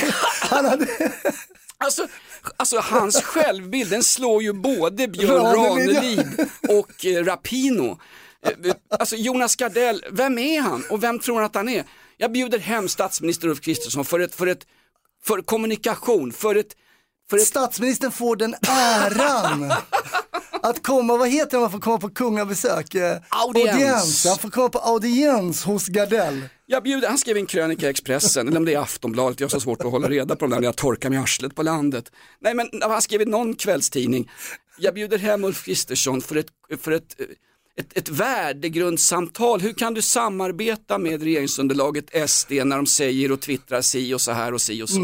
han 0.40 0.64
hade... 0.64 0.86
Alltså, 1.78 2.06
alltså 2.56 2.78
hans 2.78 3.22
självbild 3.22 3.90
den 3.90 4.02
slår 4.02 4.42
ju 4.42 4.52
både 4.52 5.08
Björn. 5.08 5.56
Ranelid 5.56 6.46
och 6.68 7.06
eh, 7.06 7.24
Rapino. 7.24 7.98
Eh, 8.46 8.74
Alltså 8.98 9.16
Jonas 9.16 9.56
Gardell, 9.56 10.04
vem 10.10 10.38
är 10.38 10.60
han 10.60 10.84
och 10.90 11.02
vem 11.02 11.18
tror 11.18 11.36
han 11.36 11.44
att 11.44 11.54
han 11.54 11.68
är? 11.68 11.84
Jag 12.16 12.32
bjuder 12.32 12.58
hem 12.58 12.88
statsminister 12.88 13.48
Ulf 13.48 13.60
Kristersson 13.60 14.04
för, 14.04 14.20
ett, 14.20 14.34
för, 14.34 14.46
ett, 14.46 14.66
för 15.24 15.42
kommunikation, 15.42 16.32
för 16.32 16.54
ett, 16.54 16.76
för 17.30 17.36
ett 17.36 17.46
Statsministern 17.46 18.10
får 18.10 18.36
den 18.36 18.54
äran 18.68 19.72
att 20.62 20.82
komma, 20.82 21.16
vad 21.16 21.28
heter 21.28 21.50
det 21.50 21.60
man 21.60 21.70
får 21.70 21.80
komma 21.80 21.98
på 21.98 22.10
kungabesök? 22.10 22.94
Eh, 22.94 23.18
Audiens. 23.28 24.26
Han 24.26 24.38
får 24.38 24.50
komma 24.50 24.68
på 24.68 24.78
audiens 24.78 25.64
hos 25.64 25.88
Gardell. 25.88 26.48
Jag 26.66 26.82
bjuder, 26.82 27.08
han 27.08 27.18
skrev 27.18 27.36
en 27.36 27.46
krönika 27.46 27.86
i 27.86 27.90
Expressen, 27.90 28.48
eller 28.48 28.58
om 28.58 28.64
det 28.64 28.74
är 28.74 28.78
Aftonbladet, 28.78 29.40
jag 29.40 29.44
har 29.44 29.50
så 29.50 29.60
svårt 29.60 29.80
att 29.80 29.90
hålla 29.90 30.08
reda 30.08 30.36
på 30.36 30.44
dem 30.44 30.50
där 30.50 30.60
när 30.60 30.64
jag 30.64 30.76
torkar 30.76 31.10
mig 31.10 31.18
arslet 31.18 31.54
på 31.54 31.62
landet. 31.62 32.12
Nej 32.40 32.54
men 32.54 32.68
han 32.82 33.02
skrev 33.02 33.22
i 33.22 33.24
någon 33.24 33.54
kvällstidning, 33.54 34.30
jag 34.78 34.94
bjuder 34.94 35.18
hem 35.18 35.44
Ulf 35.44 35.64
Kristersson 35.64 36.20
för 36.20 36.36
ett, 36.36 36.46
för 36.80 36.92
ett, 36.92 37.16
ett, 37.80 37.98
ett 37.98 38.08
värdegrundssamtal. 38.08 39.60
Hur 39.60 39.72
kan 39.72 39.94
du 39.94 40.02
samarbeta 40.02 40.98
med 40.98 41.22
regeringsunderlaget 41.22 42.30
SD 42.30 42.52
när 42.52 42.76
de 42.76 42.86
säger 42.86 43.32
och 43.32 43.40
twittrar 43.40 43.80
si 43.80 44.14
och 44.14 44.20
så 44.20 44.32
här 44.32 44.54
och 44.54 44.60
si 44.60 44.82
och 44.82 44.88
så. 44.88 45.00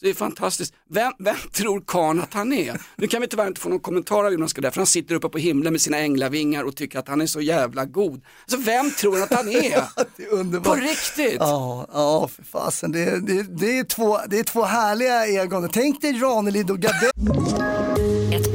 Det 0.00 0.10
är 0.10 0.14
fantastiskt. 0.14 0.74
Vem, 0.90 1.12
vem 1.18 1.36
tror 1.52 1.82
karln 1.86 2.20
att 2.20 2.34
han 2.34 2.52
är? 2.52 2.80
Nu 2.96 3.06
kan 3.06 3.20
vi 3.20 3.26
tyvärr 3.26 3.46
inte 3.46 3.60
få 3.60 3.68
någon 3.68 3.80
kommentar 3.80 4.24
av 4.24 4.32
Jonas 4.32 4.52
Gardell 4.52 4.72
för 4.72 4.80
han 4.80 4.86
sitter 4.86 5.14
uppe 5.14 5.28
på 5.28 5.38
himlen 5.38 5.72
med 5.72 5.80
sina 5.80 5.98
änglavingar 5.98 6.64
och 6.64 6.76
tycker 6.76 6.98
att 6.98 7.08
han 7.08 7.20
är 7.20 7.26
så 7.26 7.40
jävla 7.40 7.84
god. 7.84 8.22
Alltså 8.42 8.56
vem 8.56 8.90
tror 8.90 9.12
han 9.12 9.22
att 9.22 9.34
han 9.34 9.48
är? 9.48 9.82
Det 10.16 10.22
är 10.22 10.32
underbart. 10.32 10.78
På 10.78 10.84
riktigt? 10.84 11.36
Ja, 11.38 11.86
ja 11.92 12.28
för 12.28 12.42
fasen. 12.42 12.92
Det, 12.92 13.26
det, 13.26 13.42
det, 13.42 13.78
är 13.78 13.84
två, 13.84 14.18
det 14.28 14.38
är 14.38 14.44
två 14.44 14.62
härliga 14.62 15.26
egon. 15.26 15.68
Tänk 15.72 16.00
dig 16.00 16.12
Ranelid 16.12 16.70
och 16.70 16.78
Gardell. 16.78 18.19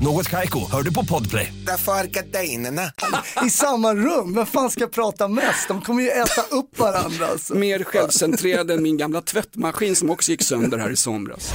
Något 0.00 0.30
Kaiko, 0.30 0.70
hör 0.70 0.82
du 0.82 0.94
på 0.94 1.04
Podplay. 1.04 1.52
Därför 1.66 1.92
är 1.92 2.04
gardinerna. 2.04 2.82
I 3.46 3.50
samma 3.50 3.94
rum, 3.94 4.34
vem 4.34 4.46
fan 4.46 4.70
ska 4.70 4.86
prata 4.86 5.28
mest? 5.28 5.68
De 5.68 5.80
kommer 5.80 6.02
ju 6.02 6.08
äta 6.10 6.40
upp 6.50 6.78
varandra 6.78 7.26
alltså. 7.26 7.54
Mer 7.54 7.84
självcentrerad 7.84 8.70
än 8.70 8.82
min 8.82 8.96
gamla 8.96 9.20
tvättmaskin 9.20 9.96
som 9.96 10.10
också 10.10 10.30
gick 10.30 10.42
sönder 10.42 10.78
här 10.78 10.90
i 10.90 10.96
somras. 10.96 11.52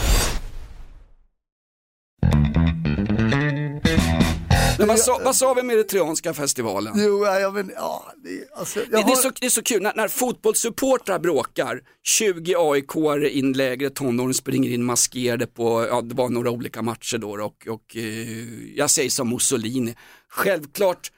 Men 4.79 4.87
vad, 4.87 4.99
sa, 4.99 5.21
vad 5.23 5.35
sa 5.35 5.53
vi 5.53 5.63
med 5.63 5.75
Eritreanska 5.75 6.33
festivalen? 6.33 6.93
Jo, 6.97 7.25
ja, 7.25 7.49
vet, 7.49 7.65
ja, 7.75 8.13
det, 8.23 8.59
alltså, 8.59 8.79
Det, 8.79 8.85
det, 8.91 8.97
är 8.97 9.03
har- 9.03 9.15
så, 9.15 9.31
det 9.39 9.45
är 9.45 9.49
så 9.49 9.63
kul 9.63 9.81
när, 9.81 9.93
när 9.95 10.07
fotbollssupportrar 10.07 11.19
bråkar, 11.19 11.81
20 12.03 12.55
AIK-are 12.55 13.25
in 13.27 13.53
lägre 13.53 13.89
tonåring 13.89 14.33
springer 14.33 14.69
in 14.69 14.83
maskerade 14.83 15.47
på, 15.47 15.87
ja 15.89 16.01
det 16.01 16.15
var 16.15 16.29
några 16.29 16.51
olika 16.51 16.81
matcher 16.81 17.17
då 17.17 17.31
och, 17.31 17.67
och 17.67 17.95
eh, 17.97 18.73
jag 18.75 18.89
säger 18.89 19.09
som 19.09 19.29
Mussolini, 19.29 19.95
självklart 20.29 21.11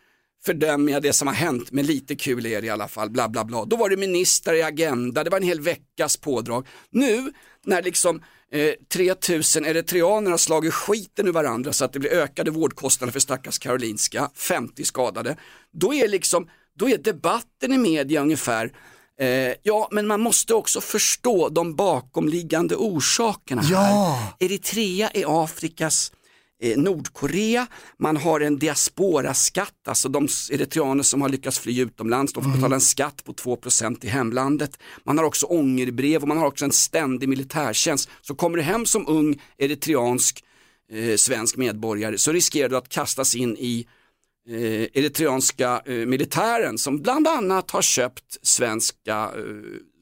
fördömer 0.45 0.91
jag 0.91 1.01
det 1.01 1.13
som 1.13 1.27
har 1.27 1.35
hänt, 1.35 1.71
men 1.71 1.85
lite 1.85 2.15
kul 2.15 2.45
är 2.45 2.61
det 2.61 2.67
i 2.67 2.69
alla 2.69 2.87
fall, 2.87 3.09
bla 3.09 3.29
bla 3.29 3.45
bla. 3.45 3.65
Då 3.65 3.75
var 3.75 3.89
det 3.89 3.97
ministrar 3.97 4.53
i 4.55 4.63
Agenda, 4.63 5.23
det 5.23 5.29
var 5.29 5.37
en 5.37 5.43
hel 5.43 5.61
veckas 5.61 6.17
pådrag. 6.17 6.67
Nu 6.89 7.31
när 7.65 7.81
liksom 7.83 8.21
eh, 8.53 8.73
3000 8.93 9.65
eritreaner 9.65 10.31
har 10.31 10.37
slagit 10.37 10.73
skiten 10.73 11.27
ur 11.27 11.31
varandra 11.31 11.73
så 11.73 11.85
att 11.85 11.93
det 11.93 11.99
blir 11.99 12.11
ökade 12.11 12.51
vårdkostnader 12.51 13.11
för 13.11 13.19
stackars 13.19 13.59
Karolinska, 13.59 14.29
50 14.35 14.83
skadade, 14.85 15.35
då 15.73 15.93
är 15.93 16.07
liksom, 16.07 16.47
då 16.79 16.89
är 16.89 16.97
debatten 16.97 17.73
i 17.73 17.77
media 17.77 18.21
ungefär 18.21 18.71
Eh, 19.19 19.53
ja, 19.63 19.87
men 19.91 20.07
man 20.07 20.21
måste 20.21 20.53
också 20.53 20.81
förstå 20.81 21.49
de 21.49 21.75
bakomliggande 21.75 22.75
orsakerna 22.75 23.61
Ja. 23.65 23.77
här. 23.77 24.45
Eritrea 24.45 25.09
är 25.09 25.43
Afrikas 25.43 26.11
eh, 26.61 26.77
Nordkorea, 26.77 27.67
man 27.97 28.17
har 28.17 28.39
en 28.39 28.59
diasporaskatt, 28.59 29.87
alltså 29.87 30.09
de 30.09 30.27
eritreaner 30.51 31.03
som 31.03 31.21
har 31.21 31.29
lyckats 31.29 31.59
fly 31.59 31.81
utomlands, 31.81 32.33
de 32.33 32.43
får 32.43 32.51
betala 32.51 32.75
en 32.75 32.81
skatt 32.81 33.23
på 33.23 33.33
2% 33.33 34.05
i 34.05 34.07
hemlandet. 34.07 34.79
Man 35.03 35.17
har 35.17 35.25
också 35.25 35.45
ångerbrev 35.45 36.21
och 36.21 36.27
man 36.27 36.37
har 36.37 36.47
också 36.47 36.65
en 36.65 36.71
ständig 36.71 37.29
militärtjänst. 37.29 38.09
Så 38.21 38.35
kommer 38.35 38.57
du 38.57 38.63
hem 38.63 38.85
som 38.85 39.07
ung 39.07 39.41
eritreansk 39.57 40.43
eh, 40.91 41.15
svensk 41.15 41.57
medborgare 41.57 42.17
så 42.17 42.31
riskerar 42.31 42.69
du 42.69 42.77
att 42.77 42.89
kastas 42.89 43.35
in 43.35 43.57
i 43.57 43.87
eh, 44.49 44.55
eritreanska 44.93 45.81
eh, 45.85 45.93
militären 45.93 46.77
som 46.77 47.01
bland 47.01 47.27
annat 47.27 47.71
har 47.71 47.81
köpt 47.81 48.37
svenska, 48.41 49.31
eh, 49.35 49.41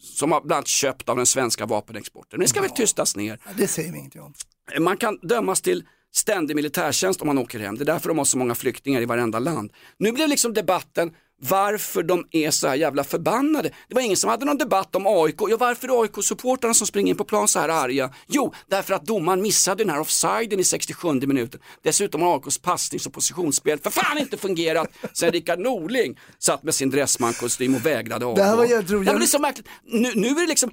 som 0.01 0.31
har 0.31 0.41
bland 0.41 0.57
annat 0.57 0.67
köpt 0.67 1.09
av 1.09 1.17
den 1.17 1.25
svenska 1.25 1.65
vapenexporten. 1.65 2.39
Det 2.39 2.47
ska 2.47 2.61
väl 2.61 2.69
tystas 2.69 3.15
ner. 3.15 3.39
Det 3.57 3.67
säger 3.67 3.91
vi 3.91 3.97
ingenting 3.97 4.21
om. 4.21 4.33
Man 4.79 4.97
kan 4.97 5.19
dömas 5.21 5.61
till 5.61 5.83
ständig 6.15 6.55
militärtjänst 6.55 7.21
om 7.21 7.27
man 7.27 7.37
åker 7.37 7.59
hem. 7.59 7.77
Det 7.77 7.83
är 7.83 7.85
därför 7.85 8.09
de 8.09 8.17
har 8.17 8.25
så 8.25 8.37
många 8.37 8.55
flyktingar 8.55 9.01
i 9.01 9.05
varenda 9.05 9.39
land. 9.39 9.71
Nu 9.97 10.11
blev 10.11 10.29
liksom 10.29 10.53
debatten 10.53 11.11
varför 11.41 12.03
de 12.03 12.27
är 12.31 12.51
så 12.51 12.67
här 12.67 12.75
jävla 12.75 13.03
förbannade. 13.03 13.71
Det 13.87 13.95
var 13.95 14.01
ingen 14.01 14.17
som 14.17 14.29
hade 14.29 14.45
någon 14.45 14.57
debatt 14.57 14.95
om 14.95 15.07
AIK. 15.07 15.35
Ja, 15.49 15.57
varför 15.57 15.87
är 15.87 16.01
AIK-supportrarna 16.01 16.73
som 16.73 16.87
springer 16.87 17.09
in 17.09 17.17
på 17.17 17.23
plan 17.23 17.47
så 17.47 17.59
här 17.59 17.69
arga? 17.69 18.13
Jo, 18.27 18.53
därför 18.67 18.93
att 18.93 19.05
domaren 19.05 19.41
missade 19.41 19.83
den 19.83 19.89
här 19.89 19.99
offsiden 19.99 20.59
i 20.59 20.63
67 20.63 21.13
minuten. 21.13 21.61
Dessutom 21.83 22.21
har 22.21 22.35
AIKs 22.35 22.57
passnings 22.57 23.07
och 23.07 23.13
positionsspel 23.13 23.79
för 23.79 23.89
fan 23.89 24.17
inte 24.17 24.37
fungerat 24.37 24.89
sen 25.13 25.31
Rickard 25.31 25.59
Norling 25.59 26.19
satt 26.39 26.63
med 26.63 26.75
sin 26.75 26.89
dressmankostym 26.89 27.75
och 27.75 27.85
vägrade 27.85 28.25
avgå. 28.25 28.35
Det 28.35 28.43
här 28.43 28.57
var 28.57 28.65
jävligt 28.65 28.91
roligt. 28.91 29.07
Ja, 29.07 29.13
men 29.13 29.19
det 29.19 29.25
är 29.25 29.27
så 29.27 29.39
märkligt. 29.39 29.67
Nu, 29.85 30.11
nu 30.15 30.27
är 30.27 30.41
det 30.41 30.47
liksom, 30.47 30.71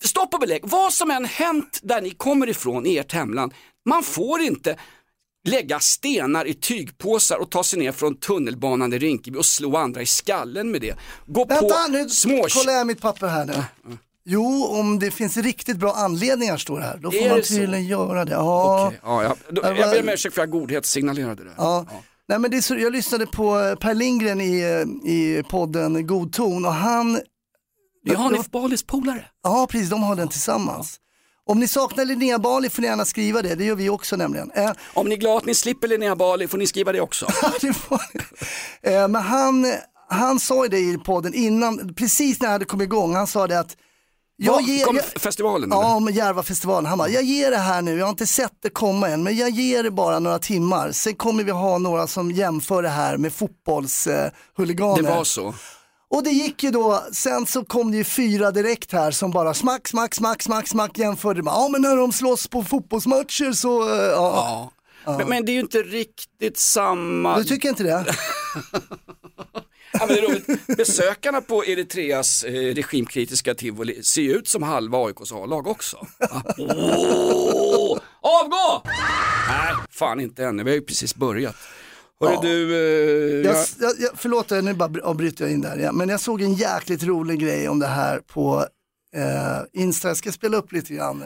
stopp 0.00 0.34
och 0.34 0.40
belägg, 0.40 0.60
vad 0.64 0.92
som 0.92 1.10
än 1.10 1.24
hänt 1.24 1.80
där 1.82 2.00
ni 2.00 2.10
kommer 2.10 2.48
ifrån 2.48 2.86
i 2.86 2.96
ert 2.98 3.12
hemland, 3.12 3.54
man 3.88 4.02
får 4.02 4.40
inte 4.40 4.76
lägga 5.48 5.80
stenar 5.80 6.44
i 6.44 6.54
tygpåsar 6.54 7.36
och 7.38 7.50
ta 7.50 7.64
sig 7.64 7.78
ner 7.78 7.92
från 7.92 8.14
tunnelbanan 8.16 8.92
i 8.92 8.98
Rinkeby 8.98 9.38
och 9.38 9.46
slå 9.46 9.76
andra 9.76 10.02
i 10.02 10.06
skallen 10.06 10.70
med 10.70 10.80
det. 10.80 10.94
Gå 11.26 11.44
Vänta 11.44 11.84
på 11.86 11.92
nu, 11.92 12.08
små... 12.08 12.46
kollar 12.50 12.72
jag 12.72 12.86
mitt 12.86 13.00
papper 13.00 13.26
här 13.26 13.44
nu. 13.44 13.54
Jo, 14.28 14.64
om 14.64 14.98
det 14.98 15.10
finns 15.10 15.36
riktigt 15.36 15.76
bra 15.76 15.92
anledningar 15.92 16.56
står 16.56 16.78
det 16.78 16.84
här. 16.84 16.96
Då 16.96 17.10
får 17.10 17.18
Är 17.18 17.28
man 17.28 17.38
det 17.38 17.44
så? 17.44 17.54
tydligen 17.54 17.86
göra 17.86 18.24
det. 18.24 18.32
Ja. 18.32 18.86
Okej, 18.86 19.00
ja, 19.02 19.22
ja. 19.22 19.36
Då, 19.50 19.62
jag 19.64 19.74
var- 19.74 19.92
ber 19.94 20.00
om 20.02 20.08
ursäkt 20.08 20.34
för 20.34 20.42
att 20.42 20.48
jag 20.52 20.60
godhetssignallerade 20.60 21.44
det. 21.44 21.50
Ja. 21.56 21.86
Nej, 22.28 22.38
men 22.38 22.50
det 22.50 22.62
så, 22.62 22.74
jag 22.74 22.92
lyssnade 22.92 23.26
på 23.26 23.60
eh, 23.60 23.74
Per 23.74 23.94
Lindgren 23.94 24.40
i, 24.40 24.60
eh, 24.60 25.10
i 25.12 25.42
podden 25.50 26.06
God 26.06 26.32
ton 26.32 26.64
och 26.64 26.72
han... 26.74 27.20
Det 28.06 28.12
är 28.12 28.16
Hanif 28.16 28.50
Balis 28.50 28.82
polare. 28.82 29.24
Ja, 29.42 29.66
precis, 29.70 29.90
de 29.90 30.02
har 30.02 30.16
den 30.16 30.28
tillsammans. 30.28 31.00
Om 31.48 31.60
ni 31.60 31.68
saknar 31.68 32.04
Linnea 32.04 32.38
Bali 32.38 32.70
får 32.70 32.82
ni 32.82 32.88
gärna 32.88 33.04
skriva 33.04 33.42
det, 33.42 33.54
det 33.54 33.64
gör 33.64 33.74
vi 33.74 33.88
också 33.88 34.16
nämligen. 34.16 34.50
Eh, 34.50 34.70
Om 34.94 35.08
ni 35.08 35.14
är 35.14 35.18
glada 35.18 35.38
att 35.38 35.44
ni 35.46 35.54
slipper 35.54 35.88
Linnea 35.88 36.16
Bali 36.16 36.48
får 36.48 36.58
ni 36.58 36.66
skriva 36.66 36.92
det 36.92 37.00
också. 37.00 37.26
det 37.60 37.72
får. 37.72 38.00
Eh, 38.82 39.08
men 39.08 39.22
han, 39.22 39.72
han 40.08 40.40
sa 40.40 40.64
ju 40.64 40.68
det 40.68 40.78
i 40.78 40.98
podden 40.98 41.34
innan, 41.34 41.94
precis 41.94 42.40
när 42.40 42.58
det 42.58 42.64
kommit 42.64 42.84
igång, 42.84 43.14
han 43.14 43.26
sa 43.26 43.46
det 43.46 43.58
att 43.60 43.76
jag 44.38 44.52
Vad, 44.52 44.62
ger, 44.62 44.84
kom 44.84 44.96
jag, 44.96 45.04
festivalen 45.04 45.72
eller? 45.72 45.82
Ja, 45.82 46.10
Järvafestivalen. 46.10 46.86
Han 46.86 46.98
bara, 46.98 47.08
jag 47.08 47.22
ger 47.22 47.50
det 47.50 47.56
här 47.56 47.82
nu, 47.82 47.98
jag 47.98 48.06
har 48.06 48.10
inte 48.10 48.26
sett 48.26 48.52
det 48.62 48.70
komma 48.70 49.08
än, 49.08 49.22
men 49.22 49.36
jag 49.36 49.50
ger 49.50 49.82
det 49.82 49.90
bara 49.90 50.18
några 50.18 50.38
timmar. 50.38 50.92
Sen 50.92 51.14
kommer 51.14 51.44
vi 51.44 51.50
ha 51.50 51.78
några 51.78 52.06
som 52.06 52.30
jämför 52.30 52.82
det 52.82 52.88
här 52.88 53.16
med 53.16 53.32
fotbollshuliganer. 53.32 55.02
Det 55.02 55.08
var 55.08 55.24
så. 55.24 55.54
Och 56.16 56.22
det 56.22 56.30
gick 56.30 56.62
ju 56.62 56.70
då, 56.70 57.04
sen 57.12 57.46
så 57.46 57.64
kom 57.64 57.90
det 57.90 57.96
ju 57.96 58.04
fyra 58.04 58.50
direkt 58.50 58.92
här 58.92 59.10
som 59.10 59.30
bara 59.30 59.54
smack, 59.54 59.88
smack, 59.88 60.14
smack, 60.14 60.42
smack, 60.42 60.68
smack 60.68 60.98
jämförde 60.98 61.42
med, 61.42 61.50
ja 61.52 61.68
men 61.68 61.82
när 61.82 61.96
de 61.96 62.12
slåss 62.12 62.48
på 62.48 62.64
fotbollsmatcher 62.64 63.52
så, 63.52 63.94
eh, 63.94 64.02
ja. 64.02 64.72
Ja. 65.04 65.18
Men, 65.18 65.28
men 65.28 65.44
det 65.44 65.52
är 65.52 65.54
ju 65.54 65.60
inte 65.60 65.78
riktigt 65.78 66.58
samma. 66.58 67.38
Du 67.38 67.44
tycker 67.44 67.68
inte 67.68 67.82
det? 67.82 68.04
Ja, 69.92 70.06
men 70.06 70.16
det. 70.16 70.76
Besökarna 70.76 71.40
på 71.40 71.64
Eritreas 71.64 72.44
eh, 72.44 72.52
regimkritiska 72.52 73.54
tivoli 73.54 74.02
ser 74.02 74.22
ju 74.22 74.32
ut 74.32 74.48
som 74.48 74.62
halva 74.62 74.98
AIKs 74.98 75.32
A-lag 75.32 75.66
också. 75.66 76.06
Ja. 76.18 76.42
Åh! 76.58 77.98
Avgå! 78.20 78.82
Nej, 79.48 79.74
fan 79.90 80.20
inte 80.20 80.44
ännu. 80.44 80.62
Vi 80.62 80.70
har 80.70 80.74
ju 80.74 80.82
precis 80.82 81.14
börjat. 81.14 81.56
Hörru 82.20 82.34
Ja. 82.34 82.40
du, 82.42 82.74
eh, 82.74 83.46
Jag, 83.46 83.56
jag, 83.80 83.92
jag, 83.98 84.10
förlåt, 84.14 84.50
nu 84.50 84.74
bara 84.74 85.02
avbryter 85.02 85.44
jag 85.44 85.52
in 85.52 85.60
där. 85.60 85.76
Ja. 85.76 85.92
Men 85.92 86.08
jag 86.08 86.20
såg 86.20 86.42
en 86.42 86.54
jäkligt 86.54 87.02
rolig 87.02 87.40
grej 87.40 87.68
om 87.68 87.78
det 87.78 87.86
här 87.86 88.18
på 88.18 88.66
eh, 89.16 89.82
Insta. 89.82 90.08
Jag 90.08 90.16
ska 90.16 90.32
spela 90.32 90.56
upp 90.56 90.72
lite 90.72 90.94
grann. 90.94 91.24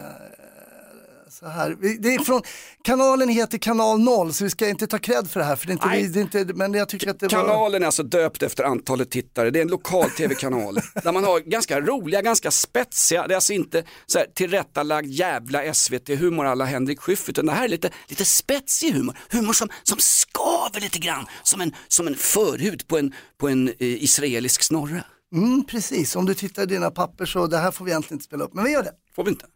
Så 1.31 1.47
här. 1.49 1.77
Det 2.01 2.15
är 2.15 2.19
från, 2.25 2.43
kanalen 2.85 3.29
heter 3.29 3.59
Kanal 3.59 4.01
0 4.01 4.33
så 4.33 4.45
vi 4.45 4.51
ska 4.51 4.69
inte 4.69 4.87
ta 4.87 4.99
cred 4.99 5.31
för 5.31 5.41
det 5.41 5.47
här. 5.47 5.57
För 5.57 5.67
det 5.67 5.71
är 5.71 5.75
inte, 5.75 5.87
Nej. 5.87 6.03
vi- 6.03 6.09
det 6.09 6.21
är 6.21 6.41
inte, 6.43 6.55
men 6.55 6.75
jag 6.75 6.89
tycker 6.89 7.11
att 7.11 7.21
det 7.21 7.27
var... 7.33 7.43
kanalen 7.43 7.83
är 7.83 7.87
alltså 7.87 8.03
döpt 8.03 8.43
efter 8.43 8.65
antalet 8.65 9.11
tittare. 9.11 9.51
Det 9.51 9.59
är 9.59 9.63
en 9.63 9.69
lokal 9.69 10.11
tv-kanal 10.11 10.75
där 11.05 11.13
man 11.13 11.25
har 11.25 11.41
ganska 11.41 11.81
roliga, 11.81 12.23
ganska 12.23 12.51
spetsiga, 12.51 13.27
det 13.27 13.35
är 13.35 13.37
alltså 13.37 13.53
inte 13.53 13.85
så 14.07 14.19
här 14.19 14.27
tillrättalagd 14.35 15.07
jävla 15.11 15.75
SVT-humor 15.75 16.47
alla 16.47 16.65
Henrik 16.65 17.01
Schyff, 17.01 17.29
utan 17.29 17.47
det 17.47 17.53
här 17.53 17.65
är 17.65 17.69
lite, 17.69 17.91
lite 18.09 18.25
spetsig 18.25 18.93
humor. 18.93 19.19
Humor 19.31 19.53
som, 19.53 19.69
som 19.83 19.99
skaver 20.01 20.81
lite 20.81 20.99
grann, 20.99 21.27
som 21.43 21.61
en, 21.61 21.73
som 21.89 22.07
en 22.07 22.15
förhud 22.15 22.89
på 22.89 22.99
en, 22.99 23.15
på 23.39 23.49
en 23.49 23.69
eh, 23.69 23.75
israelisk 23.79 24.63
snorre. 24.63 25.05
Mm, 25.35 25.65
precis, 25.65 26.17
om 26.17 26.27
du 26.27 26.35
tittar 26.35 26.63
i 26.63 26.67
dina 26.67 26.91
papper 26.91 27.27
så 27.27 27.47
det 27.47 27.59
här 27.59 27.71
får 27.71 27.85
vi 27.85 27.91
egentligen 27.91 28.15
inte 28.17 28.25
spela 28.25 28.45
upp. 28.45 28.55
Men 28.55 28.65
vi 28.65 28.71
gör 28.71 28.83
det. 28.83 28.93
Får 29.17 29.25
vi 29.25 29.31
inte? 29.31 29.47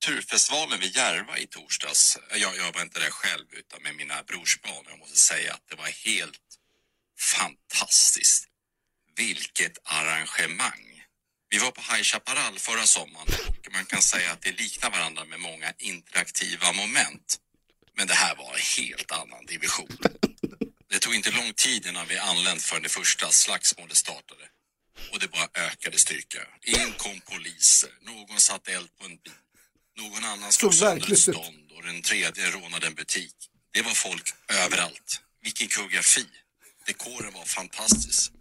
Turfestivalen 0.00 0.80
vid 0.80 0.96
Järva 0.96 1.38
i 1.38 1.46
torsdags. 1.46 2.18
Jag, 2.30 2.56
jag 2.56 2.72
var 2.72 2.82
inte 2.82 3.00
där 3.00 3.10
själv 3.10 3.46
utan 3.52 3.82
med 3.82 3.94
mina 3.96 4.22
brorsbarn. 4.22 4.84
Jag 4.88 4.98
måste 4.98 5.18
säga 5.18 5.54
att 5.54 5.68
det 5.68 5.76
var 5.76 5.86
helt 5.86 6.40
fantastiskt. 7.18 8.48
Vilket 9.16 9.78
arrangemang. 9.84 11.04
Vi 11.48 11.58
var 11.58 11.70
på 11.70 11.80
High 11.80 12.02
Chaparral 12.02 12.58
förra 12.58 12.86
sommaren 12.86 13.28
och 13.48 13.72
man 13.72 13.84
kan 13.84 14.02
säga 14.02 14.32
att 14.32 14.42
det 14.42 14.60
liknar 14.60 14.90
varandra 14.90 15.24
med 15.24 15.40
många 15.40 15.72
interaktiva 15.78 16.72
moment. 16.72 17.38
Men 17.96 18.06
det 18.06 18.14
här 18.14 18.36
var 18.36 18.54
en 18.54 18.84
helt 18.84 19.12
annan 19.12 19.46
division. 19.46 19.98
Det 20.88 20.98
tog 20.98 21.14
inte 21.14 21.30
lång 21.30 21.52
tid 21.52 21.86
innan 21.86 22.06
vi 22.08 22.18
anlänt 22.18 22.62
förrän 22.62 22.82
det 22.82 22.88
första 22.88 23.30
slagsmålet 23.30 23.96
startade. 23.96 24.44
Och 25.12 25.18
det 25.18 25.28
bara 25.28 25.48
ökade 25.54 25.98
styrka. 25.98 26.38
In 26.62 26.92
kom 26.92 27.20
poliser, 27.20 27.90
någon 28.00 28.40
satte 28.40 28.72
eld 28.72 28.98
på 28.98 29.04
en 29.04 29.16
bil. 29.16 29.32
Någon 30.02 30.24
annan 30.24 30.52
slog 30.52 30.74
Så 30.74 30.78
sönder 30.80 31.12
ett 31.12 31.18
stånd 31.18 31.70
och 31.76 31.82
den 31.82 32.02
tredje 32.02 32.50
rånade 32.50 32.86
en 32.86 32.94
butik. 32.94 33.34
Det 33.74 33.82
var 33.82 33.90
folk 33.90 34.26
överallt. 34.64 35.20
Vilken 35.42 35.68
koreografi. 35.68 36.26
Dekoren 36.86 37.32
var 37.34 37.44
fantastisk. 37.44 38.32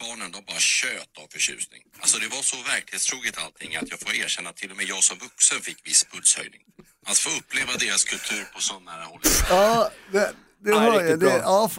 Barnen 0.00 0.32
de 0.32 0.44
bara 0.44 0.58
tjöt 0.58 1.18
av 1.18 1.26
förtjusning. 1.32 1.82
Alltså 2.00 2.18
det 2.18 2.28
var 2.28 2.42
så 2.42 2.56
verklighetstroget 2.62 3.38
allting 3.38 3.76
att 3.76 3.90
jag 3.90 4.00
får 4.00 4.14
erkänna 4.14 4.50
att 4.50 4.56
till 4.56 4.70
och 4.70 4.76
med 4.76 4.86
jag 4.86 5.02
som 5.02 5.18
vuxen 5.18 5.60
fick 5.60 5.86
viss 5.86 6.04
pulshöjning. 6.04 6.60
Att 7.06 7.18
få 7.18 7.30
uppleva 7.30 7.72
deras 7.76 8.04
kultur 8.04 8.44
på 8.54 8.60
sån 8.60 8.84
nära 8.84 9.04
håll. 9.04 9.20
Ja, 9.48 9.90
det, 10.12 10.34
det 10.64 10.78
hör 10.78 11.02
jag. 11.04 11.20
Det, 11.20 11.26
ja, 11.26 11.70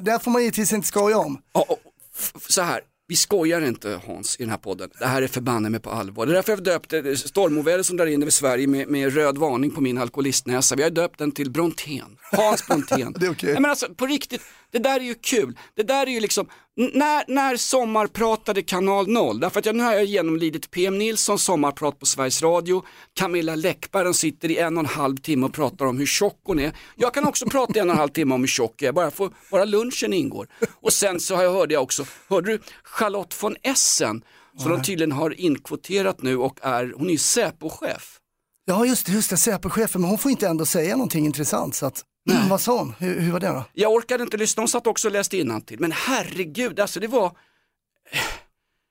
där 0.00 0.18
får 0.18 0.30
man 0.30 0.42
givetvis 0.42 0.72
inte 0.72 0.88
skoja 0.88 1.18
om. 1.18 1.42
Och 1.52 1.82
f- 2.18 2.32
så 2.48 2.62
här, 2.62 2.80
vi 3.06 3.16
skojar 3.16 3.60
inte 3.60 4.00
Hans 4.06 4.36
i 4.40 4.42
den 4.42 4.50
här 4.50 4.58
podden. 4.58 4.90
Det 4.98 5.06
här 5.06 5.22
är 5.22 5.28
förbanne 5.28 5.70
mig 5.70 5.80
på 5.80 5.90
allvar. 5.90 6.26
Det 6.26 6.32
är 6.32 6.34
därför 6.34 6.52
jag 6.52 6.64
döpte 6.64 7.16
stormoväder 7.16 7.82
som 7.82 7.96
drar 7.96 8.06
in 8.06 8.22
över 8.22 8.30
Sverige 8.30 8.66
med, 8.66 8.88
med 8.88 9.14
röd 9.14 9.38
varning 9.38 9.70
på 9.70 9.80
min 9.80 9.98
alkoholistnäsa. 9.98 10.76
Vi 10.76 10.82
har 10.82 10.90
döpt 10.90 11.18
den 11.18 11.32
till 11.32 11.50
Brontén. 11.50 12.16
Hans 12.32 12.66
Brontén. 12.66 13.12
Det 13.18 13.26
är 13.26 13.30
okej. 13.30 13.52
Nej, 13.52 13.60
men 13.60 13.70
alltså 13.70 13.94
på 13.94 14.06
riktigt, 14.06 14.42
det 14.72 14.78
där 14.78 15.00
är 15.00 15.04
ju 15.04 15.14
kul. 15.14 15.58
Det 15.74 15.82
där 15.82 16.06
är 16.06 16.10
ju 16.10 16.20
liksom, 16.20 16.46
när, 16.76 17.24
när 17.28 17.56
sommarpratade 17.56 18.62
kanal 18.62 19.08
0, 19.08 19.40
därför 19.40 19.58
att 19.58 19.66
jag, 19.66 19.76
nu 19.76 19.82
har 19.82 19.92
jag 19.92 20.04
genomlidit 20.04 20.70
PM 20.70 20.98
Nilssons 20.98 21.44
sommarprat 21.44 21.98
på 21.98 22.06
Sveriges 22.06 22.42
Radio, 22.42 22.84
Camilla 23.14 23.54
Läckberg 23.54 24.14
sitter 24.14 24.50
i 24.50 24.58
en 24.58 24.76
och 24.76 24.84
en 24.84 24.90
halv 24.90 25.16
timme 25.16 25.46
och 25.46 25.52
pratar 25.52 25.86
om 25.86 25.98
hur 25.98 26.06
tjock 26.06 26.40
hon 26.44 26.60
är. 26.60 26.72
Jag 26.96 27.14
kan 27.14 27.24
också 27.24 27.46
prata 27.46 27.78
i 27.78 27.78
en 27.78 27.88
och 27.88 27.94
en 27.94 27.98
halv 27.98 28.08
timme 28.08 28.34
om 28.34 28.40
hur 28.40 28.48
tjock 28.48 28.82
jag 28.82 28.88
är, 28.88 28.92
bara, 28.92 29.10
för, 29.10 29.30
bara 29.50 29.64
lunchen 29.64 30.12
ingår. 30.12 30.48
Och 30.80 30.92
sen 30.92 31.20
så 31.20 31.36
har 31.36 31.42
jag, 31.42 31.52
hörde 31.52 31.74
jag 31.74 31.82
också, 31.82 32.04
hörde 32.28 32.52
du 32.52 32.60
Charlotte 32.82 33.42
von 33.42 33.56
Essen, 33.62 34.24
som 34.58 34.70
de 34.70 34.82
tydligen 34.82 35.12
har 35.12 35.40
inkvoterat 35.40 36.22
nu 36.22 36.36
och 36.36 36.58
är, 36.62 36.92
hon 36.96 37.06
är 37.06 37.12
ju 37.12 37.18
Säpo-chef. 37.18 38.18
Ja 38.64 38.86
just 38.86 39.06
det, 39.06 39.12
just 39.12 39.30
det, 39.30 39.36
Säpo-chefen, 39.36 40.00
men 40.00 40.10
hon 40.10 40.18
får 40.18 40.30
inte 40.30 40.48
ändå 40.48 40.66
säga 40.66 40.96
någonting 40.96 41.26
intressant. 41.26 41.74
Så 41.74 41.86
att, 41.86 42.02
vad 42.50 42.60
sa 42.60 42.78
hon? 42.78 42.94
Hur, 42.98 43.20
hur 43.20 43.32
var 43.32 43.40
det 43.40 43.46
då? 43.48 43.64
Jag 43.72 43.92
orkade 43.92 44.22
inte 44.22 44.36
lyssna, 44.36 44.60
hon 44.60 44.68
satt 44.68 44.86
också 44.86 45.08
och 45.08 45.12
läste 45.12 45.60
till. 45.66 45.80
Men 45.80 45.92
herregud, 45.92 46.80
alltså 46.80 47.00
det 47.00 47.06
var, 47.06 47.36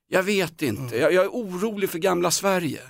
jag 0.08 0.24
vet 0.24 0.62
inte, 0.62 0.98
jag, 0.98 1.14
jag 1.14 1.26
är 1.26 1.30
orolig 1.30 1.90
för 1.90 2.00
gamla 2.00 2.32
Sverige. 2.32 2.82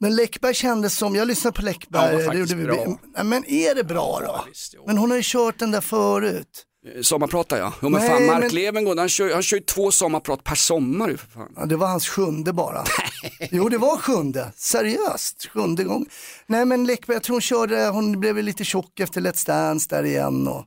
Men 0.00 0.16
Läckberg 0.16 0.54
kändes 0.54 0.96
som, 0.96 1.14
jag 1.14 1.28
lyssnade 1.28 1.56
på 1.56 1.62
Läckberg. 1.62 2.22
Ja, 2.22 2.32
det 2.32 2.38
gjorde 2.38 2.54
vi- 2.54 2.64
bra. 2.64 2.98
Men 3.24 3.44
är 3.50 3.74
det 3.74 3.84
bra 3.84 4.20
då? 4.26 4.44
visst, 4.48 4.74
jo. 4.76 4.84
men 4.86 4.98
hon 4.98 5.10
har 5.10 5.16
ju 5.16 5.22
kört 5.24 5.58
den 5.58 5.70
där 5.70 5.80
förut. 5.80 6.66
Eh, 6.86 7.02
Sommarpratar 7.02 7.56
jag. 7.58 7.72
Jo 7.82 7.88
men 7.88 8.00
Nej, 8.00 8.10
fan 8.10 8.26
Mark 8.26 8.40
men- 8.40 8.54
Levengood, 8.54 8.98
han 8.98 9.08
kör, 9.08 9.32
han 9.32 9.42
kör 9.42 9.56
ju 9.56 9.62
två 9.62 9.90
sommarprat 9.90 10.44
per 10.44 10.54
sommar 10.54 11.08
för 11.16 11.26
fan. 11.30 11.52
Ja, 11.56 11.66
det 11.66 11.76
var 11.76 11.86
hans 11.86 12.08
sjunde 12.08 12.52
bara. 12.52 12.84
jo 13.50 13.68
det 13.68 13.78
var 13.78 13.96
sjunde, 13.96 14.52
seriöst, 14.56 15.46
sjunde 15.52 15.84
gång. 15.84 16.06
Nej 16.46 16.64
men 16.64 16.84
Läckberg, 16.86 17.14
jag 17.14 17.22
tror 17.22 17.34
hon 17.34 17.40
körde, 17.40 17.86
hon 17.88 18.20
blev 18.20 18.36
lite 18.42 18.64
tjock 18.64 19.00
efter 19.00 19.20
Let's 19.20 19.46
Dance 19.46 19.86
där 19.90 20.04
igen. 20.04 20.48
Och... 20.48 20.64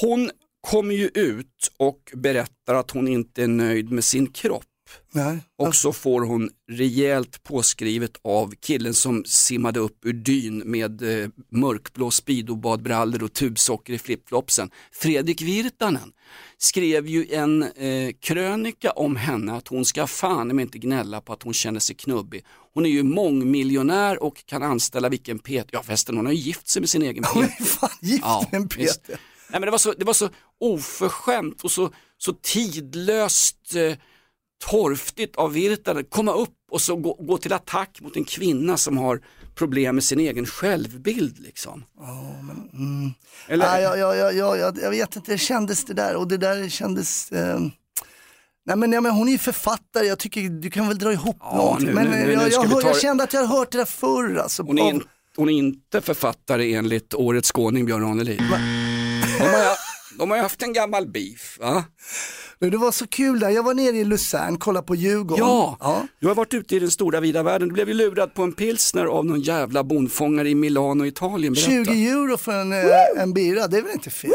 Hon 0.00 0.30
kommer 0.68 0.94
ju 0.94 1.08
ut 1.14 1.70
och 1.76 1.98
berättar 2.14 2.74
att 2.74 2.90
hon 2.90 3.08
inte 3.08 3.42
är 3.42 3.48
nöjd 3.48 3.90
med 3.90 4.04
sin 4.04 4.26
kropp. 4.26 4.64
Nej. 5.12 5.38
Och 5.58 5.74
så 5.74 5.92
får 5.92 6.20
hon 6.20 6.50
rejält 6.70 7.42
påskrivet 7.42 8.12
av 8.24 8.54
killen 8.60 8.94
som 8.94 9.24
simmade 9.24 9.80
upp 9.80 9.98
ur 10.04 10.12
dyn 10.12 10.58
med 10.58 11.22
eh, 11.22 11.28
mörkblå 11.50 12.10
speedobadbrallor 12.10 13.22
och 13.22 13.32
tubsocker 13.32 13.92
i 13.92 13.98
flipflopsen. 13.98 14.70
Fredrik 14.92 15.42
Virtanen 15.42 16.12
skrev 16.58 17.06
ju 17.06 17.26
en 17.30 17.62
eh, 17.62 18.12
krönika 18.20 18.90
om 18.90 19.16
henne 19.16 19.52
att 19.52 19.68
hon 19.68 19.84
ska 19.84 20.06
fan 20.06 20.60
inte 20.60 20.78
gnälla 20.78 21.20
på 21.20 21.32
att 21.32 21.42
hon 21.42 21.54
känner 21.54 21.80
sig 21.80 21.96
knubbig. 21.96 22.44
Hon 22.74 22.86
är 22.86 22.90
ju 22.90 23.02
mångmiljonär 23.02 24.22
och 24.22 24.46
kan 24.46 24.62
anställa 24.62 25.08
vilken 25.08 25.38
PT, 25.38 25.68
ja 25.70 25.82
förresten 25.82 26.16
hon 26.16 26.26
har 26.26 26.32
ju 26.32 26.38
gift 26.38 26.68
sig 26.68 26.80
med 26.80 26.88
sin 26.88 27.02
egen 27.02 27.24
PT. 27.24 27.30
Hon 27.34 27.44
är 27.44 27.64
fan 27.64 27.90
gift 28.00 28.24
med 28.24 28.60
en. 28.60 28.68
PT. 28.68 29.08
Nej, 29.08 29.60
men 29.60 29.62
det, 29.62 29.70
var 29.70 29.78
så, 29.78 29.92
det 29.92 30.04
var 30.04 30.12
så 30.12 30.28
oförskämt 30.60 31.62
och 31.62 31.70
så, 31.70 31.90
så 32.18 32.32
tidlöst 32.32 33.74
eh, 33.74 33.96
torftigt 34.70 35.36
av 35.36 35.52
Virtanen. 35.52 36.04
Komma 36.04 36.32
upp 36.32 36.54
och 36.70 36.80
så 36.80 36.96
gå, 36.96 37.14
gå 37.14 37.38
till 37.38 37.52
attack 37.52 37.98
mot 38.00 38.16
en 38.16 38.24
kvinna 38.24 38.76
som 38.76 38.98
har 38.98 39.20
problem 39.54 39.94
med 39.94 40.04
sin 40.04 40.20
egen 40.20 40.46
självbild. 40.46 41.38
Liksom. 41.38 41.84
Eller, 43.48 43.66
Nej, 43.66 43.82
jag, 43.82 43.98
jag, 43.98 44.16
jag, 44.16 44.34
jag, 44.36 44.58
jag, 44.58 44.78
jag 44.82 44.90
vet 44.90 45.16
inte, 45.16 45.32
det 45.32 45.38
kändes 45.38 45.84
det 45.84 45.94
där 45.94 46.16
och 46.16 46.28
det 46.28 46.36
där 46.36 46.68
kändes 46.68 47.32
eh... 47.32 47.60
Nej 48.66 48.76
men, 48.76 48.92
ja, 48.92 49.00
men 49.00 49.12
hon 49.12 49.28
är 49.28 49.32
ju 49.32 49.38
författare, 49.38 50.06
jag 50.06 50.18
tycker 50.18 50.40
du 50.40 50.70
kan 50.70 50.88
väl 50.88 50.98
dra 50.98 51.12
ihop 51.12 51.36
Ja, 51.40 51.56
någonting. 51.56 51.88
nu- 51.88 51.94
men 51.94 52.10
nu- 52.10 52.16
nu- 52.26 52.32
jag, 52.32 52.38
nu 52.42 52.48
jag, 52.50 52.62
vi 52.62 52.68
hör, 52.74 52.80
ta 52.82 52.88
jag 52.88 53.00
kände 53.00 53.24
att 53.24 53.32
jag 53.32 53.44
har 53.46 53.58
hört 53.58 53.72
det 53.72 53.78
där 53.78 53.84
förr 53.84 54.36
alltså. 54.36 54.62
hon, 54.62 54.78
är 54.78 54.88
in, 54.90 55.02
hon 55.36 55.48
är 55.48 55.52
inte 55.52 56.00
författare 56.00 56.74
enligt 56.74 57.14
Årets 57.14 57.52
skåning 57.52 57.86
Björn 57.86 58.02
Ranelid. 58.02 58.40
Har, 58.40 59.83
de 60.18 60.30
har 60.30 60.36
ju 60.36 60.42
haft 60.42 60.62
en 60.62 60.72
gammal 60.72 61.06
beef. 61.06 61.58
Va? 61.60 61.84
Men 62.58 62.70
Det 62.70 62.76
var 62.76 62.92
så 62.92 63.06
kul 63.06 63.40
där, 63.40 63.50
jag 63.50 63.62
var 63.62 63.74
nere 63.74 63.96
i 63.96 64.04
Luzern, 64.04 64.58
kollade 64.58 64.86
på 64.86 64.94
Djurgården. 64.94 65.46
Ja, 65.46 66.06
du 66.20 66.26
har 66.28 66.34
varit 66.34 66.54
ute 66.54 66.76
i 66.76 66.78
den 66.78 66.90
stora 66.90 67.20
vida 67.20 67.42
världen. 67.42 67.68
Du 67.68 67.74
blev 67.74 67.88
ju 67.88 67.94
lurad 67.94 68.34
på 68.34 68.42
en 68.42 68.52
pilsner 68.52 69.04
av 69.04 69.24
någon 69.24 69.40
jävla 69.40 69.84
bondfångare 69.84 70.48
i 70.50 70.54
Milano, 70.54 71.06
Italien. 71.06 71.52
Berätta. 71.52 71.70
20 71.70 72.08
euro 72.10 72.36
för 72.36 72.52
en, 72.52 72.72
eh, 72.72 73.22
en 73.22 73.32
bira, 73.32 73.66
det 73.66 73.78
är 73.78 73.82
väl 73.82 73.92
inte 73.92 74.10
fel? 74.10 74.30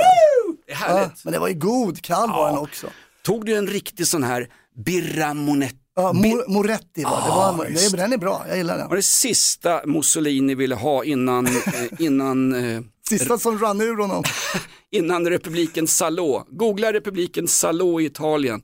Det 0.67 0.71
är 0.71 0.75
härligt. 0.75 1.11
Ja, 1.15 1.21
men 1.23 1.33
det 1.33 1.39
var 1.39 1.47
ju 1.47 1.53
god, 1.53 2.01
kall 2.01 2.29
var 2.29 2.49
den 2.49 2.57
också. 2.59 2.87
Tog 3.23 3.45
du 3.45 3.55
en 3.55 3.67
riktig 3.67 4.07
sån 4.07 4.23
här 4.23 4.47
Birra 4.85 5.33
Monetti? 5.33 5.75
Ja, 5.95 6.13
Mor- 6.13 6.47
Moretti 6.47 7.03
var 7.03 7.11
det, 7.11 7.31
Ah, 7.31 7.51
var, 7.51 7.65
det, 7.65 7.97
den 7.97 8.13
är 8.13 8.17
bra, 8.17 8.45
jag 8.47 8.57
gillar 8.57 8.77
den. 8.77 8.89
var 8.89 8.95
det 8.95 9.01
sista 9.01 9.81
Mussolini 9.85 10.55
ville 10.55 10.75
ha 10.75 11.03
innan, 11.03 11.45
eh, 11.47 11.51
innan, 11.99 12.53
eh, 12.75 12.81
Sista 13.09 13.37
som 13.37 13.59
rann 13.59 13.81
ur 13.81 13.97
honom. 13.97 14.23
innan 14.91 15.29
republiken 15.29 15.87
Salò. 15.87 16.45
Googla 16.49 16.93
republiken 16.93 17.47
Salò 17.47 18.01
i 18.01 18.05
Italien. 18.05 18.61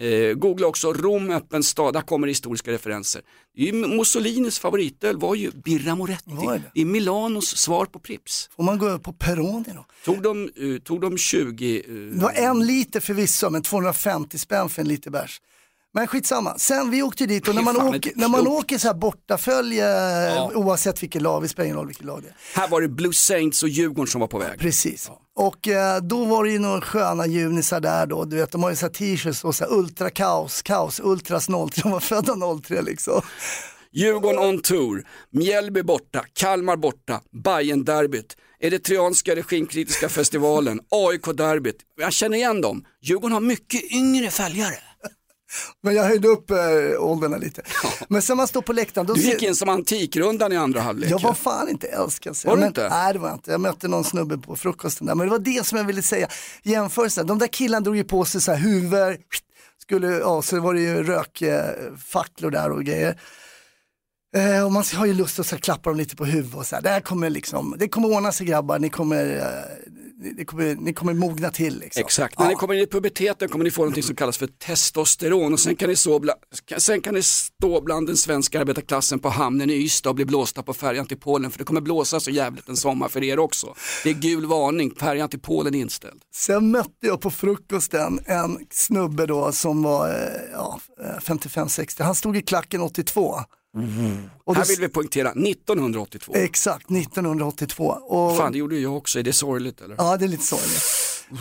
Eh, 0.00 0.34
googla 0.34 0.66
också 0.66 0.92
Rom 0.92 1.30
öppen 1.30 1.62
stad, 1.62 1.94
där 1.94 2.00
kommer 2.00 2.26
historiska 2.26 2.70
referenser. 2.70 3.22
Mussolinis 3.72 4.58
favoritöl 4.58 5.16
var 5.16 5.34
ju 5.34 5.50
Birra 5.50 5.94
Moretti. 5.94 6.22
Var 6.26 6.62
det? 6.72 6.80
Är 6.80 6.84
Milanos 6.84 7.56
svar 7.56 7.86
på 7.86 7.98
Prips. 7.98 8.50
Får 8.56 8.62
man 8.62 8.78
gå 8.78 8.86
över 8.86 8.98
på 8.98 9.12
Peroni 9.12 9.64
då? 9.74 9.86
Tog 10.04 10.22
de, 10.22 10.42
eh, 10.42 10.82
tog 10.84 11.00
de 11.00 11.18
20, 11.18 11.76
eh, 11.78 11.94
Det 11.94 12.22
var 12.22 12.32
en 12.32 12.66
liter 12.66 13.00
förvisso, 13.00 13.50
men 13.50 13.62
250 13.62 14.38
spänn 14.38 14.68
för 14.68 14.82
en 14.82 14.88
liter 14.88 15.10
bärs. 15.10 15.40
Men 15.98 16.06
skitsamma, 16.06 16.58
sen 16.58 16.90
vi 16.90 17.02
åkte 17.02 17.26
dit 17.26 17.48
och 17.48 17.54
när 17.54 17.62
man, 17.62 17.74
fan 17.74 17.88
åker, 17.88 18.12
när 18.14 18.28
man 18.28 18.46
åker 18.46 18.78
så 18.78 18.86
här 18.86 18.94
bortafölje, 18.94 19.84
oavsett 20.54 21.02
vilket 21.02 21.22
lag, 21.22 21.42
det 21.42 21.48
spelar 21.48 21.64
ingen 21.64 21.76
roll 21.76 21.86
vilket 21.86 22.04
lag 22.04 22.22
det 22.22 22.28
är. 22.28 22.60
här 22.60 22.68
var 22.68 22.80
det 22.80 22.88
Blue 22.88 23.12
Saints 23.12 23.62
och 23.62 23.68
Djurgården 23.68 24.06
som 24.06 24.20
var 24.20 24.28
på 24.28 24.38
väg. 24.38 24.58
Precis. 24.58 25.10
Och 25.36 25.68
eh, 25.68 26.02
då 26.02 26.24
var 26.24 26.44
det 26.44 26.50
ju 26.50 26.58
några 26.58 26.80
sköna 26.80 27.26
junisar 27.26 27.80
där 27.80 28.06
då, 28.06 28.24
du 28.24 28.36
vet 28.36 28.52
de 28.52 28.62
har 28.62 28.70
ju 28.70 28.76
så 28.76 28.86
här 28.86 28.92
t-shirts 28.92 29.44
och 29.44 29.54
så 29.54 29.64
här 29.64 29.72
ultra 29.72 30.10
kaos, 30.10 30.62
kaos, 30.62 31.00
ultras 31.00 31.46
03, 31.46 31.82
de 31.82 31.90
var 31.90 32.00
födda 32.00 32.34
03 32.62 32.82
liksom. 32.82 33.22
Djurgården 33.92 34.38
on 34.38 34.62
tour, 34.62 35.04
Mjällby 35.30 35.82
borta, 35.82 36.24
Kalmar 36.32 36.76
borta, 36.76 37.20
Bayern 37.44 37.84
derbyt 37.84 38.36
Eritreanska 38.60 39.36
regimkritiska 39.36 40.08
festivalen, 40.08 40.80
AIK-derbyt. 40.90 41.76
Jag 42.00 42.12
känner 42.12 42.36
igen 42.36 42.60
dem. 42.60 42.84
Djurgården 43.02 43.32
har 43.32 43.40
mycket 43.40 43.92
yngre 43.92 44.30
följare. 44.30 44.74
Men 45.82 45.94
jag 45.94 46.04
höjde 46.04 46.28
upp 46.28 46.50
äh, 46.50 46.56
åldrarna 46.98 47.36
lite. 47.36 47.62
Men 48.08 48.22
sen 48.22 48.36
man 48.36 48.48
står 48.48 48.62
på 48.62 48.72
läktaren. 48.72 49.06
Då 49.06 49.14
Du 49.14 49.20
gick 49.20 49.42
in 49.42 49.54
som 49.54 49.68
antikrundan 49.68 50.52
i 50.52 50.56
andra 50.56 50.80
halvlek. 50.80 51.10
Jag 51.10 51.20
var 51.20 51.34
fan 51.34 51.68
inte 51.68 51.86
älskad. 51.86 52.36
Var 52.44 52.56
du 52.56 52.66
inte? 52.66 52.88
Nej 52.88 53.12
det 53.12 53.18
var 53.18 53.28
jag 53.28 53.36
inte. 53.36 53.50
Jag 53.50 53.60
mötte 53.60 53.88
någon 53.88 54.04
snubbe 54.04 54.38
på 54.38 54.56
frukosten 54.56 55.06
där. 55.06 55.14
Men 55.14 55.26
det 55.26 55.30
var 55.30 55.38
det 55.38 55.66
som 55.66 55.78
jag 55.78 55.84
ville 55.84 56.02
säga. 56.02 56.28
Jämförelsen. 56.62 57.26
De 57.26 57.38
där 57.38 57.46
killarna 57.46 57.80
drog 57.80 57.96
ju 57.96 58.04
på 58.04 58.24
sig 58.24 58.40
så 58.40 58.52
här 58.52 58.58
huvor. 58.58 59.16
Skulle, 59.82 60.08
ja, 60.08 60.42
så 60.42 60.60
var 60.60 60.74
det 60.74 60.80
ju 60.80 61.02
rökfacklor 61.02 62.50
där 62.50 62.70
och 62.70 62.84
grejer. 62.84 63.20
Eh, 64.36 64.64
och 64.64 64.72
man 64.72 64.84
har 64.94 65.06
ju 65.06 65.14
lust 65.14 65.38
att 65.38 65.46
så 65.46 65.58
klappa 65.58 65.90
dem 65.90 65.96
lite 65.96 66.16
på 66.16 66.24
huvudet 66.24 66.54
och 66.54 66.66
så 66.66 66.74
här. 66.74 66.82
Det 66.82 66.90
här 66.90 67.00
kommer 67.00 67.30
liksom, 67.30 67.74
det 67.78 67.88
kommer 67.88 68.08
ordna 68.08 68.32
sig 68.32 68.46
grabbar. 68.46 68.78
Ni 68.78 68.88
kommer, 68.88 69.36
eh, 69.36 69.92
ni, 70.20 70.44
kommer, 70.44 70.74
ni 70.74 70.92
kommer 70.92 71.14
mogna 71.14 71.50
till 71.50 71.78
liksom. 71.78 72.00
Exakt, 72.00 72.38
när 72.38 72.48
ni 72.48 72.54
kommer 72.54 72.74
in 72.74 72.80
i 72.80 72.86
puberteten 72.86 73.48
kommer 73.48 73.64
ni 73.64 73.70
få 73.70 73.84
något 73.84 74.04
som 74.04 74.16
kallas 74.16 74.38
för 74.38 74.46
testosteron 74.46 75.52
och 75.52 75.60
sen 75.60 75.76
kan, 75.76 75.90
ni 75.90 76.18
bla, 76.20 76.34
sen 76.78 77.00
kan 77.00 77.14
ni 77.14 77.22
stå 77.22 77.80
bland 77.80 78.06
den 78.06 78.16
svenska 78.16 78.60
arbetarklassen 78.60 79.18
på 79.18 79.28
hamnen 79.28 79.70
i 79.70 79.74
Ystad 79.74 80.10
och 80.10 80.14
bli 80.14 80.24
blåsta 80.24 80.62
på 80.62 80.74
färjan 80.74 81.06
till 81.06 81.18
Polen 81.18 81.50
för 81.50 81.58
det 81.58 81.64
kommer 81.64 81.80
blåsa 81.80 82.20
så 82.20 82.30
jävligt 82.30 82.68
en 82.68 82.76
sommar 82.76 83.08
för 83.08 83.24
er 83.24 83.38
också. 83.38 83.74
Det 84.04 84.10
är 84.10 84.14
gul 84.14 84.46
varning, 84.46 84.94
färjan 84.94 85.28
till 85.28 85.40
Polen 85.40 85.74
är 85.74 85.78
inställd. 85.78 86.22
Sen 86.34 86.70
mötte 86.70 87.06
jag 87.06 87.20
på 87.20 87.30
frukosten 87.30 88.20
en 88.26 88.66
snubbe 88.70 89.26
då 89.26 89.52
som 89.52 89.82
var 89.82 90.08
eh, 90.08 90.14
ja, 90.52 90.80
eh, 91.00 91.20
55-60. 91.20 92.02
Han 92.02 92.14
stod 92.14 92.36
i 92.36 92.42
klacken 92.42 92.80
82. 92.80 93.38
Och 94.44 94.56
Här 94.56 94.64
vill 94.64 94.80
vi 94.80 94.88
poängtera 94.88 95.30
1982. 95.30 96.34
Exakt, 96.34 96.90
1982. 96.90 97.84
Och, 97.84 98.36
Fan 98.36 98.52
det 98.52 98.58
gjorde 98.58 98.76
ju 98.76 98.82
jag 98.82 98.96
också, 98.96 99.18
är 99.18 99.22
det 99.22 99.32
sorgligt 99.32 99.80
eller? 99.80 99.94
Ja, 99.98 100.16
det 100.16 100.24
är 100.24 100.28
lite 100.28 100.44
sorgligt. 100.44 100.82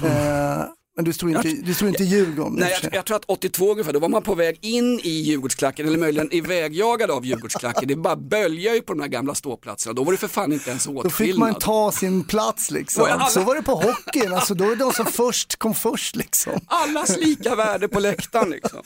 Eh, 0.04 0.66
men 0.98 1.06
du 1.06 1.14
stod 1.14 1.30
inte, 1.30 1.48
du 1.50 1.74
stod 1.74 1.88
inte 1.88 2.04
i 2.04 2.06
Djurgården. 2.06 2.54
Nej, 2.54 2.80
jag, 2.84 2.96
jag 2.96 3.06
tror 3.06 3.18
att 3.18 3.24
82 3.28 3.72
ungefär, 3.72 3.94
då 3.94 4.00
var 4.00 4.10
man 4.10 4.22
på 4.24 4.36
väg 4.36 4.60
in 4.62 5.00
i 5.04 5.10
Djurgårdsklacken 5.10 5.88
eller 5.88 5.98
möjligen 5.98 6.34
ivägjagad 6.34 7.12
av 7.12 7.26
Djurgårdsklacken. 7.26 7.88
Det 7.88 7.96
bara 7.96 8.16
böljar 8.16 8.74
ju 8.74 8.82
på 8.82 8.94
de 8.94 9.00
här 9.02 9.08
gamla 9.08 9.36
ståplatserna. 9.36 9.94
Då 9.94 10.04
var 10.04 10.12
det 10.12 10.18
för 10.18 10.28
fan 10.28 10.54
inte 10.54 10.70
ens 10.70 10.84
Då 10.84 10.92
åtskillnad. 10.92 11.12
fick 11.14 11.38
man 11.38 11.56
ta 11.56 11.92
sin 11.92 12.24
plats 12.24 12.72
liksom. 12.72 13.04
Alla- 13.04 13.26
Så 13.26 13.42
var 13.42 13.56
det 13.56 13.62
på 13.64 13.76
hockeyn, 13.76 14.34
alltså, 14.34 14.54
då 14.54 14.64
är 14.66 14.70
det 14.70 14.76
de 14.76 14.92
som 14.92 15.06
först 15.06 15.56
kom 15.56 15.74
först 15.76 16.16
liksom. 16.16 16.54
Allas 16.68 17.18
lika 17.18 17.56
värde 17.56 17.88
på 17.88 18.00
läktaren 18.00 18.50
liksom. 18.50 18.80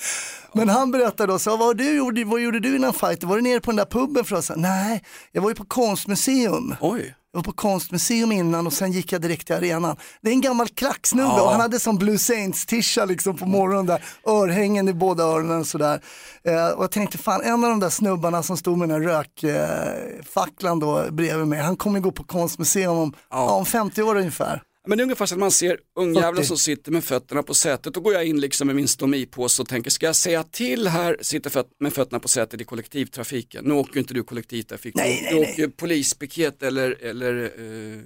Men 0.54 0.70
han 0.70 0.92
berättade 0.92 1.34
då, 1.34 1.40
så, 1.40 1.58
vad, 1.58 1.78
du, 1.78 1.96
gjorde- 1.96 2.24
vad 2.26 2.42
gjorde 2.42 2.60
du 2.60 2.76
innan 2.76 2.94
fight? 2.94 3.24
Var 3.24 3.36
du 3.36 3.42
nere 3.42 3.60
på 3.60 3.72
den 3.72 3.78
där 3.78 3.86
puben 3.86 4.26
för 4.26 4.36
oss? 4.36 4.52
Nej, 4.56 5.04
jag 5.32 5.42
var 5.42 5.50
ju 5.50 5.56
på 5.56 5.66
konstmuseum. 5.66 6.76
Oj. 6.82 7.16
Jag 7.34 7.38
var 7.38 7.44
på 7.44 7.52
konstmuseum 7.52 8.32
innan 8.32 8.68
och 8.68 8.74
sen 8.74 8.92
gick 8.92 9.12
jag 9.12 9.22
direkt 9.22 9.48
till 9.48 9.56
arenan. 9.56 9.96
Det 10.22 10.30
är 10.30 10.34
en 10.34 10.42
gammal 10.42 10.68
klacksnubbe 10.68 11.30
Ja. 11.38 11.42
och 11.42 11.52
han 11.52 11.62
hade 11.62 11.80
som 11.80 11.98
Blue 11.98 12.18
Saints-tisha 12.18 13.06
liksom 13.06 13.38
på 13.38 13.46
morgonen 13.46 13.86
där, 13.86 14.04
örhängen 14.28 14.88
i 14.88 14.94
båda 14.94 15.24
öronen 15.24 15.60
och 15.60 15.68
sådär. 15.68 16.02
Eh, 16.44 16.68
och 16.68 16.84
jag 16.84 16.92
tänkte 16.92 17.18
fan, 17.18 17.42
en 17.42 17.64
av 17.64 17.70
de 17.70 17.80
där 17.80 17.90
snubbarna 17.90 18.44
som 18.44 18.58
stod 18.58 18.78
med 18.78 18.90
den 18.90 19.04
rökfacklan 19.04 20.80
då 20.80 21.06
bredvid 21.12 21.48
mig, 21.48 21.60
han 21.60 21.76
kommer 21.76 22.00
gå 22.00 22.12
på 22.12 22.24
konstmuseum 22.24 22.98
om, 22.98 23.14
ja. 23.30 23.50
om 23.52 23.66
50 23.66 24.02
år 24.02 24.16
ungefär. 24.16 24.62
Men 24.88 24.98
det 24.98 25.02
är 25.02 25.04
ungefär 25.04 25.26
som 25.26 25.36
att 25.36 25.40
man 25.40 25.52
ser 25.52 25.80
ungjävlar 25.96 26.34
40. 26.34 26.48
som 26.48 26.58
sitter 26.58 26.92
med 26.92 27.04
fötterna 27.04 27.44
på 27.44 27.54
sätet. 27.54 27.94
Då 27.94 28.00
går 28.00 28.14
jag 28.14 28.26
in 28.26 28.40
liksom 28.40 28.68
med 28.68 28.76
min 28.76 28.88
stomipåse 28.88 29.62
och 29.62 29.70
tänker, 29.70 29.92
ska 29.92 30.06
jag 30.06 30.16
säga 30.16 30.44
till 30.44 30.88
här, 30.88 31.18
sitter 31.22 31.50
föt 31.50 31.68
med 31.80 31.94
fötterna 31.94 32.20
på 32.20 32.28
sätet 32.28 32.62
i 32.62 32.64
kollektivtrafiken. 32.64 33.66
Nu 33.66 33.74
åker 33.74 33.94
ju 33.94 34.00
inte 34.00 34.14
du 34.14 34.24
kollektivtrafik, 34.24 34.96
Nej, 34.96 35.18
du, 35.18 35.24
nej, 35.24 35.34
du 35.34 35.40
nej. 35.40 35.52
åker 35.54 35.68
polispiket 35.68 36.64
eller, 36.64 36.98
eller 37.02 37.44
eh, 37.44 38.00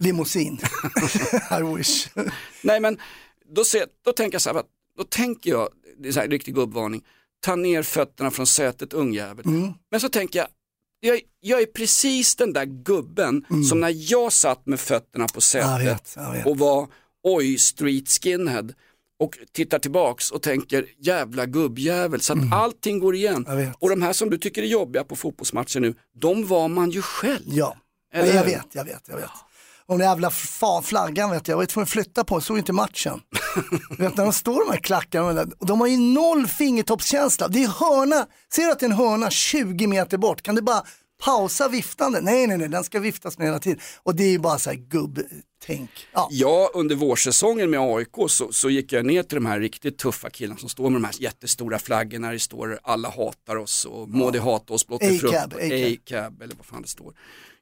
Limousin. 0.00 0.58
I 1.50 1.76
wish. 1.76 2.08
Nej 2.62 2.80
men 2.80 2.98
då, 3.54 3.64
ser, 3.64 3.86
då 4.04 4.12
tänker 4.12 4.34
jag 4.34 4.42
så 4.42 4.52
här, 4.52 4.62
då 4.98 5.04
tänker 5.04 5.50
jag, 5.50 5.68
det 5.98 6.08
är 6.08 6.12
så 6.12 6.20
här, 6.20 6.28
riktig 6.28 6.54
gubbvarning, 6.54 7.04
ta 7.40 7.56
ner 7.56 7.82
fötterna 7.82 8.30
från 8.30 8.46
sätet 8.46 8.92
ungjävel. 8.92 9.46
Mm. 9.46 9.72
Men 9.90 10.00
så 10.00 10.08
tänker 10.08 10.38
jag, 10.38 10.48
jag, 11.00 11.16
är- 11.16 11.22
jag 11.40 11.60
är 11.62 11.66
precis 11.66 12.36
den 12.36 12.52
där 12.52 12.64
gubben 12.64 13.44
som 13.68 13.80
när 13.80 14.12
jag 14.12 14.32
satt 14.32 14.66
med 14.66 14.80
fötterna 14.80 15.26
på 15.34 15.40
Mm. 15.54 15.68
Jag 15.70 15.80
sätet 15.80 15.92
vet, 15.94 16.12
jag 16.16 16.32
vet. 16.32 16.46
och 16.46 16.58
var 16.58 16.88
oj 17.22 17.58
street 17.58 18.08
skinhead 18.08 18.68
och 19.20 19.38
tittar 19.52 19.78
tillbaks 19.78 20.30
och 20.30 20.42
tänker 20.42 20.86
jävla 20.98 21.46
gubbjävel 21.46 22.20
så 22.20 22.32
att 22.32 22.38
Mm. 22.38 22.52
allting 22.52 22.98
går 22.98 23.14
igen. 23.14 23.46
Och 23.78 23.88
de 23.90 24.02
här 24.02 24.12
som 24.12 24.30
du 24.30 24.38
tycker 24.38 24.62
är 24.62 24.66
jobbiga 24.66 25.04
på 25.04 25.16
fotbollsmatcher 25.16 25.80
nu, 25.80 25.94
de 26.14 26.46
var 26.46 26.68
man 26.68 26.90
ju 26.90 27.02
själv. 27.02 27.44
Ja, 27.46 27.76
jag 28.12 28.44
vet, 28.44 28.66
jag 28.72 28.84
vet, 28.84 29.02
jag 29.08 29.16
vet. 29.16 29.30
Och 29.88 29.98
den 29.98 30.06
jävla 30.08 30.28
fa- 30.28 30.82
flaggan 30.82 31.30
vet 31.30 31.48
jag, 31.48 31.52
jag 31.54 31.58
var 31.58 31.66
tvungen 31.66 31.82
att 31.84 31.90
flytta 31.90 32.24
på, 32.24 32.40
såg 32.40 32.58
inte 32.58 32.72
matchen. 32.72 33.20
Vet 33.98 34.16
när 34.16 34.24
de 34.24 34.32
står 34.32 34.64
de 34.66 34.70
här 34.72 34.80
klackarna, 34.80 35.46
och 35.58 35.66
de 35.66 35.80
har 35.80 35.86
ju 35.88 35.96
noll 35.96 36.46
fingertoppskänsla. 36.46 37.48
Det 37.48 37.64
är 37.64 37.68
hörna, 37.68 38.26
ser 38.54 38.62
du 38.62 38.70
att 38.72 38.78
det 38.80 38.86
är 38.86 38.90
en 38.90 38.96
hörna 38.96 39.30
20 39.30 39.86
meter 39.86 40.18
bort, 40.18 40.42
kan 40.42 40.54
du 40.54 40.62
bara 40.62 40.82
pausa 41.24 41.68
viftande? 41.68 42.20
Nej, 42.20 42.46
nej, 42.46 42.58
nej, 42.58 42.68
den 42.68 42.84
ska 42.84 43.00
viftas 43.00 43.38
med 43.38 43.46
hela 43.46 43.58
tiden. 43.58 43.80
Och 44.02 44.14
det 44.16 44.24
är 44.24 44.30
ju 44.30 44.38
bara 44.38 44.58
så 44.58 44.70
här 44.70 44.76
gubbtänk. 44.76 45.90
Ja. 46.12 46.28
Ja, 46.30 46.70
under 46.74 46.96
vårsäsongen 46.96 47.70
med 47.70 47.80
AIK 47.80 48.14
så, 48.28 48.52
så 48.52 48.70
gick 48.70 48.92
jag 48.92 49.06
ner 49.06 49.22
till 49.22 49.34
de 49.34 49.46
här 49.46 49.60
riktigt 49.60 49.98
tuffa 49.98 50.30
killarna 50.30 50.60
som 50.60 50.68
står 50.68 50.90
med 50.90 51.00
de 51.02 51.04
här 51.04 51.14
jättestora 51.18 51.78
flaggorna 51.78 52.26
där 52.26 52.34
det 52.34 52.40
står 52.40 52.78
alla 52.82 53.08
hatar 53.10 53.56
oss 53.56 53.84
och 53.84 54.08
må 54.08 54.30
de 54.30 54.38
hata 54.38 54.74
oss 54.74 54.86
blott 54.86 55.02
A-cab. 55.02 55.52
A-cab. 55.54 55.62
A-cab 55.62 56.42
eller 56.42 56.54
vad 56.56 56.66
fan 56.66 56.82
det 56.82 56.88
står. 56.88 57.12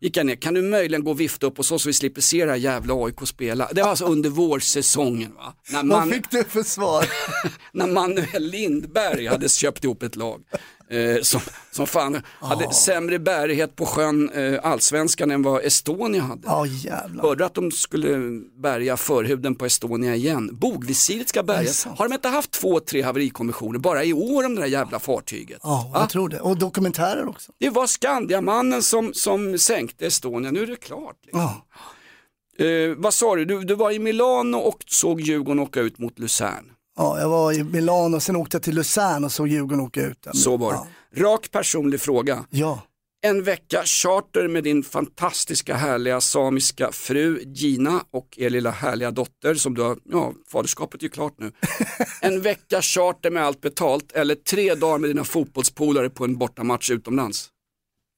Gick 0.01 0.17
jag 0.17 0.27
ner, 0.27 0.37
kan 0.37 0.55
du 0.55 0.63
möjligen 0.63 1.05
gå 1.05 1.11
och 1.11 1.21
vifta 1.21 1.47
upp 1.47 1.59
och 1.59 1.67
så 1.67 1.79
så 1.79 1.89
vi 1.89 1.93
slipper 1.93 2.21
se 2.21 2.45
det 2.45 2.51
här 2.51 2.59
jävla 2.59 2.95
AIK 2.95 3.21
spela. 3.25 3.69
Det 3.73 3.83
var 3.83 3.89
alltså 3.91 4.05
under 4.05 4.31
vårsäsongen 4.31 5.35
va. 5.35 5.55
När, 5.71 5.77
Vad 5.77 5.87
man, 5.87 6.11
fick 6.11 6.31
du 6.31 6.45
för 6.45 6.63
svar? 6.63 7.07
när 7.73 7.87
Manuel 7.87 8.43
Lindberg 8.43 9.27
hade 9.27 9.49
köpt 9.49 9.85
ihop 9.85 10.03
ett 10.03 10.17
lag. 10.17 10.43
Eh, 10.91 11.23
som, 11.23 11.41
som 11.71 11.87
fan 11.87 12.23
hade 12.41 12.73
sämre 12.73 13.19
bärighet 13.19 13.77
på 13.77 13.87
sjön 13.87 14.31
eh, 14.31 14.61
allsvenskan 14.63 15.31
än 15.31 15.43
vad 15.43 15.65
Estonia 15.65 16.23
hade. 16.23 16.43
Ja 16.45 16.67
jävlar. 16.67 17.23
Hörde 17.23 17.47
att 17.47 17.55
de 17.55 17.71
skulle 17.71 18.41
bärga 18.63 18.97
förhuden 18.97 19.55
på 19.55 19.67
Estonia 19.67 20.15
igen. 20.15 20.51
Bogvisiret 20.53 21.29
ska 21.29 21.43
bärgas. 21.43 21.85
Har 21.85 22.09
de 22.09 22.15
inte 22.15 22.29
haft 22.29 22.51
två, 22.51 22.81
tre 22.81 23.03
haverikommissioner 23.03 23.79
bara 23.79 24.05
i 24.05 24.13
år 24.13 24.45
om 24.45 24.55
det 24.55 24.61
där 24.61 24.69
jävla 24.69 24.99
fartyget? 24.99 25.61
Ja, 25.63 25.91
Va? 25.95 26.01
jag 26.01 26.11
tror 26.11 26.29
det. 26.29 26.41
Och 26.41 26.59
dokumentärer 26.59 27.29
också. 27.29 27.53
Det 27.59 27.71
var 27.71 27.87
Skandiamannen 27.87 28.83
som, 28.83 29.15
som 29.15 29.59
sänkte 29.59 30.07
Estonia, 30.07 30.51
nu 30.51 30.63
är 30.63 30.67
det 30.67 30.77
klart. 30.77 31.17
Liksom. 31.23 31.41
Ja. 31.41 32.65
Eh, 32.65 32.95
vad 32.97 33.15
sa 33.15 33.37
du? 33.37 33.45
du, 33.45 33.65
du 33.65 33.75
var 33.75 33.91
i 33.91 33.99
Milano 33.99 34.57
och 34.57 34.79
såg 34.87 35.21
Djurgården 35.21 35.59
åka 35.59 35.81
ut 35.81 35.99
mot 35.99 36.19
Luzern. 36.19 36.73
Ja, 36.97 37.21
jag 37.21 37.29
var 37.29 37.53
i 37.53 37.65
Milano 37.65 38.17
och 38.17 38.23
sen 38.23 38.37
åkte 38.37 38.55
jag 38.57 38.63
till 38.63 38.75
Luzern 38.75 39.25
och 39.25 39.33
såg 39.33 39.49
Djurgården 39.49 39.81
åka 39.81 40.03
ut. 40.03 40.23
där. 40.23 40.33
Så 40.33 40.57
var 40.57 40.73
det. 40.73 40.79
Ja. 41.11 41.23
Rak 41.25 41.51
personlig 41.51 42.01
fråga. 42.01 42.45
ja. 42.51 42.83
En 43.23 43.43
vecka 43.43 43.83
charter 43.85 44.49
med 44.49 44.65
din 44.65 44.83
fantastiska 44.85 45.75
härliga 45.77 46.21
samiska 46.21 46.93
fru 46.93 47.43
Gina 47.47 48.05
och 48.11 48.29
er 48.39 48.51
lilla 48.51 48.71
härliga 48.71 49.11
dotter 49.11 49.55
som 49.55 49.75
du 49.75 49.83
har, 49.83 49.99
ja 50.05 50.33
faderskapet 50.53 51.01
är 51.01 51.05
ju 51.05 51.09
klart 51.11 51.35
nu. 51.39 51.53
En 52.21 52.41
vecka 52.43 52.83
charter 52.83 53.31
med 53.31 53.45
allt 53.45 53.61
betalt 53.61 54.13
eller 54.13 54.35
tre 54.35 54.75
dagar 54.75 54.99
med 54.99 55.11
dina 55.11 55.25
fotbollspolare 55.25 56.11
på 56.11 56.25
en 56.25 56.39
bortamatch 56.39 56.91
utomlands. 56.91 57.49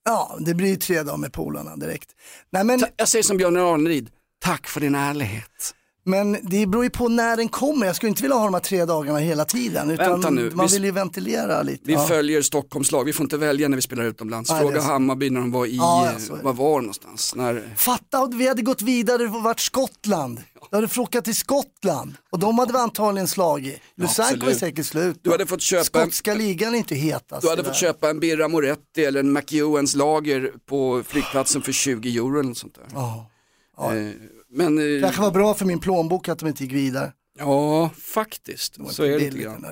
Ja, 0.05 0.37
det 0.41 0.55
blir 0.55 0.69
ju 0.69 0.77
tre 0.77 1.03
dagar 1.03 1.17
med 1.17 1.33
polarna 1.33 1.77
direkt. 1.77 2.09
Nej, 2.51 2.65
men, 2.65 2.81
Ta- 2.81 2.87
Jag 2.97 3.09
säger 3.09 3.23
som 3.23 3.37
Björn 3.37 3.57
Ranelid, 3.57 4.11
tack 4.45 4.67
för 4.69 4.81
din 4.81 4.95
ärlighet. 4.95 5.75
Men 6.09 6.37
det 6.43 6.67
beror 6.67 6.85
ju 6.85 6.91
på 6.91 7.09
när 7.09 7.37
den 7.37 7.49
kommer. 7.49 7.87
Jag 7.87 7.97
skulle 7.97 8.11
inte 8.11 8.23
vilja 8.23 8.37
ha 8.37 8.45
de 8.45 8.55
här 8.55 8.61
tre 8.61 8.85
dagarna 8.85 9.19
hela 9.19 9.45
tiden. 9.45 9.91
Utan 9.91 10.11
Vänta 10.13 10.31
nu, 10.31 10.51
Man 10.51 10.67
vi- 10.67 10.73
vill 10.73 10.85
ju 10.85 10.91
ventilera 10.91 11.63
lite. 11.63 11.83
Vi 11.85 11.93
ja. 11.93 12.07
följer 12.07 12.43
Stockholms 12.43 12.93
lag, 12.93 13.05
vi 13.05 13.13
får 13.13 13.25
inte 13.25 13.37
välja 13.37 13.69
när 13.69 13.77
vi 13.77 13.83
spelar 13.83 14.05
utomlands. 14.05 14.51
Nej, 14.51 14.59
är 14.59 14.63
Fråga. 14.63 14.81
Hammarby 14.81 15.31
när 15.31 15.41
de 15.41 15.51
var 15.53 15.67
i, 15.67 15.77
Ja, 15.77 16.07
är 16.07 16.37
det. 16.37 16.43
var 16.43 16.53
var 16.53 16.75
de 16.75 16.83
någonstans? 16.83 17.35
När... 17.37 17.75
Fatta 17.77 18.23
om 18.23 18.39
vi 18.39 18.49
hade 18.49 18.63
gått 18.63 18.83
vidare 18.83 19.23
och 19.25 19.43
varit 19.43 19.61
Skottland. 19.61 20.41
Då 20.71 20.77
hade 20.77 20.87
vi 20.95 21.01
åkat 21.01 21.25
till 21.25 21.35
Skottland 21.37 22.15
och 22.31 22.39
de 22.39 22.59
hade 22.59 22.73
vi 22.73 22.79
antagligen 22.79 23.29
slagit. 23.29 23.81
Kommer 23.97 24.09
absolut. 24.09 24.59
säkert 24.59 24.87
slut. 24.87 25.21
Du 25.23 25.31
hade 25.31 25.47
fått 25.47 25.61
köpa 25.63 25.99
en- 26.03 26.07
Skotska 26.07 26.35
ligan 26.35 26.75
är 26.75 26.79
inte 26.79 26.95
hetast. 26.95 27.43
Du 27.43 27.49
hade 27.49 27.65
fått 27.65 27.77
köpa 27.77 28.11
en 28.11 28.21
Birra 28.21 28.49
Moretti 28.49 29.05
eller 29.05 29.21
en 29.21 29.33
McEwens 29.33 29.95
lager 29.95 30.53
på 30.69 31.03
flygplatsen 31.07 31.63
för 31.63 31.73
20 31.73 32.17
euro 32.17 32.33
eller 32.39 32.49
något 32.49 32.59
sånt 32.59 32.75
där. 32.75 32.87
Ja. 32.95 33.95
Eh, 33.95 34.11
Men 34.51 34.79
eh, 34.97 35.03
kanske 35.03 35.21
var 35.23 35.31
bra 35.31 35.55
för 35.55 35.65
min 35.67 35.81
plånbok 35.81 36.29
att 36.29 36.39
de 36.39 36.49
inte 36.49 36.63
gick 36.65 36.73
vidare. 36.73 37.13
ja, 37.39 37.91
faktiskt. 37.99 38.79
Så 38.91 39.03
är 39.05 39.09
det 39.11 39.19
lite 39.19 39.39
grann. 39.39 39.65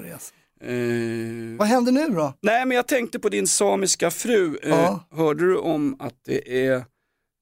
Eh, 0.61 1.59
Vad 1.59 1.69
händer 1.69 1.93
nu 1.93 2.09
då? 2.09 2.35
nej, 2.41 2.67
men 2.67 2.77
jag 2.77 2.87
tänkte 2.89 3.19
på 3.19 3.29
din 3.29 3.47
samiska 3.47 4.11
fru. 4.11 4.59
Eh, 4.63 4.69
Ja. 4.71 5.05
Hörde 5.11 5.45
du 5.47 5.57
om 5.57 5.97
att 5.99 6.15
det 6.25 6.67
är 6.67 6.85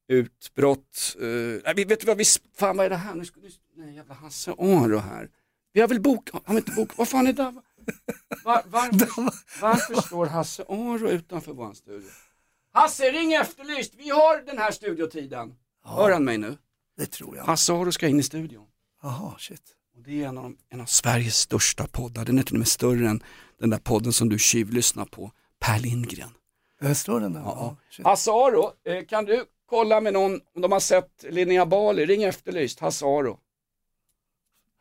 utbrott? 0.07 1.15
Eh, 1.19 1.73
nej, 1.75 1.85
vet 1.85 1.99
du 1.99 2.05
vad 2.05 2.17
vi, 2.17 2.23
fan 2.57 2.77
vad 2.77 2.85
är 2.85 2.89
det 2.89 2.95
här? 2.95 3.15
Nu 3.15 3.25
ska, 3.25 3.39
nu, 3.39 3.49
nej, 3.75 3.95
jävla 3.95 4.13
Hasse 4.13 4.51
Aro 4.51 4.97
här. 4.97 5.29
Vi 5.73 5.81
har 5.81 5.87
väl 5.87 6.01
bok, 6.01 6.29
har 6.31 6.53
vi 6.53 6.57
inte 6.59 6.71
bok, 6.71 6.97
vad 6.97 7.07
fan 7.09 7.27
är 7.27 7.33
det? 7.33 7.53
Var, 8.43 8.61
var, 8.69 8.89
varför 9.61 10.01
står 10.01 10.25
Hasse 10.25 10.63
Aro 10.69 11.09
utanför 11.09 11.53
vår 11.53 11.73
studio? 11.73 12.09
Hasse, 12.73 13.03
ring 13.11 13.33
Efterlyst! 13.33 13.93
Vi 13.97 14.09
har 14.09 14.45
den 14.45 14.57
här 14.57 14.71
studiotiden. 14.71 15.53
Hör 15.85 16.11
han 16.11 16.23
mig 16.25 16.37
nu? 16.37 16.57
Det 16.97 17.05
tror 17.05 17.37
jag. 17.37 17.43
Hasse 17.43 17.73
Aro 17.73 17.91
ska 17.91 18.07
in 18.07 18.19
i 18.19 18.23
studion. 18.23 18.65
Jaha, 19.03 19.35
shit. 19.39 19.61
Och 19.95 20.03
det 20.03 20.23
är 20.23 20.27
en 20.27 20.37
av, 20.37 20.43
de- 20.43 20.57
en 20.69 20.81
av 20.81 20.85
Sveriges 20.85 21.37
största 21.37 21.87
poddar. 21.87 22.25
Den 22.25 22.39
är 22.39 22.43
till 22.43 22.55
och 22.55 22.59
med 22.59 22.67
större 22.67 23.09
än 23.09 23.23
den 23.59 23.69
där 23.69 23.77
podden 23.77 24.13
som 24.13 24.29
du 24.29 24.39
tjuvlyssnar 24.39 25.05
på, 25.05 25.31
Per 25.59 25.79
Lindgren. 25.79 26.29
Står 26.95 27.19
den 27.19 27.33
där. 27.33 27.41
Ja. 27.41 27.77
Hasse 28.03 28.31
Aro, 28.31 28.71
eh, 28.85 29.05
kan 29.05 29.25
du 29.25 29.45
kolla 29.69 30.01
med 30.01 30.13
någon 30.13 30.39
om 30.55 30.61
de 30.61 30.71
har 30.71 30.79
sett 30.79 31.25
Linnea 31.29 31.65
Bali? 31.65 32.05
Ring 32.05 32.23
Efterlyst, 32.23 32.79
Hasse 32.79 33.05
Aro. 33.05 33.39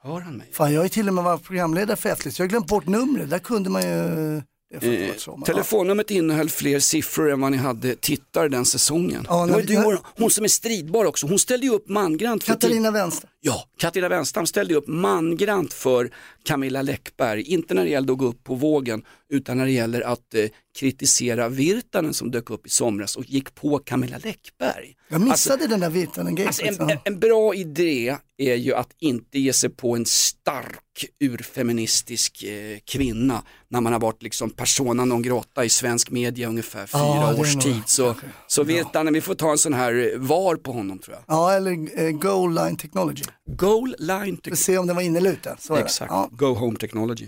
Hör 0.02 0.20
han 0.20 0.36
mig? 0.36 0.52
Fan, 0.52 0.72
jag 0.72 0.78
har 0.80 0.84
ju 0.84 0.88
till 0.88 1.08
och 1.08 1.14
med 1.14 1.24
varit 1.24 1.42
programledare 1.44 1.96
för 1.96 2.08
Efterlyst. 2.08 2.38
Jag 2.38 2.44
har 2.46 2.48
glömt 2.50 2.66
bort 2.66 2.86
numret. 2.86 3.30
Där 3.30 3.38
kunde 3.38 3.70
man 3.70 3.82
ju... 3.82 4.42
Eh, 4.82 5.44
telefonnumret 5.44 6.10
innehöll 6.10 6.50
fler 6.50 6.78
siffror 6.78 7.32
än 7.32 7.40
vad 7.40 7.50
ni 7.50 7.56
hade 7.56 7.94
tittare 7.96 8.48
den 8.48 8.64
säsongen. 8.64 9.26
Ja, 9.28 9.46
det 9.46 9.52
var 9.52 9.62
du 9.62 9.84
och 9.84 9.94
hon 10.18 10.30
som 10.30 10.44
är 10.44 10.48
stridbar 10.48 11.04
också, 11.04 11.26
hon 11.26 11.38
ställde 11.38 11.66
ju 11.66 11.72
upp 11.72 11.88
mangrant 11.88 12.44
för 12.44 12.52
Katarina 12.52 12.90
Wenstam. 12.90 13.30
Ja, 13.40 13.64
Katarina 13.78 14.08
Wenstam 14.08 14.46
ställde 14.46 14.74
upp 14.74 14.86
mangrant 14.86 15.72
för 15.72 16.10
Camilla 16.44 16.82
Läckberg. 16.82 17.42
Inte 17.42 17.74
när 17.74 17.84
det 17.84 17.90
gällde 17.90 18.12
att 18.12 18.18
gå 18.18 18.26
upp 18.26 18.44
på 18.44 18.54
vågen, 18.54 19.02
utan 19.34 19.58
när 19.58 19.64
det 19.64 19.70
gäller 19.72 20.00
att 20.00 20.34
eh, 20.34 20.46
kritisera 20.78 21.48
Virtanen 21.48 22.14
som 22.14 22.30
dök 22.30 22.50
upp 22.50 22.66
i 22.66 22.70
somras 22.70 23.16
och 23.16 23.24
gick 23.24 23.54
på 23.54 23.78
Camilla 23.78 24.18
Läckberg. 24.18 24.96
Jag 25.08 25.20
missade 25.20 25.66
den 25.66 25.80
där 25.80 25.90
Virtanen 25.90 26.34
grejen. 26.34 26.48
Alltså 26.48 26.66
en, 26.82 26.90
en, 26.90 26.98
en 27.04 27.18
bra 27.18 27.54
idé 27.54 28.16
är 28.36 28.54
ju 28.54 28.74
att 28.74 28.88
inte 28.98 29.38
ge 29.38 29.52
sig 29.52 29.70
på 29.70 29.96
en 29.96 30.06
stark 30.06 31.06
urfeministisk 31.20 32.42
eh, 32.42 32.78
kvinna 32.84 33.42
när 33.68 33.80
man 33.80 33.92
har 33.92 34.00
varit 34.00 34.22
liksom 34.22 34.50
persona 34.50 35.04
non 35.04 35.22
grata 35.22 35.64
i 35.64 35.68
svensk 35.68 36.10
media 36.10 36.48
ungefär 36.48 36.86
fyra 36.86 37.00
Ja, 37.00 37.32
är 37.32 37.40
års 37.40 37.56
tid. 37.56 37.82
Så, 37.86 38.14
så 38.46 38.62
Virtanen, 38.64 39.14
vi 39.14 39.20
får 39.20 39.34
ta 39.34 39.50
en 39.50 39.58
sån 39.58 39.72
här 39.74 40.12
eh, 40.12 40.18
var 40.18 40.56
på 40.56 40.72
honom 40.72 40.98
tror 40.98 41.16
jag. 41.16 41.36
Ja, 41.36 41.52
eller 41.52 42.00
eh, 42.04 42.10
Goal 42.10 42.54
Line 42.54 42.76
Technology. 42.76 43.22
Goal 43.46 43.94
Line 43.98 44.38
Vi 44.44 44.56
ser 44.56 44.78
om 44.78 44.86
den 44.86 44.96
var 44.96 45.02
inne 45.02 45.18
eller 45.18 45.32
ute. 45.32 45.56
Så 45.58 45.74
är 45.74 45.78
det. 45.78 45.84
Exakt, 45.84 46.10
Ja. 46.12 46.28
Go 46.32 46.46
Home 46.54 46.76
Technology. 46.78 47.26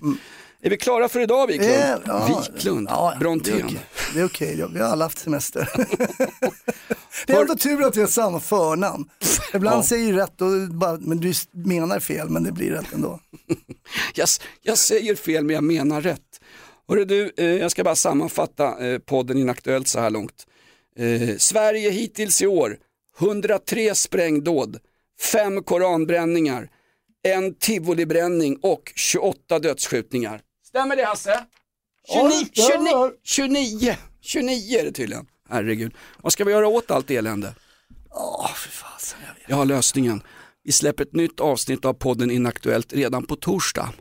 Är 0.62 0.70
vi 0.70 0.76
klara 0.76 1.08
för 1.08 1.20
idag 1.20 1.46
Wiklund? 1.46 1.70
Eh, 1.72 1.96
ja, 2.06 2.42
Wiklund, 2.52 2.88
ja, 2.90 3.10
Det 3.10 3.16
är 3.16 3.20
Brontén. 3.20 3.78
Det 4.14 4.20
är 4.20 4.24
okej, 4.24 4.56
Ja, 4.58 4.66
vi 4.74 4.80
har 4.80 4.86
alla 4.88 5.04
haft 5.04 5.18
semester. 5.18 5.68
det 7.26 7.32
är 7.32 7.40
ändå 7.40 7.56
tur 7.56 7.82
att 7.82 7.96
vi 7.96 8.00
har 8.00 8.08
samma 8.08 8.40
förnamn. 8.40 9.08
Ibland 9.54 9.78
Ja. 9.78 9.82
säger 9.82 10.12
du 10.12 10.18
rätt, 10.18 10.40
och 10.40 10.74
bara, 10.74 10.98
men 11.00 11.20
du 11.20 11.32
menar 11.52 12.00
fel, 12.00 12.28
men 12.28 12.42
det 12.44 12.52
blir 12.52 12.70
rätt 12.70 12.92
ändå. 12.92 13.20
Jag, 14.14 14.28
jag 14.62 14.78
säger 14.78 15.14
fel 15.14 15.44
men 15.44 15.54
jag 15.54 15.64
menar 15.64 16.00
rätt. 16.00 16.20
Hörru 16.88 17.04
du, 17.04 17.32
eh, 17.36 17.44
jag 17.46 17.70
ska 17.70 17.84
bara 17.84 17.96
sammanfatta 17.96 18.86
eh, 18.86 18.98
podden 18.98 19.38
Inaktuellt 19.38 19.88
så 19.88 20.00
här 20.00 20.10
långt. 20.10 20.46
Eh, 20.98 21.36
Sverige 21.38 21.90
hittills 21.90 22.42
i 22.42 22.46
år, 22.46 22.76
103 23.20 23.94
sprängdåd, 23.94 24.78
5 25.32 25.62
koranbränningar, 25.62 26.68
en 27.34 27.54
tivolibränning 27.54 28.58
och 28.62 28.92
28 28.96 29.58
dödsskjutningar. 29.58 30.40
Stämmer 30.66 30.96
det 30.96 31.04
Hasse? 31.04 31.44
29, 32.12 32.30
Ja, 32.32 32.52
det 32.54 32.62
stämmer. 32.62 33.12
29, 33.22 33.68
29, 33.82 33.96
29 34.20 34.78
är 34.78 34.84
det 34.84 34.92
tydligen. 34.92 35.26
Herregud, 35.48 35.94
vad 36.22 36.32
ska 36.32 36.44
vi 36.44 36.52
göra 36.52 36.68
åt 36.68 36.90
allt 36.90 37.10
elände? 37.10 37.54
Åh, 38.10 38.52
för 38.54 38.70
fasen. 38.70 39.18
jag 39.26 39.34
vet. 39.34 39.42
Jag 39.48 39.56
har 39.56 39.64
lösningen. 39.64 40.22
Vi 40.64 40.72
släpper 40.72 41.04
ett 41.04 41.14
nytt 41.14 41.40
avsnitt 41.40 41.84
av 41.84 41.92
podden 41.94 42.30
Inaktuellt 42.30 42.92
redan 42.92 43.26
på 43.26 43.36
torsdag. 43.36 43.92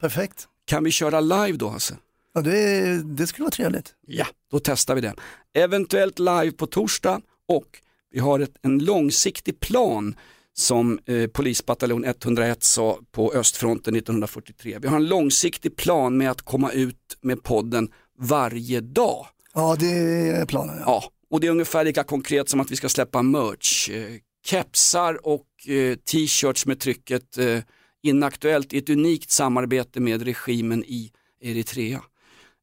Perfekt. 0.00 0.48
Kan 0.64 0.84
vi 0.84 0.90
köra 0.90 1.20
live 1.20 1.58
då 1.58 1.68
Hasse? 1.68 1.96
Ja, 2.34 2.40
det, 2.40 3.02
det 3.16 3.26
skulle 3.26 3.42
vara 3.44 3.50
trevligt. 3.50 3.94
Ja, 4.06 4.26
då 4.50 4.60
testar 4.64 4.94
vi 4.94 5.00
det. 5.00 5.14
Eventuellt 5.54 6.18
live 6.18 6.50
på 6.52 6.66
torsdag 6.66 7.20
och 7.48 7.80
vi 8.10 8.18
har 8.20 8.40
ett, 8.40 8.54
en 8.62 8.78
långsiktig 8.78 9.60
plan 9.60 10.16
som 10.56 10.98
eh, 11.06 11.26
polisbataljon 11.26 12.04
101 12.04 12.62
sa 12.64 12.98
på 13.12 13.32
östfronten 13.32 13.96
1943. 13.96 14.78
Vi 14.78 14.88
har 14.88 14.96
en 14.96 15.06
långsiktig 15.06 15.76
plan 15.76 16.16
med 16.16 16.30
att 16.30 16.42
komma 16.42 16.72
ut 16.72 17.18
med 17.20 17.42
podden 17.42 17.88
varje 18.18 18.80
dag. 18.80 19.26
Ja, 19.54 19.76
det 19.78 19.86
är 20.30 20.46
planen. 20.46 20.76
Ja. 20.78 20.84
Ja, 20.86 21.10
och 21.30 21.40
det 21.40 21.46
är 21.46 21.50
ungefär 21.50 21.84
lika 21.84 22.04
konkret 22.04 22.48
som 22.48 22.60
att 22.60 22.70
vi 22.70 22.76
ska 22.76 22.88
släppa 22.88 23.22
merch. 23.22 23.90
Eh, 23.90 24.12
kepsar 24.46 25.26
och 25.26 25.68
eh, 25.68 25.96
t-shirts 25.96 26.66
med 26.66 26.80
trycket 26.80 27.38
eh, 27.38 27.58
inaktuellt 28.02 28.72
i 28.72 28.78
ett 28.78 28.90
unikt 28.90 29.30
samarbete 29.30 30.00
med 30.00 30.22
regimen 30.22 30.84
i 30.84 31.12
Eritrea. 31.40 32.02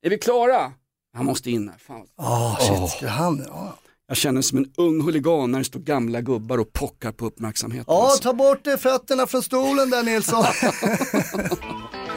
Är 0.01 0.09
vi 0.09 0.17
klara? 0.17 0.71
Han 1.13 1.25
måste 1.25 1.51
in 1.51 1.69
här. 1.69 1.77
Fan. 1.77 2.07
Ah, 2.15 2.55
shit, 2.55 2.89
ska 2.97 3.07
han? 3.07 3.45
Ja. 3.47 3.77
Jag 4.11 4.17
känner 4.17 4.33
mig 4.33 4.43
som 4.43 4.57
en 4.57 4.71
ung 4.77 5.01
huligan 5.01 5.51
när 5.51 5.59
det 5.59 5.65
står 5.65 5.79
gamla 5.79 6.21
gubbar 6.21 6.57
och 6.57 6.73
pockar 6.73 7.11
på 7.11 7.25
uppmärksamhet. 7.25 7.85
ja, 7.87 8.11
ta 8.21 8.33
bort 8.33 8.67
eh, 8.67 8.77
fötterna 8.77 9.27
från 9.27 9.43
stolen 9.43 9.89
där 9.89 10.03
Nilsson. 10.03 10.45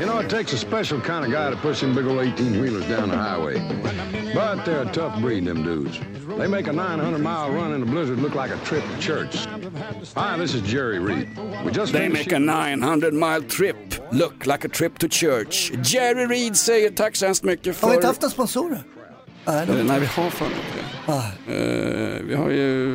You 0.01 0.07
know, 0.07 0.21
it 0.21 0.29
takes 0.31 0.53
a 0.53 0.57
special 0.57 1.01
kind 1.01 1.25
of 1.25 1.31
guy 1.31 1.51
to 1.51 1.57
push 1.57 1.81
them 1.81 1.95
big 1.95 2.07
old 2.07 2.19
18 2.19 2.63
wheelers 2.63 2.89
down 2.89 3.09
the 3.11 3.17
highway. 3.17 3.59
But 4.35 4.65
they're 4.65 4.83
a 4.83 4.93
tough 4.93 5.23
breed, 5.23 5.47
them 5.47 5.63
dudes. 5.63 6.01
They 6.39 6.49
make 6.49 6.67
a 6.67 6.73
900 6.73 7.19
mile 7.19 7.53
run 7.53 7.75
in 7.75 7.83
a 7.83 7.87
blizzard 7.87 8.19
look 8.19 8.35
like 8.35 8.51
a 8.51 8.59
trip 8.65 8.83
to 8.91 9.01
church. 9.01 9.47
Hi, 10.17 10.37
this 10.39 10.55
is 10.55 10.63
Jerry 10.73 10.99
Reed. 10.99 11.29
We 11.65 11.71
just 11.71 11.93
They 11.93 12.09
make 12.09 12.33
a 12.33 12.39
900 12.39 13.15
mile 13.15 13.43
trip, 13.43 13.77
look 14.13 14.47
like 14.47 14.65
a 14.65 14.69
trip 14.69 14.99
to 14.99 15.09
church. 15.09 15.73
Jerry 15.93 16.27
Reed 16.27 16.57
säger 16.57 16.91
tack 16.91 17.17
så 17.17 17.27
hemskt 17.27 17.45
mycket 17.45 17.77
för... 17.77 17.87
Har 17.87 17.91
vi 17.91 17.97
inte 17.97 18.07
haft 18.07 18.23
några 18.23 18.33
sponsorer? 18.33 18.83
Nej, 19.47 20.01
vi 20.01 20.07
har 20.07 20.31
fan 20.31 20.49
inte 20.49 20.77
det. 20.77 20.84
Ah. 21.07 21.19
Eh, 21.53 22.23
vi 22.27 22.35
har 22.35 22.51
ju... 22.51 22.89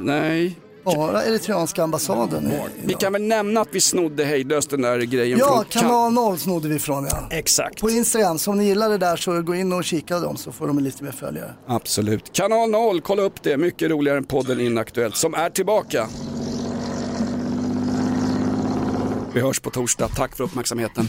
Nej. 0.00 0.58
bara 0.84 1.24
eritreanska 1.24 1.82
ambassaden. 1.82 2.52
i- 2.52 2.60
Vi 2.84 2.94
kan 2.94 3.12
väl 3.12 3.22
nämna 3.22 3.60
att 3.60 3.68
vi 3.72 3.80
snodde 3.80 4.24
hejdlöst 4.24 4.70
den 4.70 4.82
där 4.82 4.98
grejen 4.98 5.38
Ja, 5.38 5.64
från 5.70 5.82
kanal 5.82 6.12
0 6.12 6.38
snodde 6.38 6.68
vi 6.68 6.74
ifrån 6.74 7.06
ja. 7.10 7.28
Exakt. 7.30 7.80
På 7.80 7.90
Instagram, 7.90 8.38
så 8.38 8.50
om 8.50 8.58
ni 8.58 8.64
gillar 8.64 8.88
det 8.88 8.98
där 8.98 9.16
så 9.16 9.42
gå 9.42 9.54
in 9.54 9.72
och 9.72 9.84
kika 9.84 10.18
dem 10.18 10.36
så 10.36 10.52
får 10.52 10.66
de 10.66 10.78
lite 10.78 11.04
mer 11.04 11.12
följare. 11.12 11.54
Absolut. 11.66 12.32
Kanal 12.32 12.70
0, 12.70 13.00
kolla 13.00 13.22
upp 13.22 13.42
det. 13.42 13.56
Mycket 13.56 13.90
roligare 13.90 14.18
än 14.18 14.24
podden 14.24 14.60
Inaktuellt 14.60 15.16
som 15.16 15.34
är 15.34 15.50
tillbaka. 15.50 16.06
Vi 19.34 19.40
hörs 19.40 19.60
på 19.60 19.70
torsdag. 19.70 20.08
Tack 20.16 20.36
för 20.36 20.44
uppmärksamheten. 20.44 21.08